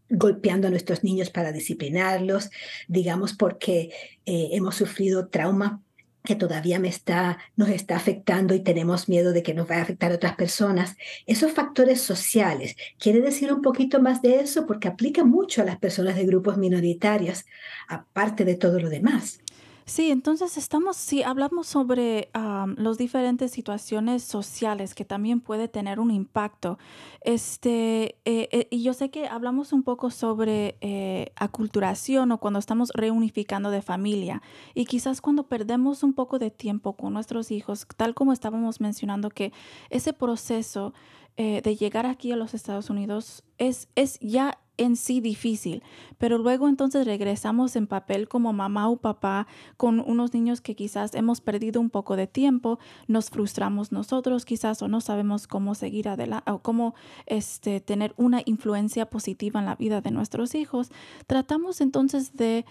golpeando 0.10 0.68
a 0.68 0.72
nuestros 0.72 1.04
niños 1.04 1.30
para 1.30 1.52
disciplinarlos, 1.52 2.50
digamos 2.88 3.34
porque 3.34 3.92
eh, 4.26 4.50
hemos 4.52 4.76
sufrido 4.76 5.30
trauma 5.30 5.82
que 6.24 6.36
todavía 6.36 6.80
me 6.80 6.90
está, 6.90 7.38
nos 7.56 7.70
está 7.70 7.96
afectando 7.96 8.54
y 8.54 8.60
tenemos 8.60 9.10
miedo 9.10 9.32
de 9.32 9.44
que 9.44 9.54
nos 9.54 9.68
vaya 9.68 9.82
a 9.82 9.84
afectar 9.84 10.12
a 10.12 10.16
otras 10.16 10.36
personas. 10.36 10.96
Esos 11.26 11.52
factores 11.52 12.02
sociales, 12.02 12.76
¿quiere 13.00 13.22
decir 13.22 13.54
un 13.54 13.62
poquito 13.62 14.02
más 14.02 14.22
de 14.22 14.40
eso? 14.40 14.66
Porque 14.66 14.88
aplica 14.88 15.24
mucho 15.24 15.62
a 15.62 15.66
las 15.66 15.78
personas 15.78 16.16
de 16.16 16.26
grupos 16.26 16.58
minoritarios, 16.58 17.46
aparte 17.88 18.46
de 18.46 18.56
todo 18.56 18.80
lo 18.80 18.90
demás. 18.90 19.40
Sí, 19.90 20.12
entonces 20.12 20.56
estamos, 20.58 20.98
sí, 20.98 21.24
hablamos 21.24 21.66
sobre 21.66 22.30
um, 22.36 22.76
las 22.78 23.00
diferentes 23.00 23.50
situaciones 23.50 24.22
sociales 24.24 24.94
que 24.94 25.04
también 25.04 25.42
puede 25.42 25.68
tener 25.68 26.00
un 26.00 26.12
impacto. 26.12 26.78
Este, 27.22 28.20
eh, 28.24 28.50
eh, 28.52 28.68
y 28.70 28.84
yo 28.84 28.94
sé 28.94 29.10
que 29.10 29.28
hablamos 29.28 29.74
un 29.74 29.82
poco 29.82 30.12
sobre 30.12 30.78
eh, 30.82 31.32
aculturación 31.36 32.32
o 32.32 32.40
cuando 32.40 32.60
estamos 32.60 32.92
reunificando 32.94 33.72
de 33.72 33.82
familia 33.82 34.44
y 34.76 34.86
quizás 34.86 35.22
cuando 35.22 35.48
perdemos 35.48 36.04
un 36.04 36.14
poco 36.14 36.38
de 36.38 36.52
tiempo 36.52 36.94
con 36.94 37.14
nuestros 37.14 37.50
hijos, 37.50 37.88
tal 37.98 38.14
como 38.14 38.32
estábamos 38.32 38.82
mencionando 38.82 39.32
que 39.32 39.52
ese 39.90 40.14
proceso 40.14 40.94
de 41.36 41.78
llegar 41.78 42.06
aquí 42.06 42.34
a 42.34 42.36
los 42.36 42.54
Estados 42.54 42.90
Unidos 42.90 43.46
es, 43.58 43.88
es 43.96 44.20
ya 44.20 44.60
en 44.80 44.96
sí 44.96 45.22
difícil, 45.22 45.84
pero 46.18 46.38
luego 46.38 46.68
entonces 46.68 47.06
regresamos 47.06 47.76
en 47.76 47.86
papel 47.86 48.28
como 48.28 48.54
mamá 48.54 48.90
o 48.90 48.98
papá 48.98 49.46
con 49.78 50.00
unos 50.00 50.34
niños 50.34 50.62
que 50.62 50.76
quizás 50.76 51.14
hemos 51.14 51.42
perdido 51.42 51.80
un 51.80 51.90
poco 51.90 52.16
de 52.16 52.26
tiempo, 52.26 52.80
nos 53.08 53.30
frustramos 53.30 53.92
nosotros 53.92 54.46
quizás 54.46 54.82
o 54.82 54.88
no 54.88 55.02
sabemos 55.02 55.46
cómo 55.46 55.76
seguir 55.76 56.08
adelante 56.10 56.50
o 56.50 56.60
cómo 56.60 56.96
este, 57.26 57.82
tener 57.82 58.14
una 58.18 58.42
influencia 58.46 59.10
positiva 59.10 59.60
en 59.60 59.66
la 59.66 59.76
vida 59.76 60.02
de 60.02 60.12
nuestros 60.12 60.56
hijos. 60.56 60.92
Tratamos 61.28 61.82
entonces 61.82 62.34
de... 62.34 62.66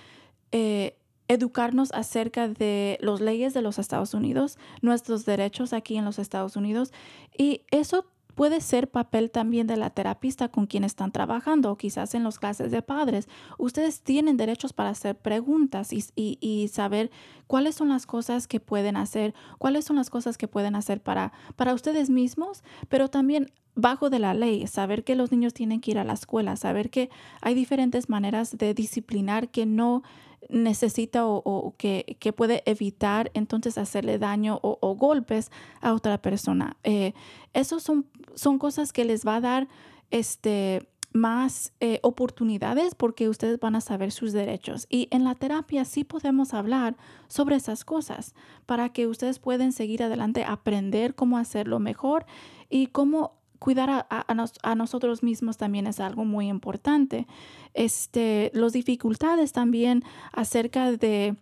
Eh, 0.51 0.97
educarnos 1.31 1.93
acerca 1.93 2.49
de 2.49 2.97
las 3.03 3.21
leyes 3.21 3.53
de 3.53 3.61
los 3.61 3.79
Estados 3.79 4.15
Unidos, 4.15 4.59
nuestros 4.81 5.27
derechos 5.27 5.75
aquí 5.75 5.99
en 5.99 6.07
los 6.07 6.19
Estados 6.19 6.57
Unidos 6.57 6.91
y 7.37 7.61
eso 7.71 8.07
puede 8.39 8.61
ser 8.61 8.89
papel 8.89 9.33
también 9.33 9.67
de 9.67 9.77
la 9.77 9.91
terapista 9.91 10.49
con 10.49 10.69
quien 10.69 10.85
están 10.85 11.11
trabajando 11.11 11.73
o 11.73 11.77
quizás 11.77 12.15
en 12.15 12.23
las 12.23 12.39
clases 12.39 12.71
de 12.71 12.83
padres. 12.83 13.29
Ustedes 13.59 14.01
tienen 14.03 14.37
derechos 14.37 14.73
para 14.73 14.91
hacer 14.91 15.17
preguntas 15.17 15.91
y, 15.93 16.71
saber 16.73 17.11
cuáles 17.49 17.75
son 17.75 17.89
las 17.89 18.07
cosas 18.07 18.47
que 18.47 18.61
pueden 18.61 18.97
hacer, 18.97 19.35
cuáles 19.59 19.87
son 19.87 19.97
las 19.97 20.09
cosas 20.09 20.39
que 20.39 20.47
pueden 20.47 20.77
hacer 20.77 21.03
para, 21.03 21.33
para 21.57 21.75
ustedes 21.75 22.11
mismos, 22.11 22.63
pero 22.89 23.09
también 23.09 23.51
bajo 23.75 24.09
de 24.09 24.21
la 24.21 24.35
ley, 24.35 24.65
saber 24.69 25.03
que 25.03 25.17
los 25.17 25.33
niños 25.33 25.53
tienen 25.53 25.81
que 25.81 25.91
ir 25.91 25.99
a 25.99 26.05
la 26.05 26.13
escuela, 26.13 26.55
saber 26.55 26.91
que 26.91 27.11
hay 27.41 27.55
diferentes 27.55 28.09
maneras 28.09 28.57
de 28.57 28.73
disciplinar 28.73 29.49
que 29.49 29.67
no 29.67 30.05
necesita 30.49 31.27
o, 31.27 31.75
que, 31.77 32.17
puede 32.37 32.63
evitar 32.67 33.31
entonces 33.35 33.79
hacerle 33.79 34.19
daño 34.19 34.59
o, 34.63 34.97
golpes 34.97 35.51
a 35.81 35.93
otra 35.93 36.21
persona. 36.21 36.77
Eh, 36.85 37.13
esos 37.53 37.83
son, 37.83 38.07
son 38.35 38.59
cosas 38.59 38.93
que 38.93 39.05
les 39.05 39.27
va 39.27 39.37
a 39.37 39.41
dar 39.41 39.69
este, 40.11 40.89
más 41.13 41.73
eh, 41.81 42.01
oportunidades 42.03 42.95
porque 42.95 43.29
ustedes 43.29 43.59
van 43.61 43.77
a 43.77 43.81
saber 43.81 44.13
sus 44.13 44.33
derechos. 44.33 44.87
Y 44.89 45.09
en 45.11 45.25
la 45.25 45.35
terapia 45.35 45.85
sí 45.85 46.05
podemos 46.05 46.55
hablar 46.55 46.97
sobre 47.29 47.57
esas 47.57 47.85
cosas 47.85 48.35
para 48.67 48.91
que 48.91 49.07
ustedes 49.07 49.39
puedan 49.39 49.73
seguir 49.73 50.03
adelante, 50.03 50.45
aprender 50.45 51.15
cómo 51.15 51.39
hacerlo 51.39 51.79
mejor 51.79 52.27
y 52.69 52.89
cómo 52.89 53.38
cuidar 53.59 54.07
a, 54.09 54.75
nosotros 54.75 55.23
mismos 55.23 55.57
también 55.57 55.87
es 55.87 56.01
algo 56.01 56.25
muy 56.25 56.49
importante. 56.49 57.27
Este, 57.75 58.51
las 58.55 58.73
dificultades 58.73 59.53
también 59.53 60.05
acerca 60.33 60.93
de 60.93 61.37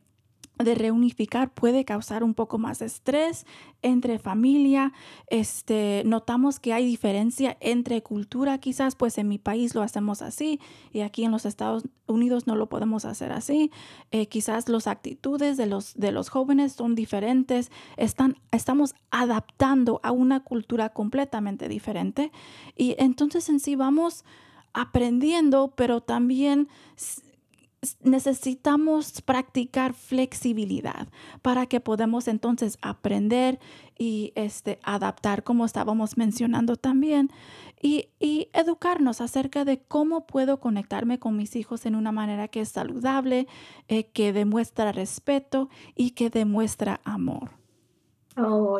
de 0.59 0.75
reunificar 0.75 1.53
puede 1.53 1.85
causar 1.85 2.25
un 2.25 2.35
poco 2.35 2.59
más 2.59 2.79
de 2.79 2.87
estrés 2.87 3.47
entre 3.83 4.19
familia. 4.19 4.93
Este, 5.29 6.03
notamos 6.07 6.59
que 6.61 6.73
hay 6.73 6.87
diferencia 6.87 7.57
entre 7.61 8.03
cultura, 8.03 8.59
quizás, 8.59 8.97
pues 8.97 9.19
en 9.19 9.29
mi 9.29 9.39
país 9.39 9.75
lo 9.75 9.83
hacemos 9.83 10.23
así 10.23 10.61
y 10.93 11.01
aquí 11.01 11.25
en 11.25 11.33
los 11.33 11.45
Estados 11.45 11.85
Unidos 12.07 12.47
no 12.47 12.57
lo 12.57 12.69
podemos 12.69 13.05
hacer 13.05 13.33
así. 13.33 13.71
Eh, 14.11 14.27
quizás 14.27 14.69
las 14.69 14.87
actitudes 14.87 15.57
de 15.57 15.67
los, 15.67 15.95
de 15.95 16.13
los 16.13 16.31
jóvenes 16.31 16.73
son 16.73 16.95
diferentes. 16.95 17.71
Están, 17.97 18.37
estamos 18.51 18.95
adaptando 19.11 20.01
a 20.03 20.13
una 20.13 20.41
cultura 20.41 20.89
completamente 20.89 21.69
diferente 21.69 22.33
y 22.77 22.95
entonces 22.99 23.49
en 23.49 23.61
sí 23.61 23.77
vamos 23.77 24.25
aprendiendo, 24.73 25.73
pero 25.75 26.03
también 26.03 26.69
necesitamos 28.03 29.23
practicar 29.23 29.95
flexibilidad 29.95 31.09
para 31.43 31.67
que 31.67 31.81
podamos 31.81 32.29
entonces 32.29 32.79
aprender 32.83 33.59
y 33.99 34.33
este, 34.35 34.79
adaptar, 34.83 35.43
como 35.45 35.65
estábamos 35.65 36.17
mencionando 36.17 36.77
también, 36.77 37.31
y, 37.81 38.09
educarnos 38.53 39.21
acerca 39.21 39.65
de 39.65 39.81
cómo 39.81 40.27
puedo 40.27 40.61
conectarme 40.61 41.19
con 41.19 41.37
mis 41.37 41.57
hijos 41.57 41.87
en 41.87 41.95
una 41.95 42.11
manera 42.11 42.49
que 42.49 42.61
es 42.61 42.71
saludable, 42.71 43.47
eh, 43.89 44.07
que 44.09 44.33
demuestra 44.33 44.93
respeto 44.93 45.69
y 45.95 46.11
que 46.11 46.31
demuestra 46.31 47.01
amor. 47.05 47.66
Oh, 48.39 48.79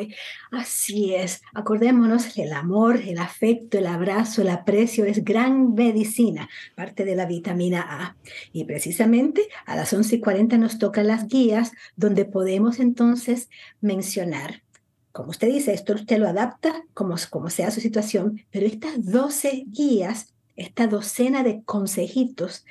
así 0.51 1.15
es. 1.15 1.41
Acordémonos 1.55 2.37
el 2.37 2.53
amor, 2.53 2.97
el 2.97 3.17
afecto, 3.17 3.79
el 3.79 3.87
abrazo, 3.87 4.43
el 4.43 4.51
aprecio 4.51 5.07
es 5.07 5.25
gran 5.25 5.73
medicina, 5.73 6.51
parte 6.75 7.07
de 7.07 7.17
la 7.17 7.25
vitamina 7.25 7.87
A. 7.89 8.17
Y 8.53 8.65
precisamente 8.65 9.49
a 9.65 9.75
las 9.75 9.95
11:40 9.95 10.59
nos 10.59 10.79
tocan 10.79 11.07
las 11.07 11.27
guías 11.27 11.73
donde 11.97 12.27
podemos 12.27 12.81
entonces 12.81 13.49
mencionar. 13.81 14.63
Como 15.11 15.31
usted 15.31 15.49
dice, 15.49 15.73
esto 15.73 15.95
usted 15.95 16.19
lo 16.19 16.29
adapta 16.29 16.85
como, 16.93 17.15
como 17.31 17.49
sea 17.49 17.71
su 17.71 17.81
situación, 17.81 18.45
pero 18.51 18.67
estas 18.67 19.07
12 19.11 19.65
guías, 19.69 20.35
esta 20.57 20.87
docena 20.87 21.43
de 21.43 21.63
consejitos, 21.65 22.67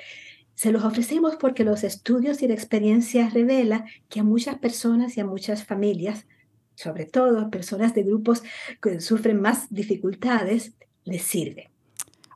se 0.53 0.71
los 0.71 0.83
ofrecemos 0.83 1.35
porque 1.35 1.63
los 1.63 1.83
estudios 1.83 2.43
y 2.43 2.47
la 2.47 2.53
experiencia 2.53 3.27
revela 3.29 3.85
que 4.07 4.19
a 4.19 4.23
muchas 4.23 4.59
personas 4.59 5.17
y 5.17 5.21
a 5.21 5.25
muchas 5.25 5.65
familias 5.65 6.27
sobre 6.75 7.05
todo 7.05 7.39
a 7.39 7.49
personas 7.49 7.93
de 7.93 8.03
grupos 8.03 8.43
que 8.81 9.01
sufren 9.01 9.41
más 9.41 9.67
dificultades, 9.69 10.73
les 11.03 11.23
sirve. 11.23 11.69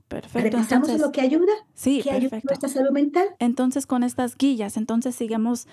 Perfecto. 0.07 0.57
Entonces, 0.57 0.99
lo 0.99 1.11
que 1.11 1.21
ayuda? 1.21 1.53
Sí, 1.75 2.01
¿Qué 2.03 2.11
ayuda 2.11 2.37
a 2.37 2.41
nuestra 2.43 2.67
salud 2.67 2.91
mental? 2.91 3.27
Entonces, 3.37 3.85
con 3.85 4.03
estas 4.03 4.35
guías, 4.35 4.75
entonces 4.75 5.15
sigamos 5.15 5.67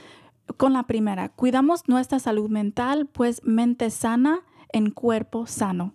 con 0.58 0.74
la 0.74 0.86
primera. 0.86 1.30
Cuidamos 1.30 1.88
nuestra 1.88 2.18
salud 2.18 2.50
mental, 2.50 3.06
pues 3.06 3.42
mente 3.44 3.88
sana 3.90 4.42
en 4.72 4.90
cuerpo 4.90 5.46
sano. 5.46 5.94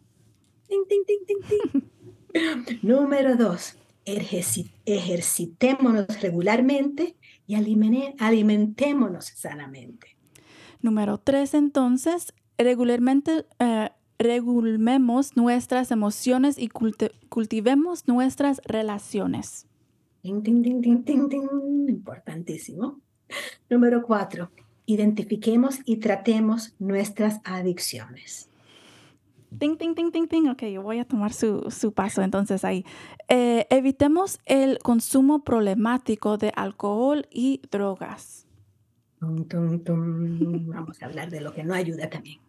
Número 2.82 3.36
dos, 3.36 3.78
ejercitémonos 4.06 6.22
regularmente 6.22 7.18
y 7.46 7.56
alimentémonos 7.56 9.26
sanamente. 9.26 10.18
Número 10.82 11.20
tres, 11.20 11.54
entonces, 11.54 12.34
regularmente 12.64 13.46
eh, 13.60 13.90
regulemos 14.20 15.36
nuestras 15.36 15.92
emociones 15.92 16.58
y 16.58 16.70
cultivemos 16.70 18.08
nuestras 18.08 18.62
relaciones. 18.66 19.68
Importantísimo. 21.88 23.00
Número 23.70 24.04
cuatro, 24.04 24.52
identifiquemos 24.86 25.80
y 25.86 25.98
tratemos 25.98 26.76
nuestras 26.80 27.40
adicciones. 27.44 28.50
Ting, 29.58 29.78
ting, 29.78 29.96
ting, 29.96 30.12
ting, 30.12 30.28
ting. 30.28 30.48
Ok, 30.48 30.64
yo 30.64 30.82
voy 30.82 31.00
a 31.00 31.06
tomar 31.06 31.34
su, 31.34 31.70
su 31.72 31.92
paso 31.92 32.22
entonces 32.22 32.64
ahí. 32.64 32.86
Eh, 33.28 33.68
evitemos 33.70 34.40
el 34.46 34.80
consumo 34.80 35.44
problemático 35.44 36.38
de 36.38 36.54
alcohol 36.56 37.28
y 37.30 37.62
drogas. 37.70 38.48
Vamos 39.20 41.02
a 41.02 41.06
hablar 41.06 41.30
de 41.30 41.42
lo 41.42 41.54
que 41.54 41.64
no 41.64 41.74
ayuda 41.74 42.10
también. 42.10 42.40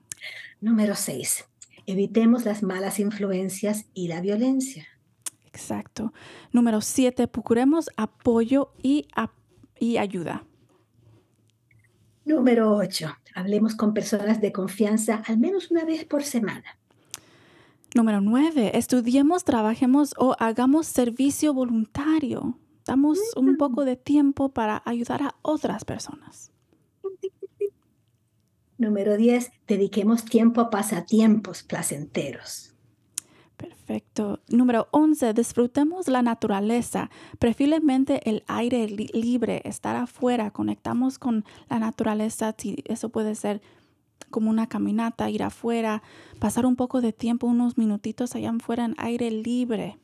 Número 0.60 0.94
seis, 0.94 1.44
evitemos 1.86 2.44
las 2.44 2.62
malas 2.62 3.00
influencias 3.00 3.86
y 3.94 4.08
la 4.08 4.20
violencia. 4.20 4.86
Exacto. 5.46 6.12
Número 6.52 6.80
siete, 6.80 7.26
procuremos 7.28 7.90
apoyo 7.96 8.72
y, 8.82 9.08
y 9.78 9.96
ayuda. 9.96 10.44
Número 12.24 12.76
ocho, 12.76 13.16
hablemos 13.34 13.74
con 13.74 13.92
personas 13.92 14.40
de 14.40 14.52
confianza 14.52 15.22
al 15.26 15.38
menos 15.38 15.70
una 15.72 15.84
vez 15.84 16.04
por 16.04 16.22
semana. 16.22 16.78
Número 17.94 18.20
nueve, 18.20 18.78
estudiemos, 18.78 19.44
trabajemos 19.44 20.14
o 20.16 20.36
hagamos 20.38 20.86
servicio 20.86 21.52
voluntario. 21.52 22.58
Damos 22.86 23.18
un 23.36 23.56
poco 23.56 23.84
de 23.84 23.96
tiempo 23.96 24.48
para 24.50 24.82
ayudar 24.86 25.22
a 25.22 25.34
otras 25.42 25.84
personas. 25.84 26.51
Número 28.82 29.16
10, 29.16 29.52
dediquemos 29.68 30.24
tiempo 30.24 30.60
a 30.60 30.68
pasatiempos 30.68 31.62
placenteros. 31.62 32.74
Perfecto. 33.56 34.40
Número 34.48 34.88
11, 34.90 35.34
disfrutemos 35.34 36.08
la 36.08 36.20
naturaleza, 36.20 37.08
preferiblemente 37.38 38.28
el 38.28 38.42
aire 38.48 38.88
libre, 38.88 39.62
estar 39.64 39.94
afuera, 39.94 40.50
conectamos 40.50 41.20
con 41.20 41.44
la 41.70 41.78
naturaleza, 41.78 42.56
eso 42.86 43.10
puede 43.10 43.36
ser 43.36 43.62
como 44.30 44.50
una 44.50 44.66
caminata, 44.66 45.30
ir 45.30 45.44
afuera, 45.44 46.02
pasar 46.40 46.66
un 46.66 46.74
poco 46.74 47.00
de 47.00 47.12
tiempo, 47.12 47.46
unos 47.46 47.78
minutitos 47.78 48.34
allá 48.34 48.50
afuera 48.50 48.84
en 48.84 48.96
aire 48.98 49.30
libre. 49.30 49.96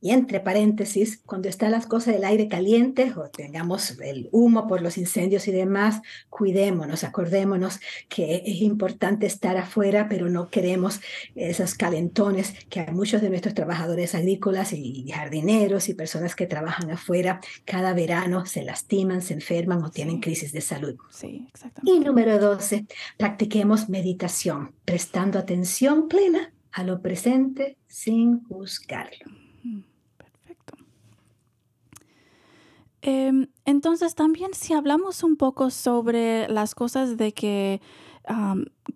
Y 0.00 0.10
entre 0.10 0.40
paréntesis, 0.40 1.20
cuando 1.26 1.48
están 1.48 1.72
las 1.72 1.86
cosas 1.86 2.14
del 2.14 2.24
aire 2.24 2.48
caliente 2.48 3.12
o 3.16 3.28
tengamos 3.28 3.98
el 4.00 4.28
humo 4.32 4.66
por 4.66 4.82
los 4.82 4.96
incendios 4.96 5.46
y 5.48 5.52
demás, 5.52 6.00
cuidémonos, 6.28 7.04
acordémonos 7.04 7.80
que 8.08 8.42
es 8.46 8.62
importante 8.62 9.26
estar 9.26 9.56
afuera, 9.56 10.08
pero 10.08 10.28
no 10.30 10.48
queremos 10.48 11.00
esos 11.34 11.74
calentones 11.74 12.54
que 12.68 12.80
hay 12.80 12.92
muchos 12.92 13.20
de 13.20 13.30
nuestros 13.30 13.54
trabajadores 13.54 14.14
agrícolas 14.14 14.72
y 14.72 15.06
jardineros 15.10 15.88
y 15.88 15.94
personas 15.94 16.34
que 16.34 16.46
trabajan 16.46 16.90
afuera 16.90 17.40
cada 17.64 17.92
verano 17.94 18.46
se 18.46 18.62
lastiman, 18.62 19.22
se 19.22 19.34
enferman 19.34 19.82
o 19.82 19.90
tienen 19.90 20.20
crisis 20.20 20.52
de 20.52 20.60
salud. 20.60 20.96
Sí, 21.10 21.46
exactamente. 21.48 21.92
Y 21.92 22.04
número 22.04 22.38
12, 22.38 22.86
practiquemos 23.16 23.88
meditación, 23.88 24.72
prestando 24.84 25.38
atención 25.38 26.08
plena 26.08 26.52
a 26.72 26.84
lo 26.84 27.02
presente 27.02 27.76
sin 27.88 28.42
juzgarlo. 28.44 29.39
Em, 33.02 33.48
entonces, 33.64 34.14
también 34.14 34.50
si 34.52 34.74
hablamos 34.74 35.22
un 35.22 35.36
poco 35.36 35.70
sobre 35.70 36.48
las 36.48 36.74
cosas 36.74 37.16
de 37.16 37.32
que, 37.32 37.80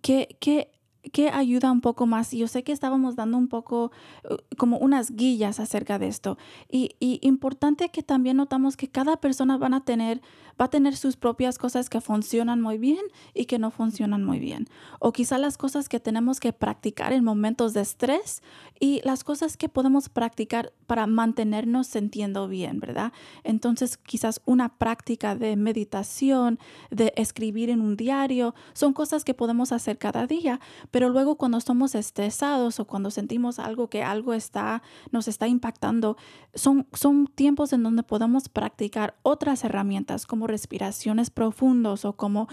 que, 0.03 0.37
que 0.41 0.75
que 1.13 1.29
ayuda 1.29 1.71
un 1.71 1.81
poco 1.81 2.07
más. 2.07 2.33
Yo 2.33 2.49
sé 2.49 2.63
que 2.63 2.73
estábamos 2.73 3.17
dando 3.17 3.37
un 3.37 3.49
poco 3.49 3.93
uh, 4.29 4.37
como 4.57 4.79
unas 4.79 5.11
guías 5.11 5.61
acerca 5.61 5.99
de 5.99 6.09
esto. 6.09 6.39
Y, 6.71 6.97
y, 6.99 7.19
importante 7.23 7.91
que 7.91 8.03
también 8.03 8.37
notamos 8.37 8.77
que 8.77 8.89
cada 8.89 9.17
persona 9.19 9.59
van 9.59 9.75
a 9.75 9.85
tener, 9.85 10.23
va 10.61 10.67
a 10.67 10.71
tener 10.71 10.97
sus 10.97 11.17
propias 11.17 11.59
cosas 11.59 11.89
que 11.89 12.01
funcionan 12.01 12.61
muy 12.61 12.79
bien 12.79 13.03
y 13.35 13.47
que 13.47 13.59
no 13.59 13.71
funcionan 13.71 14.25
muy 14.25 14.39
bien. 14.39 14.67
O 15.01 15.13
quizá 15.13 15.39
las 15.39 15.59
cosas 15.59 15.89
que 15.89 16.01
tenemos 16.01 16.41
que 16.41 16.53
practicar 16.53 17.13
en 17.13 17.25
momentos 17.25 17.75
de 17.75 17.81
estrés 17.81 18.43
y 18.79 19.01
las 19.05 19.25
cosas 19.25 19.57
que 19.57 19.69
podemos 19.69 20.09
practicar 20.09 20.73
para 20.87 21.07
mantenernos 21.07 21.87
sintiendo 21.87 22.49
bien, 22.49 22.81
¿verdad? 22.81 23.13
Entonces 23.43 23.97
quizás 23.97 24.41
una 24.45 24.77
práctica 24.77 25.37
de 25.37 25.57
meditación, 25.57 26.59
de 26.91 27.13
escribir 27.17 27.71
en 27.71 27.81
un 27.81 27.97
diario, 27.97 28.55
son 28.73 28.93
cosas 28.93 29.25
que 29.25 29.35
podemos 29.35 29.73
hacer 29.73 29.99
cada 29.99 30.27
día, 30.27 30.61
pero 30.91 31.09
luego 31.09 31.37
cuando 31.37 31.59
estamos 31.59 31.95
estresados 31.95 32.81
o 32.81 32.87
cuando 32.87 33.11
sentimos 33.11 33.59
algo 33.59 33.89
que 33.89 34.03
algo 34.03 34.35
está, 34.35 34.83
nos 35.11 35.29
está 35.29 35.49
impactando, 35.49 36.17
son, 36.55 36.87
son 36.93 37.27
tiempos 37.27 37.73
en 37.73 37.83
donde 37.83 38.03
podemos 38.03 38.49
practicar 38.49 39.17
otras 39.23 39.65
herramientas 39.65 40.27
como 40.27 40.44
respiraciones 40.47 41.31
profundos 41.31 42.05
o 42.05 42.15
como 42.15 42.49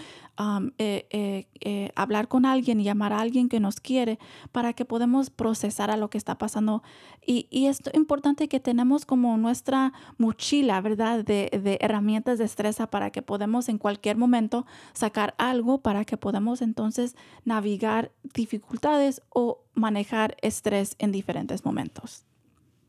eh, 0.78 1.06
eh, 1.10 1.46
eh, 1.60 1.92
hablar 1.94 2.26
con 2.26 2.46
alguien 2.46 2.82
llamar 2.82 3.12
a 3.12 3.20
alguien 3.20 3.48
que 3.48 3.60
nos 3.60 3.80
quiere 3.80 4.18
para 4.50 4.72
que 4.72 4.84
podamos 4.84 5.30
procesar 5.30 5.90
a 5.90 5.96
lo 5.96 6.10
que 6.10 6.18
está 6.18 6.36
pasando. 6.36 6.82
Y, 7.24 7.46
y 7.50 7.66
es 7.66 7.80
importante 7.94 8.48
que 8.48 8.58
tenemos 8.58 9.06
como 9.06 9.36
nuestra 9.36 9.92
mochila, 10.18 10.80
¿verdad? 10.80 11.24
De, 11.24 11.50
de 11.62 11.78
herramientas 11.80 12.38
de 12.38 12.44
estresa 12.44 12.88
para 12.88 13.10
que 13.10 13.22
podamos 13.22 13.68
en 13.68 13.78
cualquier 13.78 14.16
momento 14.16 14.66
sacar 14.94 15.34
algo 15.38 15.78
para 15.78 16.04
que 16.04 16.16
podamos 16.16 16.62
entonces 16.62 17.14
navegar 17.44 18.10
dificultades 18.34 19.22
o 19.28 19.60
manejar 19.74 20.36
estrés 20.40 20.96
en 20.98 21.12
diferentes 21.12 21.64
momentos. 21.64 22.24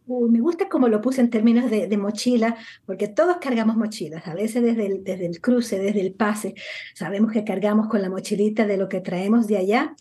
Me 0.07 0.39
gusta 0.39 0.69
como 0.69 0.87
lo 0.87 1.01
puse 1.01 1.21
en 1.21 1.29
términos 1.29 1.69
de, 1.69 1.87
de, 1.87 1.97
mochila, 1.97 2.57
porque 2.85 3.07
todos 3.07 3.37
cargamos 3.39 3.77
mochilas, 3.77 4.27
a 4.27 4.33
veces 4.33 4.63
desde 4.63 4.85
el, 4.85 5.03
desde 5.03 5.25
el 5.25 5.39
cruce, 5.41 5.79
desde 5.79 6.01
el 6.01 6.13
pase, 6.13 6.55
sabemos 6.93 7.31
que 7.31 7.43
cargamos 7.43 7.87
con 7.87 8.01
la 8.01 8.09
mochilita 8.09 8.65
de 8.67 8.77
lo 8.77 8.89
que 8.89 9.01
traemos 9.01 9.47
de 9.47 9.57
allá, 9.57 9.95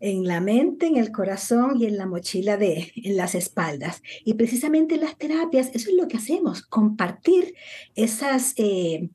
en 0.00 0.24
la 0.24 0.40
mente, 0.40 0.86
en 0.86 0.96
el 0.96 1.10
corazón 1.10 1.80
y 1.80 1.86
en 1.86 1.96
la 1.96 2.06
mochila 2.06 2.56
de 2.56 2.92
en 2.94 3.16
las 3.16 3.34
espaldas. 3.34 4.02
Y 4.24 4.34
precisamente 4.34 4.94
en 4.94 5.02
las 5.02 5.16
terapias, 5.16 5.70
eso 5.74 5.90
es 5.90 5.96
lo 5.96 6.08
que 6.08 6.18
hacemos, 6.18 6.62
compartir 6.62 7.54
esas 7.94 8.54
eh, 8.56 9.10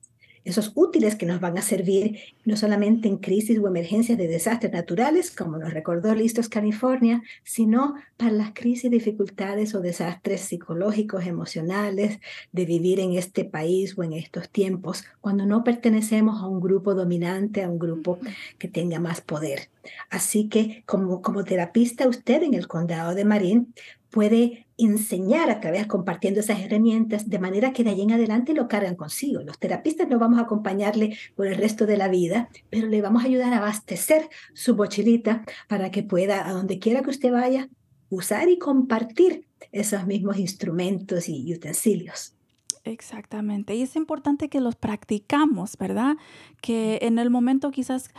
esos 0.46 0.72
útiles 0.76 1.16
que 1.16 1.26
nos 1.26 1.40
van 1.40 1.58
a 1.58 1.62
servir 1.62 2.20
no 2.46 2.58
solamente 2.58 3.08
en 3.08 3.18
crisis 3.18 3.60
o 3.60 3.68
emergencias 3.68 4.18
de 4.18 4.28
desastres 4.28 4.72
naturales, 4.72 5.32
como 5.32 5.58
nos 5.58 5.74
recordó 5.74 6.14
Listos 6.14 6.50
California, 6.50 7.24
sino 7.44 7.96
para 8.18 8.32
las 8.32 8.52
crisis, 8.54 8.92
dificultades 8.92 9.76
o 9.76 9.82
desastres 9.82 10.42
psicológicos, 10.42 11.26
emocionales, 11.26 12.20
de 12.52 12.66
vivir 12.66 13.00
en 13.00 13.14
este 13.14 13.46
país 13.46 13.98
o 13.98 14.04
en 14.04 14.14
estos 14.14 14.50
tiempos, 14.50 15.06
cuando 15.22 15.46
no 15.46 15.64
pertenecemos 15.64 16.42
a 16.42 16.48
un 16.48 16.60
grupo 16.60 16.94
dominante, 16.94 17.64
a 17.64 17.70
un 17.70 17.80
grupo 17.80 18.20
que 18.58 18.68
tenga 18.68 19.00
más 19.00 19.22
poder. 19.22 19.70
Así 20.10 20.50
que 20.50 20.84
como, 20.86 21.22
como 21.22 21.44
terapista, 21.44 22.08
usted 22.08 22.44
en 22.44 22.54
el 22.54 22.68
condado 22.68 23.16
de 23.16 23.26
Marín 23.26 23.74
puede 24.10 24.63
enseñar 24.86 25.50
a 25.50 25.60
través 25.60 25.88
compartiendo 25.88 26.40
esas 26.40 26.60
herramientas 26.60 27.30
de 27.30 27.40
manera 27.40 27.74
que 27.74 27.84
de 27.84 27.92
allí 27.92 28.02
en 28.02 28.14
adelante 28.14 28.54
lo 28.54 28.68
cargan 28.68 28.96
consigo. 28.96 29.42
Los 29.42 29.60
terapistas 29.60 30.08
no 30.08 30.20
vamos 30.20 30.40
a 30.40 30.44
acompañarle 30.44 31.18
por 31.36 31.48
el 31.48 31.56
resto 31.56 31.86
de 31.86 31.98
la 31.98 32.08
vida, 32.08 32.50
pero 32.70 32.88
le 32.88 33.02
vamos 33.02 33.24
a 33.24 33.28
ayudar 33.28 33.54
a 33.54 33.58
abastecer 33.58 34.30
su 34.54 34.76
mochilita 34.76 35.44
para 35.68 35.92
que 35.92 36.04
pueda, 36.04 36.48
a 36.48 36.54
donde 36.54 36.80
quiera 36.80 37.02
que 37.02 37.10
usted 37.10 37.32
vaya, 37.32 37.70
usar 38.10 38.50
y 38.50 38.60
compartir 38.60 39.48
esos 39.72 40.06
mismos 40.06 40.38
instrumentos 40.38 41.30
y 41.30 41.54
utensilios. 41.54 42.36
Exactamente. 42.84 43.76
Y 43.76 43.82
es 43.82 43.96
importante 43.96 44.50
que 44.50 44.60
los 44.60 44.76
practicamos, 44.76 45.78
¿verdad? 45.78 46.16
Que 46.62 47.00
en 47.02 47.18
el 47.18 47.30
momento 47.30 47.72
quizás 47.72 48.10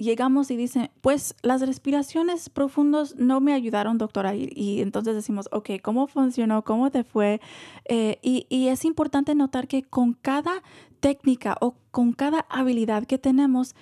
llegamos 0.00 0.50
y 0.50 0.56
dicen, 0.56 0.90
pues 1.00 1.34
las 1.42 1.60
respiraciones 1.60 2.48
profundas 2.48 3.14
no 3.16 3.40
me 3.40 3.52
ayudaron, 3.52 3.98
doctora. 3.98 4.34
Y, 4.34 4.80
entonces 4.80 5.14
decimos, 5.14 5.48
ok, 5.52 5.70
¿cómo 5.82 6.06
funcionó? 6.06 6.64
¿Cómo 6.64 6.90
te 6.90 7.04
fue? 7.04 7.40
Eh, 7.84 8.18
y, 8.22 8.46
y, 8.48 8.68
es 8.68 8.84
importante 8.84 9.34
notar 9.34 9.68
que 9.68 9.82
con 9.82 10.14
cada 10.14 10.62
técnica 11.00 11.56
o 11.60 11.74
con 11.90 12.12
cada 12.12 12.46
habilidad 12.50 13.04
que 13.06 13.18
tenemos, 13.18 13.74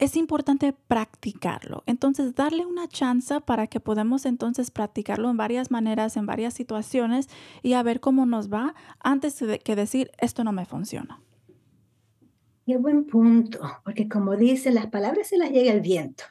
es 0.00 0.16
importante 0.16 0.72
practicarlo. 0.72 1.82
Entonces, 1.86 2.34
darle 2.34 2.64
una 2.64 2.88
chance 2.88 3.40
para 3.42 3.66
que 3.66 3.80
podamos 3.80 4.24
entonces 4.24 4.70
practicarlo 4.70 5.28
en 5.28 5.36
varias 5.36 5.70
maneras, 5.70 6.16
en 6.16 6.24
varias 6.24 6.54
situaciones 6.54 7.28
y 7.62 7.74
a 7.74 7.82
ver 7.82 8.00
cómo 8.00 8.24
nos 8.24 8.50
va 8.50 8.74
antes 8.98 9.38
de 9.38 9.58
que 9.58 9.76
decir, 9.76 10.10
esto 10.18 10.42
no 10.42 10.52
me 10.52 10.64
funciona. 10.64 11.20
Qué 12.70 12.76
buen 12.76 13.04
punto, 13.04 13.58
porque 13.84 14.08
como 14.08 14.36
dice, 14.36 14.70
las 14.70 14.86
palabras 14.86 15.26
se 15.26 15.36
las 15.36 15.50
llega 15.50 15.72
el 15.72 15.80
viento. 15.80 16.22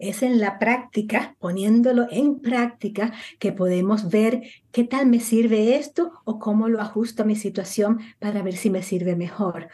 Es 0.00 0.24
en 0.24 0.40
la 0.40 0.58
práctica, 0.58 1.36
poniéndolo 1.38 2.08
en 2.10 2.40
práctica, 2.40 3.12
que 3.38 3.52
podemos 3.52 4.10
ver 4.10 4.42
qué 4.72 4.82
tal 4.82 5.06
me 5.06 5.20
sirve 5.20 5.76
esto 5.76 6.10
o 6.24 6.40
cómo 6.40 6.68
lo 6.68 6.80
ajusto 6.80 7.22
a 7.22 7.26
mi 7.26 7.36
situación 7.36 8.00
para 8.18 8.42
ver 8.42 8.56
si 8.56 8.70
me 8.70 8.82
sirve 8.82 9.14
mejor. 9.14 9.68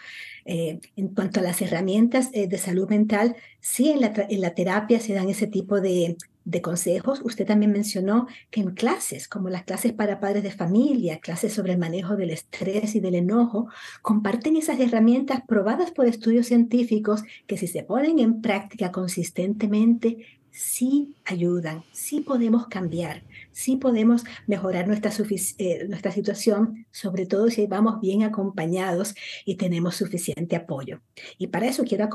Eh, 0.45 0.81
en 0.95 1.09
cuanto 1.09 1.41
a 1.41 1.43
las 1.43 1.63
herramientas 1.63 2.29
eh, 2.35 2.49
de 2.49 2.59
salud 2.59 2.91
mental, 2.91 3.35
sí 3.61 3.89
en 3.89 4.03
la, 4.03 4.13
en 4.29 4.43
la 4.43 4.55
terapia 4.55 5.01
se 5.01 5.15
dan 5.15 5.31
ese 5.31 5.47
tipo 5.47 5.81
de, 5.81 6.19
de 6.45 6.63
consejos. 6.63 7.21
Usted 7.25 7.47
también 7.47 7.73
mencionó 7.73 8.27
que 8.51 8.61
en 8.61 8.73
clases, 8.73 9.29
como 9.29 9.49
las 9.51 9.65
clases 9.65 9.93
para 9.93 10.21
padres 10.21 10.43
de 10.43 10.51
familia, 10.51 11.21
clases 11.21 11.53
sobre 11.53 11.73
el 11.73 11.79
manejo 11.79 12.17
del 12.17 12.31
estrés 12.31 12.95
y 12.95 13.01
del 13.01 13.15
enojo, 13.15 13.69
comparten 14.03 14.57
esas 14.57 14.81
herramientas 14.81 15.43
probadas 15.47 15.91
por 15.91 16.07
estudios 16.07 16.47
científicos 16.47 17.23
que 17.47 17.57
si 17.57 17.67
se 17.67 17.83
ponen 17.83 18.19
en 18.19 18.41
práctica 18.41 18.91
consistentemente, 18.93 20.19
sí 20.51 21.15
ayudan, 21.25 21.85
sí 21.93 22.21
podemos 22.21 22.67
cambiar, 22.67 23.23
sí 23.53 23.77
podemos 23.77 24.25
mejorar 24.47 24.89
nuestra, 24.89 25.13
eh, 25.59 25.87
nuestra 25.89 26.11
situación, 26.11 26.87
sobre 26.91 27.27
todo 27.27 27.49
si 27.51 27.67
vamos 27.67 28.01
bien 28.01 28.25
acompañados 28.25 29.15
y 29.45 29.55
tenemos 29.57 29.97
suficiente 29.97 30.57
apoyo. 30.57 31.01
Y 31.39 31.49
para 31.49 31.67
eso 31.67 31.85
quiero 31.85 32.09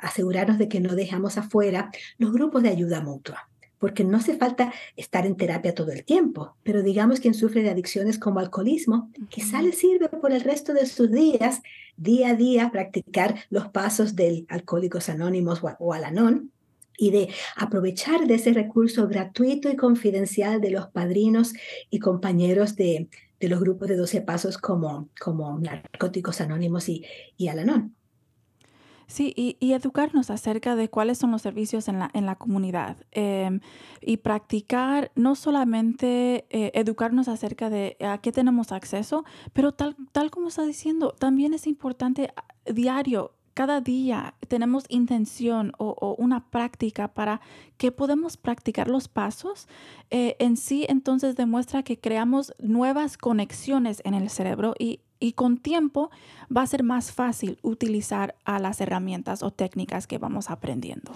asegurarnos 0.00 0.58
de 0.58 0.68
que 0.68 0.80
no 0.80 0.94
dejamos 0.94 1.38
afuera 1.38 1.90
los 2.18 2.32
grupos 2.32 2.62
de 2.62 2.68
ayuda 2.68 3.00
mutua 3.00 3.51
porque 3.82 4.04
no 4.04 4.18
hace 4.18 4.36
falta 4.36 4.72
estar 4.96 5.26
en 5.26 5.36
terapia 5.36 5.74
todo 5.74 5.90
el 5.90 6.04
tiempo, 6.04 6.54
pero 6.62 6.84
digamos 6.84 7.18
quien 7.18 7.34
sufre 7.34 7.64
de 7.64 7.70
adicciones 7.70 8.16
como 8.16 8.38
alcoholismo, 8.38 9.10
quizá 9.28 9.60
le 9.60 9.72
sirve 9.72 10.08
por 10.08 10.30
el 10.30 10.42
resto 10.42 10.72
de 10.72 10.86
sus 10.86 11.10
días, 11.10 11.62
día 11.96 12.28
a 12.28 12.36
día, 12.36 12.70
practicar 12.70 13.34
los 13.50 13.70
pasos 13.70 14.14
del 14.14 14.46
Alcohólicos 14.48 15.08
Anónimos 15.08 15.62
o, 15.80 15.92
Alanón, 15.92 16.52
y 16.96 17.10
de 17.10 17.30
aprovechar 17.56 18.28
de 18.28 18.34
ese 18.34 18.52
recurso 18.52 19.08
gratuito 19.08 19.68
y 19.68 19.74
confidencial 19.74 20.60
de 20.60 20.70
los 20.70 20.86
padrinos 20.86 21.52
y 21.90 21.98
compañeros 21.98 22.76
de, 22.76 23.08
de 23.40 23.48
los 23.48 23.58
grupos 23.58 23.88
de 23.88 23.96
12 23.96 24.20
pasos 24.20 24.58
como, 24.58 25.08
como 25.20 25.58
Narcóticos 25.58 26.40
Anónimos 26.40 26.88
y, 26.88 27.04
y 27.36 27.48
Alanón. 27.48 27.96
Sí, 29.06 29.32
y, 29.36 29.72
educarnos 29.72 30.30
acerca 30.30 30.76
de 30.76 30.88
cuáles 30.88 31.18
son 31.18 31.30
los 31.30 31.42
servicios 31.42 31.88
en 31.88 31.98
la, 31.98 32.10
en 32.12 32.26
la 32.26 32.36
comunidad 32.36 32.96
eh, 33.12 33.60
y 34.00 34.18
practicar, 34.18 35.10
no 35.14 35.34
solamente 35.34 36.46
eh, 36.50 36.70
educarnos 36.74 37.28
acerca 37.28 37.70
de 37.70 37.96
a 38.00 38.18
qué 38.18 38.32
tenemos 38.32 38.72
acceso, 38.72 39.24
pero 39.52 39.72
tal, 39.72 39.96
tal 40.12 40.30
como 40.30 40.48
está 40.48 40.64
diciendo, 40.64 41.14
también 41.18 41.54
es 41.54 41.66
importante 41.66 42.32
diario 42.66 43.32
cada 43.54 43.80
día 43.80 44.34
tenemos 44.48 44.84
intención 44.88 45.72
o, 45.78 46.14
una 46.18 46.50
práctica 46.50 47.08
para 47.08 47.40
que 47.76 47.92
podemos 47.92 48.36
practicar 48.36 48.88
los 48.88 49.08
pasos, 49.08 49.68
eh, 50.10 50.36
en 50.38 50.56
sí 50.56 50.86
entonces 50.88 51.36
demuestra 51.36 51.82
que 51.82 51.98
creamos 51.98 52.54
nuevas 52.58 53.18
conexiones 53.18 54.00
en 54.04 54.14
el 54.14 54.30
cerebro 54.30 54.74
y, 54.78 55.00
y 55.22 55.32
con 55.32 55.58
tiempo 55.58 56.10
va 56.54 56.62
a 56.62 56.66
ser 56.66 56.82
más 56.82 57.12
fácil 57.12 57.58
utilizar 57.62 58.34
a 58.44 58.58
las 58.58 58.80
herramientas 58.80 59.42
o 59.42 59.52
técnicas 59.52 60.06
que 60.06 60.18
vamos 60.18 60.50
aprendiendo. 60.50 61.12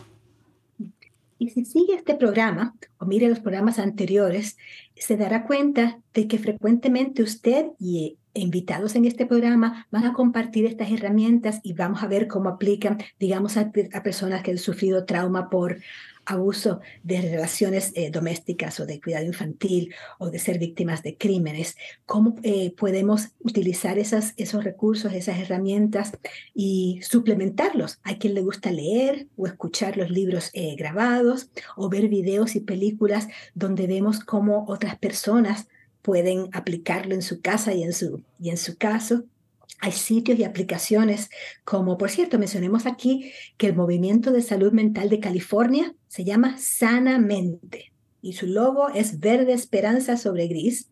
Y 1.39 1.51
si 1.51 1.65
sigue 1.65 1.95
este 1.95 2.15
programa 2.15 2.75
o 2.99 3.05
mire 3.05 3.29
los 3.29 3.41
programas 3.41 3.79
anteriores, 3.79 4.57
se 4.95 5.17
dará 5.17 5.45
cuenta 5.45 5.99
de 6.15 6.29
que 6.29 6.39
frecuentemente 6.39 7.23
usted 7.23 7.67
y 7.79 8.17
invitados 8.33 8.95
en 8.95 9.05
este 9.07 9.27
programa 9.27 9.87
van 9.91 10.05
a 10.05 10.13
compartir 10.13 10.67
estas 10.67 10.91
herramientas 10.91 11.61
y 11.63 11.73
vamos 11.73 12.03
a 12.03 12.07
ver 12.07 12.29
cómo 12.29 12.49
aplican, 12.49 12.99
digamos, 13.19 13.57
a, 13.57 13.73
personas 14.03 14.43
que 14.43 14.53
han 14.53 14.59
sufrido 14.59 15.05
trauma 15.05 15.51
por 15.51 15.79
abuso 16.27 16.81
de 17.03 17.21
relaciones 17.21 17.93
eh, 17.95 18.11
domésticas 18.11 18.79
o 18.81 18.87
de 18.87 19.01
cuidado 19.01 19.25
infantil 19.25 19.95
o 20.19 20.31
de 20.31 20.39
ser 20.39 20.59
víctimas 20.59 21.03
de 21.03 21.17
crímenes, 21.17 21.77
cómo 22.05 22.37
eh, 22.43 22.73
podemos 22.77 23.29
utilizar 23.41 23.99
esos 23.99 24.65
recursos, 24.65 25.13
esas 25.13 25.39
herramientas 25.39 26.13
y 26.55 27.01
suplementarlos. 27.03 28.01
Hay 28.03 28.17
quien 28.17 28.35
le 28.35 28.43
gusta 28.43 28.71
leer 28.71 29.27
o 29.37 29.47
escuchar 29.47 29.97
los 29.97 30.11
libros 30.11 30.51
eh, 30.53 30.75
grabados 30.77 31.51
o 31.77 31.89
ver 31.89 32.09
videos 32.09 32.57
y 32.57 32.61
películas 32.61 33.29
donde 33.55 33.87
vemos 33.87 34.21
cómo 34.21 34.67
otras 34.69 34.99
personas 34.99 35.69
pueden 36.03 36.49
aplicarlo 36.53 37.15
en 37.15 37.23
su 37.23 37.41
casa 37.41 37.75
y 37.75 37.83
en 37.83 37.93
su, 37.93 38.23
y 38.39 38.51
en 38.51 38.57
su 38.57 38.77
caso. 38.77 39.25
Hay 39.81 39.93
sitios 39.93 40.39
y 40.39 40.45
aplicaciones 40.45 41.29
como, 41.65 41.99
por 41.99 42.11
cierto, 42.11 42.39
mencionemos 42.39 42.87
aquí 42.87 43.33
que 43.57 43.67
el 43.67 43.77
Movimiento 43.77 44.33
de 44.33 44.43
Salud 44.43 44.73
Mental 44.73 45.09
de 45.09 45.21
California 45.21 45.95
se 46.09 46.25
llama 46.25 46.57
Sanamente 46.59 47.93
y 48.27 48.33
su 48.33 48.47
logo 48.47 48.89
es 48.89 49.21
verde 49.21 49.53
esperanza 49.53 50.17
sobre 50.17 50.49
gris. 50.49 50.91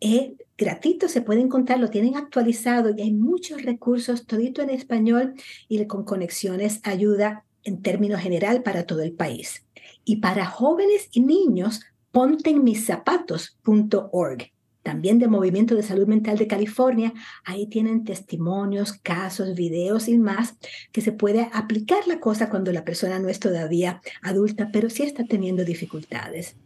Es 0.00 0.32
gratuito, 0.56 1.08
se 1.08 1.22
puede 1.22 1.40
encontrar, 1.40 1.78
lo 1.78 1.88
tienen 1.88 2.16
actualizado 2.16 2.92
y 2.96 3.02
hay 3.02 3.12
muchos 3.12 3.62
recursos, 3.62 4.26
todito 4.26 4.60
en 4.62 4.70
español 4.70 5.34
y 5.68 5.86
con 5.86 6.04
conexiones 6.04 6.80
ayuda 6.82 7.44
en 7.62 7.80
términos 7.80 8.20
general 8.20 8.64
para 8.64 8.86
todo 8.86 9.02
el 9.02 9.12
país. 9.12 9.64
Y 10.04 10.16
para 10.16 10.46
jóvenes 10.46 11.08
y 11.12 11.20
niños, 11.20 11.82
pontenmiszapatos.org 12.10 14.50
también 14.88 15.18
del 15.18 15.28
Movimiento 15.28 15.74
de 15.74 15.82
Salud 15.82 16.06
Mental 16.06 16.38
de 16.38 16.46
California. 16.46 17.12
Ahí 17.44 17.66
tienen 17.66 18.04
testimonios, 18.04 18.94
casos, 18.94 19.54
videos 19.54 20.08
y 20.08 20.16
más 20.16 20.56
que 20.92 21.02
se 21.02 21.12
puede 21.12 21.50
aplicar 21.52 22.06
la 22.06 22.20
cosa 22.20 22.48
cuando 22.48 22.72
la 22.72 22.86
persona 22.86 23.18
no 23.18 23.28
es 23.28 23.38
todavía 23.38 24.00
adulta, 24.22 24.70
pero 24.72 24.88
sí 24.88 25.02
está 25.02 25.24
teniendo 25.24 25.66
dificultades. 25.66 26.56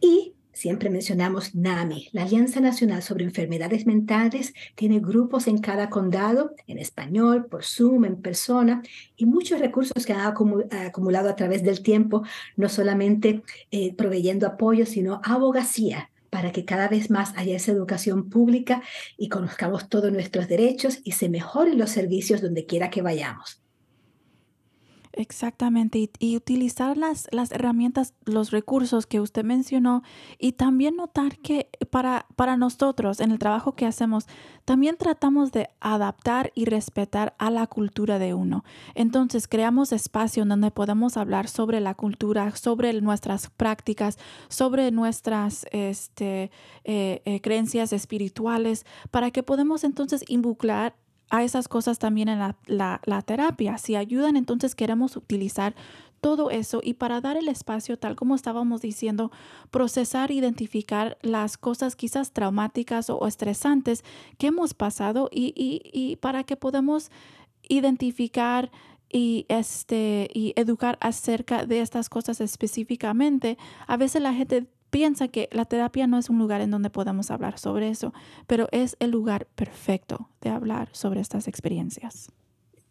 Y 0.00 0.34
Siempre 0.50 0.90
mencionamos 0.90 1.54
NAMI, 1.54 2.08
la 2.10 2.24
Alianza 2.24 2.58
Nacional 2.58 3.00
sobre 3.04 3.22
Enfermedades 3.22 3.86
Mentales, 3.86 4.54
tiene 4.74 4.98
grupos 4.98 5.46
en 5.46 5.58
cada 5.58 5.88
condado, 5.88 6.52
en 6.66 6.78
español, 6.78 7.46
por 7.46 7.62
Zoom, 7.62 8.04
en 8.06 8.20
persona, 8.20 8.82
y 9.16 9.26
muchos 9.26 9.60
recursos 9.60 10.04
que 10.04 10.12
han 10.12 10.26
acumulado 10.26 11.28
a 11.28 11.36
través 11.36 11.62
del 11.62 11.80
tiempo, 11.80 12.24
no 12.56 12.68
solamente 12.68 13.44
eh, 13.70 13.94
proveyendo 13.94 14.48
apoyo, 14.48 14.84
sino 14.84 15.20
abogacía 15.22 16.10
para 16.30 16.52
que 16.52 16.64
cada 16.64 16.88
vez 16.88 17.10
más 17.10 17.32
haya 17.36 17.56
esa 17.56 17.72
educación 17.72 18.28
pública 18.28 18.82
y 19.16 19.28
conozcamos 19.28 19.88
todos 19.88 20.12
nuestros 20.12 20.48
derechos 20.48 21.00
y 21.04 21.12
se 21.12 21.28
mejoren 21.28 21.78
los 21.78 21.90
servicios 21.90 22.40
donde 22.42 22.66
quiera 22.66 22.90
que 22.90 23.02
vayamos. 23.02 23.62
Exactamente, 25.12 26.10
y, 26.18 26.36
utilizar 26.36 26.96
las, 26.96 27.28
las, 27.32 27.50
herramientas, 27.50 28.14
los 28.24 28.50
recursos 28.50 29.06
que 29.06 29.20
usted 29.20 29.44
mencionó 29.44 30.02
y 30.38 30.52
también 30.52 30.96
notar 30.96 31.38
que 31.38 31.68
para, 31.90 32.26
para 32.36 32.56
nosotros 32.56 33.20
en 33.20 33.30
el 33.30 33.38
trabajo 33.38 33.72
que 33.72 33.86
hacemos, 33.86 34.26
también 34.64 34.96
tratamos 34.98 35.50
de 35.50 35.70
adaptar 35.80 36.52
y 36.54 36.66
respetar 36.66 37.34
a 37.38 37.50
la 37.50 37.66
cultura 37.66 38.18
de 38.18 38.34
uno. 38.34 38.64
Entonces, 38.94 39.48
creamos 39.48 39.92
espacio 39.92 40.44
donde 40.44 40.70
podemos 40.70 41.16
hablar 41.16 41.48
sobre 41.48 41.80
la 41.80 41.94
cultura, 41.94 42.54
sobre 42.54 43.00
nuestras 43.00 43.48
prácticas, 43.48 44.18
sobre 44.48 44.90
nuestras 44.90 45.66
este, 45.72 46.50
eh, 46.84 47.22
eh, 47.24 47.40
creencias 47.40 47.92
espirituales, 47.92 48.84
para 49.10 49.30
que 49.30 49.42
podamos 49.42 49.84
entonces 49.84 50.22
involucrar 50.28 50.94
a 51.30 51.42
esas 51.44 51.68
cosas 51.68 51.98
también 51.98 52.28
en 52.28 52.38
la, 52.66 53.22
terapia. 53.24 53.78
Si 53.78 53.96
ayudan, 53.96 54.36
entonces 54.36 54.74
queremos 54.74 55.16
utilizar 55.16 55.74
todo 56.20 56.50
eso 56.50 56.80
y 56.82 56.94
para 56.94 57.20
dar 57.20 57.36
el 57.36 57.48
espacio, 57.48 57.96
tal 57.98 58.16
como 58.16 58.34
estábamos 58.34 58.80
diciendo, 58.80 59.30
procesar, 59.70 60.30
identificar 60.30 61.16
las 61.22 61.56
cosas 61.56 61.94
quizás 61.94 62.32
traumáticas 62.32 63.08
o 63.08 63.26
estresantes 63.26 64.04
que 64.36 64.48
hemos 64.48 64.74
pasado 64.74 65.28
y, 65.30 65.52
y 65.54 66.16
para 66.16 66.42
que 66.42 66.56
podamos 66.56 67.10
identificar 67.68 68.70
y 69.10 69.46
este 69.48 70.28
y 70.34 70.52
educar 70.56 70.98
acerca 71.00 71.64
de 71.64 71.80
estas 71.80 72.08
cosas 72.08 72.40
específicamente. 72.40 73.56
A 73.86 73.96
veces 73.96 74.22
la 74.22 74.34
gente 74.34 74.66
piensa 74.90 75.28
que 75.28 75.48
la 75.52 75.64
terapia 75.64 76.06
no 76.06 76.18
es 76.18 76.30
un 76.30 76.38
lugar 76.38 76.60
en 76.60 76.70
donde 76.70 76.90
podamos 76.90 77.30
hablar 77.30 77.58
sobre 77.58 77.88
eso, 77.88 78.12
pero 78.46 78.68
es 78.72 78.96
el 79.00 79.10
lugar 79.10 79.46
perfecto 79.54 80.28
de 80.40 80.50
hablar 80.50 80.88
sobre 80.92 81.20
estas 81.20 81.48
experiencias. 81.48 82.32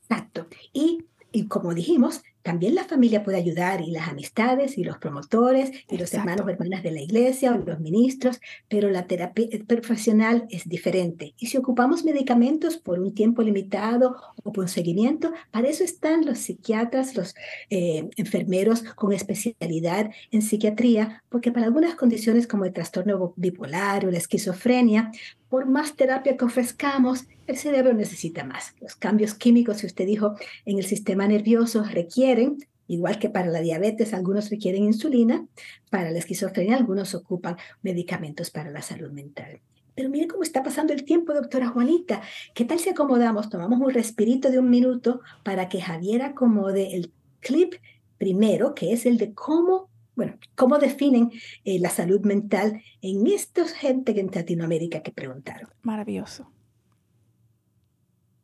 Exacto. 0.01 0.47
Y, 0.73 1.05
y 1.31 1.47
como 1.47 1.73
dijimos, 1.73 2.23
también 2.47 2.75
la 2.75 2.85
familia 2.85 3.25
puede 3.25 3.39
ayudar 3.39 3.81
y 3.81 3.91
las 3.91 4.07
amistades 4.07 4.77
y 4.77 4.85
los 4.85 4.99
promotores 4.99 5.69
y 5.89 5.97
los 5.97 6.13
hermanos 6.13 6.45
o 6.45 6.49
hermanas 6.49 6.81
de 6.81 6.91
la 6.91 7.01
iglesia 7.01 7.51
o 7.51 7.57
los 7.57 7.81
ministros, 7.81 8.39
pero 8.69 8.89
la 8.89 9.05
terapia 9.05 9.49
profesional 9.67 10.45
es 10.49 10.63
diferente. 10.69 11.33
Y 11.37 11.47
si 11.47 11.57
ocupamos 11.57 12.05
medicamentos 12.05 12.77
por 12.77 13.01
un 13.01 13.13
tiempo 13.13 13.41
limitado 13.41 14.15
o 14.45 14.53
por 14.53 14.63
un 14.63 14.69
seguimiento, 14.69 15.33
para 15.51 15.67
eso 15.67 15.83
están 15.83 16.25
los 16.25 16.37
psiquiatras, 16.37 17.17
los 17.17 17.35
eh, 17.69 18.09
enfermeros 18.15 18.81
con 18.81 19.11
especialidad 19.11 20.09
en 20.31 20.41
psiquiatría, 20.41 21.25
porque 21.27 21.51
para 21.51 21.65
algunas 21.65 21.95
condiciones 21.95 22.47
como 22.47 22.63
el 22.63 22.71
trastorno 22.71 23.33
bipolar 23.35 24.05
o 24.05 24.11
la 24.11 24.19
esquizofrenia, 24.19 25.11
por 25.49 25.65
más 25.65 25.95
terapia 25.95 26.37
que 26.37 26.45
ofrezcamos, 26.45 27.25
el 27.47 27.57
cerebro 27.57 27.93
necesita 27.93 28.43
más. 28.43 28.75
Los 28.81 28.95
cambios 28.95 29.33
químicos 29.33 29.81
que 29.81 29.87
usted 29.87 30.05
dijo 30.05 30.35
en 30.65 30.77
el 30.77 30.85
sistema 30.85 31.27
nervioso 31.27 31.83
requieren, 31.83 32.57
igual 32.87 33.19
que 33.19 33.29
para 33.29 33.47
la 33.47 33.61
diabetes, 33.61 34.13
algunos 34.13 34.49
requieren 34.49 34.83
insulina, 34.83 35.45
para 35.89 36.11
la 36.11 36.19
esquizofrenia 36.19 36.75
algunos 36.75 37.15
ocupan 37.15 37.57
medicamentos 37.81 38.51
para 38.51 38.71
la 38.71 38.81
salud 38.81 39.11
mental. 39.11 39.61
Pero 39.95 40.09
mire 40.09 40.27
cómo 40.27 40.43
está 40.43 40.61
pasando 40.61 40.93
el 40.93 41.05
tiempo, 41.05 41.33
doctora 41.33 41.69
Juanita. 41.69 42.21
¿Qué 42.53 42.65
tal 42.65 42.77
si 42.77 42.89
acomodamos? 42.89 43.49
Tomamos 43.49 43.79
un 43.79 43.91
respirito 43.91 44.51
de 44.51 44.59
un 44.59 44.69
minuto 44.69 45.21
para 45.43 45.69
que 45.69 45.81
Javier 45.81 46.21
acomode 46.21 46.95
el 46.95 47.11
clip 47.39 47.73
primero, 48.19 48.75
que 48.75 48.93
es 48.93 49.07
el 49.07 49.17
de 49.17 49.33
cómo 49.33 49.86
bueno, 50.17 50.33
¿cómo 50.55 50.79
definen 50.79 51.31
eh, 51.63 51.79
la 51.79 51.91
salud 51.91 52.21
mental 52.21 52.81
en 53.01 53.27
estos 53.27 53.71
gente 53.71 54.19
en 54.19 54.31
Latinoamérica 54.33 55.01
que 55.01 55.11
preguntaron? 55.11 55.69
Maravilloso. 55.83 56.49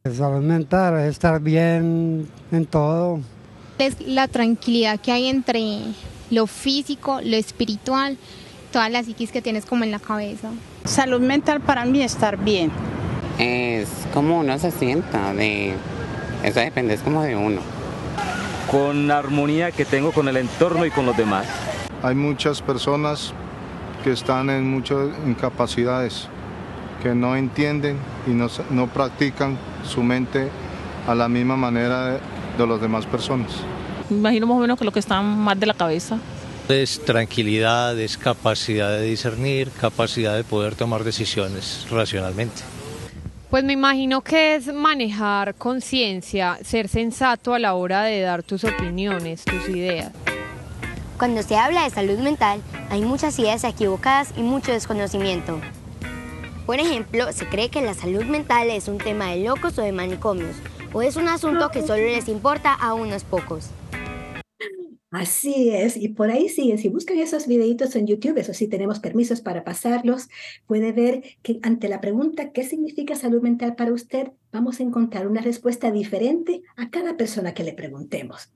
La 0.04 0.14
salud 0.14 0.44
mental 0.44 1.00
es 1.00 1.10
estar 1.10 1.42
bien 1.42 2.28
en 2.52 2.66
todo. 2.68 3.22
Es 3.80 4.00
la 4.02 4.28
tranquilidad 4.28 5.00
que 5.00 5.12
hay 5.12 5.28
entre 5.28 5.80
lo 6.30 6.46
físico, 6.46 7.22
lo 7.24 7.36
espiritual, 7.38 8.18
toda 8.72 8.88
la 8.90 9.02
psiquis 9.02 9.32
que 9.32 9.42
tienes 9.42 9.66
como 9.66 9.84
en 9.84 9.90
la 9.90 10.00
cabeza. 10.00 10.52
Salud 10.86 11.22
mental 11.22 11.60
para 11.60 11.86
mí 11.86 12.04
es 12.04 12.14
estar 12.14 12.38
bien. 12.38 12.72
Es 13.40 13.90
como 14.14 14.42
uno 14.42 14.60
se 14.60 14.70
sienta, 14.70 15.34
de, 15.34 15.74
eso 16.44 16.60
depende, 16.60 16.94
es 16.94 17.02
como 17.02 17.24
de 17.24 17.36
uno 17.36 17.83
con 18.70 19.08
la 19.08 19.20
armonía 19.20 19.72
que 19.72 19.86
tengo 19.86 20.12
con 20.12 20.28
el 20.28 20.38
entorno 20.38 20.86
y 20.86 20.92
con 20.92 21.06
los 21.06 21.16
demás. 21.16 21.46
Hay 22.02 22.16
muchas 22.16 22.62
personas 22.62 23.34
que 24.04 24.12
están 24.12 24.50
en 24.50 24.70
muchas 24.70 25.10
incapacidades, 25.26 26.28
que 27.02 27.16
no 27.16 27.36
entienden 27.36 27.98
y 28.28 28.32
no, 28.32 28.48
no 28.70 28.88
practican 28.88 29.58
su 29.84 30.04
mente 30.04 30.50
a 31.08 31.16
la 31.16 31.30
misma 31.30 31.56
manera 31.56 32.06
de, 32.08 32.20
de 32.58 32.68
las 32.68 32.82
demás 32.82 33.06
personas. 33.06 33.52
Me 34.10 34.18
imagino 34.18 34.48
más 34.48 34.58
o 34.58 34.60
menos 34.60 34.78
que 34.78 34.86
lo 34.86 34.92
que 34.92 35.00
están 35.00 35.40
más 35.40 35.60
de 35.60 35.66
la 35.66 35.74
cabeza. 35.74 36.18
Es 36.70 37.04
tranquilidad, 37.04 37.98
es 38.00 38.18
capacidad 38.18 38.90
de 38.92 39.02
discernir, 39.02 39.70
capacidad 39.70 40.36
de 40.36 40.44
poder 40.44 40.76
tomar 40.76 41.04
decisiones 41.04 41.86
racionalmente. 41.90 42.62
Pues 43.54 43.64
me 43.64 43.74
imagino 43.74 44.22
que 44.22 44.56
es 44.56 44.74
manejar 44.74 45.54
conciencia, 45.54 46.58
ser 46.64 46.88
sensato 46.88 47.54
a 47.54 47.60
la 47.60 47.76
hora 47.76 48.02
de 48.02 48.20
dar 48.20 48.42
tus 48.42 48.64
opiniones, 48.64 49.46
tus 49.46 49.70
ideas. 49.70 50.12
Cuando 51.20 51.44
se 51.44 51.56
habla 51.56 51.84
de 51.84 51.92
salud 51.92 52.18
mental, 52.18 52.64
hay 52.90 53.04
muchas 53.04 53.38
ideas 53.38 53.64
equivocadas 53.64 54.34
y 54.36 54.42
mucho 54.42 54.72
desconocimiento. 54.72 55.62
Por 56.66 56.80
ejemplo, 56.80 57.32
se 57.32 57.48
cree 57.48 57.70
que 57.70 57.84
la 57.84 57.94
salud 57.94 58.24
mental 58.24 58.72
es 58.72 58.88
un 58.88 58.98
tema 58.98 59.28
de 59.28 59.44
locos 59.44 59.78
o 59.78 59.84
de 59.84 59.92
manicomios, 59.92 60.56
¿O 60.92 61.04
es 61.04 61.16
un 61.16 61.28
asunto 61.28 61.70
que 61.70 61.86
solo 61.86 62.02
les 62.02 62.30
importa 62.30 62.74
a 62.74 62.96
unos 62.96 63.24
pocos? 63.24 63.70
Así 65.14 65.70
es, 65.70 65.96
y 65.96 66.08
por 66.08 66.32
ahí 66.32 66.50
siguen. 66.50 66.80
Si 66.80 66.90
buscan 66.90 67.20
esos 67.20 67.46
videitos 67.46 67.96
en 67.96 68.08
YouTube, 68.08 68.40
eso 68.40 68.52
sí, 68.52 68.68
tenemos 68.68 69.00
permisos 69.00 69.42
para 69.42 69.64
pasarlos, 69.64 70.28
puede 70.66 70.92
ver 70.92 71.24
que 71.44 71.60
ante 71.62 71.88
la 71.88 72.02
pregunta 72.02 72.52
¿qué 72.52 72.64
significa 72.64 73.14
salud 73.14 73.40
mental 73.44 73.76
para 73.76 73.94
usted? 73.94 74.32
Vamos 74.52 74.80
a 74.80 74.84
encontrar 74.84 75.28
una 75.28 75.42
respuesta 75.42 75.92
diferente 75.92 76.64
a 76.78 76.90
cada 76.90 77.16
persona 77.16 77.54
que 77.54 77.64
le 77.64 77.74
preguntemos. 77.74 78.50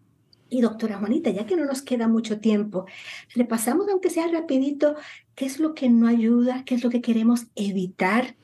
Y 0.49 0.62
doctora 0.62 0.97
Juanita, 0.97 1.30
ya 1.30 1.45
que 1.45 1.55
no 1.55 1.64
nos 1.64 1.84
queda 1.84 2.08
mucho 2.08 2.39
tiempo, 2.39 2.88
repasamos, 3.36 3.88
aunque 3.89 4.10
sea 4.10 4.28
rapidito, 4.28 4.95
qué 5.36 5.45
es 5.45 5.60
lo 5.60 5.76
que 5.76 5.89
no 5.89 6.08
ayuda, 6.08 6.64
qué 6.66 6.74
es 6.74 6.84
lo 6.84 6.89
que 6.89 7.01
queremos 7.01 7.45
evitar 7.53 8.36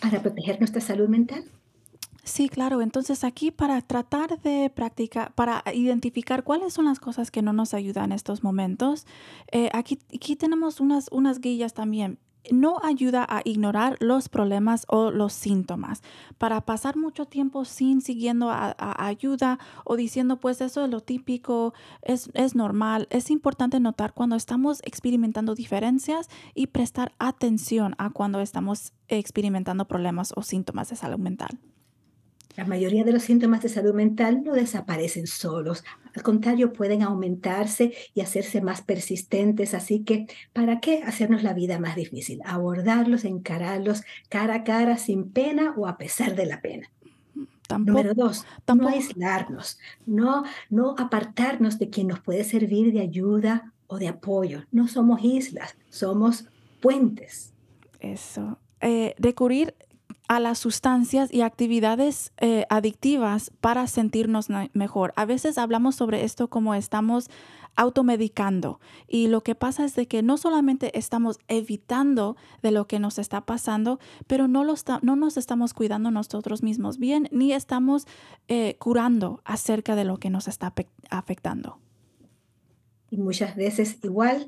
para 0.00 0.22
proteger 0.22 0.60
nuestra 0.60 0.80
salud 0.80 1.08
mental. 1.08 1.44
Sí, 2.28 2.50
claro. 2.50 2.82
Entonces 2.82 3.24
aquí 3.24 3.50
para 3.50 3.80
tratar 3.80 4.40
de 4.42 4.70
practicar, 4.70 5.34
para 5.34 5.64
identificar 5.72 6.44
cuáles 6.44 6.74
son 6.74 6.84
las 6.84 7.00
cosas 7.00 7.30
que 7.30 7.40
no 7.40 7.54
nos 7.54 7.72
ayudan 7.72 8.06
en 8.06 8.12
estos 8.12 8.44
momentos, 8.44 9.06
eh, 9.50 9.70
aquí, 9.72 9.96
tenemos 10.36 10.78
unas, 10.78 11.08
unas 11.10 11.40
guías 11.40 11.72
también. 11.72 12.18
No 12.52 12.80
ayuda 12.82 13.26
a 13.28 13.40
ignorar 13.44 13.96
los 14.00 14.28
problemas 14.28 14.84
o 14.88 15.10
los 15.10 15.32
síntomas. 15.32 16.02
Para 16.36 16.60
pasar 16.60 16.96
mucho 16.96 17.24
tiempo 17.24 17.64
sin 17.64 18.02
siguiendo 18.02 18.50
a 18.50 18.74
ayuda 18.78 19.58
o 19.84 19.96
diciendo 19.96 20.38
pues 20.38 20.60
eso 20.60 20.84
es 20.84 20.90
lo 20.90 21.00
típico, 21.00 21.72
es, 22.02 22.30
es 22.34 22.54
normal, 22.54 23.08
es 23.10 23.30
importante 23.30 23.80
notar 23.80 24.12
cuando 24.12 24.36
estamos 24.36 24.80
experimentando 24.84 25.54
diferencias 25.54 26.28
y 26.54 26.68
prestar 26.68 27.12
atención 27.18 27.94
a 27.98 28.10
cuando 28.10 28.40
estamos 28.40 28.92
experimentando 29.08 29.86
problemas 29.86 30.32
o 30.36 30.42
síntomas 30.42 30.90
de 30.90 30.96
salud 30.96 31.18
mental. 31.18 31.58
La 32.58 32.64
mayoría 32.64 33.04
de 33.04 33.12
los 33.12 33.22
síntomas 33.22 33.62
de 33.62 33.68
salud 33.68 33.94
mental 33.94 34.42
no 34.42 34.52
desaparecen 34.52 35.28
solos, 35.28 35.84
al 36.16 36.24
contrario, 36.24 36.72
pueden 36.72 37.04
aumentarse 37.04 37.92
y 38.14 38.20
hacerse 38.20 38.60
más 38.60 38.82
persistentes, 38.82 39.74
así 39.74 40.02
que 40.02 40.26
¿para 40.52 40.80
qué 40.80 41.04
hacernos 41.04 41.44
la 41.44 41.52
vida 41.52 41.78
más 41.78 41.94
difícil? 41.94 42.40
Abordarlos, 42.44 43.24
encararlos 43.24 44.02
cara 44.28 44.56
a 44.56 44.64
cara, 44.64 44.98
sin 44.98 45.30
pena 45.30 45.72
o 45.76 45.86
a 45.86 45.98
pesar 45.98 46.34
de 46.34 46.46
la 46.46 46.60
pena. 46.60 46.90
Tampoco, 47.68 47.98
Número 47.98 48.14
dos, 48.14 48.44
tampoco- 48.64 48.90
no 48.90 48.96
aislarnos, 48.96 49.78
no, 50.04 50.42
no 50.68 50.96
apartarnos 50.98 51.78
de 51.78 51.90
quien 51.90 52.08
nos 52.08 52.18
puede 52.18 52.42
servir 52.42 52.92
de 52.92 53.02
ayuda 53.02 53.72
o 53.86 53.98
de 53.98 54.08
apoyo. 54.08 54.64
No 54.72 54.88
somos 54.88 55.22
islas, 55.22 55.76
somos 55.90 56.46
puentes. 56.80 57.52
Eso. 58.00 58.58
Eh, 58.80 59.14
recurrir 59.18 59.76
a 60.28 60.40
las 60.40 60.58
sustancias 60.58 61.32
y 61.32 61.40
actividades 61.40 62.32
eh, 62.36 62.66
adictivas 62.68 63.50
para 63.60 63.86
sentirnos 63.86 64.48
mejor. 64.74 65.12
A 65.16 65.24
veces 65.24 65.56
hablamos 65.56 65.96
sobre 65.96 66.24
esto 66.24 66.48
como 66.48 66.74
estamos 66.74 67.30
automedicando 67.76 68.80
y 69.06 69.28
lo 69.28 69.42
que 69.42 69.54
pasa 69.54 69.84
es 69.84 69.94
de 69.94 70.06
que 70.06 70.22
no 70.22 70.36
solamente 70.36 70.98
estamos 70.98 71.38
evitando 71.46 72.36
de 72.60 72.72
lo 72.72 72.86
que 72.86 72.98
nos 72.98 73.18
está 73.18 73.46
pasando, 73.46 74.00
pero 74.26 74.48
no, 74.48 74.64
no 75.02 75.16
nos 75.16 75.36
estamos 75.36 75.74
cuidando 75.74 76.10
nosotros 76.10 76.62
mismos 76.62 76.98
bien 76.98 77.28
ni 77.30 77.52
estamos 77.52 78.06
eh, 78.48 78.76
curando 78.78 79.40
acerca 79.44 79.96
de 79.96 80.04
lo 80.04 80.18
que 80.18 80.28
nos 80.28 80.48
está 80.48 80.74
afectando. 81.08 81.78
Y 83.10 83.16
muchas 83.16 83.56
veces 83.56 83.98
igual 84.02 84.46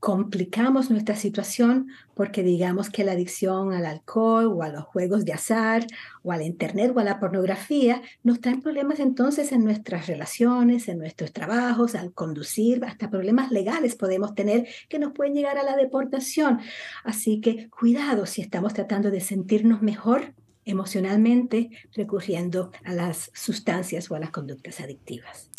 complicamos 0.00 0.90
nuestra 0.90 1.16
situación 1.16 1.88
porque 2.14 2.42
digamos 2.42 2.90
que 2.90 3.02
la 3.02 3.12
adicción 3.12 3.72
al 3.72 3.86
alcohol 3.86 4.46
o 4.46 4.62
a 4.62 4.68
los 4.68 4.84
juegos 4.84 5.24
de 5.24 5.32
azar 5.32 5.86
o 6.22 6.32
al 6.32 6.42
internet 6.42 6.92
o 6.94 7.00
a 7.00 7.04
la 7.04 7.18
pornografía 7.18 8.02
nos 8.22 8.40
traen 8.40 8.62
problemas 8.62 9.00
entonces 9.00 9.52
en 9.52 9.64
nuestras 9.64 10.06
relaciones, 10.06 10.88
en 10.88 10.98
nuestros 10.98 11.32
trabajos, 11.32 11.94
al 11.94 12.12
conducir, 12.12 12.84
hasta 12.84 13.10
problemas 13.10 13.50
legales 13.50 13.96
podemos 13.96 14.34
tener 14.34 14.68
que 14.88 14.98
nos 14.98 15.12
pueden 15.12 15.34
llegar 15.34 15.58
a 15.58 15.64
la 15.64 15.76
deportación. 15.76 16.60
Así 17.02 17.40
que 17.40 17.68
cuidado 17.68 18.26
si 18.26 18.42
estamos 18.42 18.74
tratando 18.74 19.10
de 19.10 19.20
sentirnos 19.20 19.82
mejor 19.82 20.34
emocionalmente 20.64 21.70
recurriendo 21.94 22.70
a 22.84 22.92
las 22.92 23.30
sustancias 23.34 24.10
o 24.10 24.14
a 24.14 24.20
las 24.20 24.30
conductas 24.30 24.80
adictivas. 24.80 25.50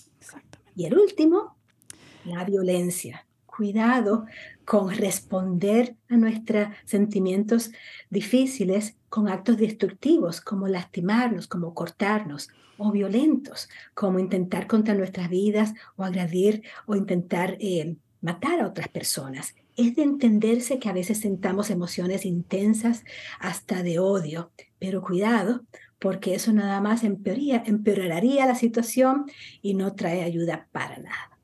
Y 0.76 0.86
el 0.86 0.98
último, 0.98 1.58
la 2.24 2.44
violencia. 2.44 3.27
Cuidado 3.58 4.28
con 4.66 4.94
responder 4.94 5.96
a 6.10 6.16
nuestros 6.16 6.68
sentimientos 6.86 7.72
difíciles 8.12 8.98
con 9.10 9.30
actos 9.30 9.58
destructivos, 9.58 10.42
como 10.42 10.68
lastimarnos, 10.68 11.48
como 11.48 11.74
cortarnos, 11.74 12.50
o 12.78 12.92
violentos, 12.92 13.68
como 13.96 14.20
intentar 14.20 14.68
contra 14.68 14.94
nuestras 14.94 15.28
vidas 15.32 15.74
o 15.96 16.04
agredir 16.04 16.62
o 16.86 16.96
intentar 16.96 17.58
eh, 17.60 17.96
matar 18.22 18.60
a 18.60 18.68
otras 18.68 18.90
personas. 18.90 19.56
Es 19.76 19.96
de 19.96 20.04
entenderse 20.04 20.78
que 20.78 20.90
a 20.90 20.94
veces 20.94 21.20
sentamos 21.20 21.72
emociones 21.72 22.26
intensas 22.26 23.04
hasta 23.40 23.82
de 23.82 23.98
odio, 23.98 24.52
pero 24.78 25.02
cuidado, 25.02 25.64
porque 25.98 26.36
eso 26.36 26.54
nada 26.54 26.80
más 26.80 27.04
empeoraría 27.04 28.46
la 28.46 28.54
situación 28.54 29.26
y 29.64 29.74
no 29.74 29.96
trae 29.96 30.24
ayuda 30.24 30.68
para 30.72 31.00
nada. 31.00 31.37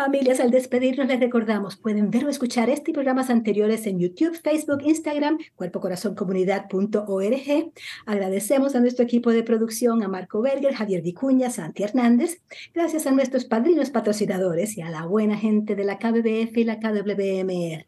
Familias, 0.00 0.40
al 0.40 0.50
despedirnos 0.50 1.08
les 1.08 1.20
recordamos, 1.20 1.76
pueden 1.76 2.10
ver 2.10 2.24
o 2.24 2.30
escuchar 2.30 2.70
este 2.70 2.90
y 2.90 2.94
programas 2.94 3.28
anteriores 3.28 3.86
en 3.86 3.98
YouTube, 3.98 4.34
Facebook, 4.34 4.80
Instagram, 4.82 5.36
cuerpocorazoncomunidad.org. 5.56 7.72
Agradecemos 8.06 8.74
a 8.74 8.80
nuestro 8.80 9.04
equipo 9.04 9.30
de 9.30 9.42
producción, 9.42 10.02
a 10.02 10.08
Marco 10.08 10.40
Berger, 10.40 10.72
Javier 10.72 11.02
Vicuña, 11.02 11.50
Santi 11.50 11.82
Hernández. 11.82 12.40
Gracias 12.72 13.06
a 13.06 13.12
nuestros 13.12 13.44
padrinos 13.44 13.90
patrocinadores 13.90 14.78
y 14.78 14.80
a 14.80 14.88
la 14.88 15.04
buena 15.04 15.36
gente 15.36 15.76
de 15.76 15.84
la 15.84 15.98
KBBF 15.98 16.56
y 16.56 16.64
la 16.64 16.80
KWMR. 16.80 17.84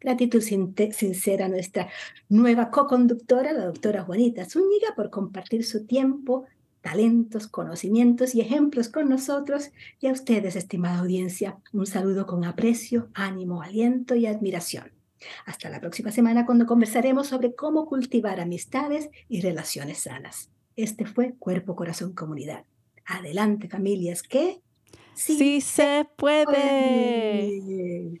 Gratitud 0.00 0.42
sin- 0.42 0.72
sincera 0.92 1.46
a 1.46 1.48
nuestra 1.48 1.88
nueva 2.28 2.70
co-conductora, 2.70 3.52
la 3.52 3.64
doctora 3.64 4.04
Juanita 4.04 4.44
Zúñiga, 4.44 4.94
por 4.94 5.10
compartir 5.10 5.64
su 5.64 5.84
tiempo, 5.84 6.44
talentos, 6.86 7.48
conocimientos 7.48 8.36
y 8.36 8.40
ejemplos 8.40 8.88
con 8.88 9.08
nosotros. 9.08 9.72
Y 10.00 10.06
a 10.06 10.12
ustedes, 10.12 10.54
estimada 10.54 11.00
audiencia, 11.00 11.58
un 11.72 11.84
saludo 11.84 12.26
con 12.26 12.44
aprecio, 12.44 13.08
ánimo, 13.12 13.60
aliento 13.60 14.14
y 14.14 14.26
admiración. 14.26 14.92
Hasta 15.46 15.68
la 15.68 15.80
próxima 15.80 16.12
semana 16.12 16.46
cuando 16.46 16.64
conversaremos 16.64 17.26
sobre 17.26 17.56
cómo 17.56 17.86
cultivar 17.86 18.38
amistades 18.38 19.10
y 19.28 19.40
relaciones 19.40 19.98
sanas. 19.98 20.50
Este 20.76 21.06
fue 21.06 21.34
Cuerpo, 21.40 21.74
Corazón, 21.74 22.12
Comunidad. 22.12 22.62
Adelante, 23.04 23.68
familias, 23.68 24.22
que 24.22 24.60
Sí, 25.14 25.60
se 25.60 26.06
puede. 26.16 26.44
puede. 26.44 28.20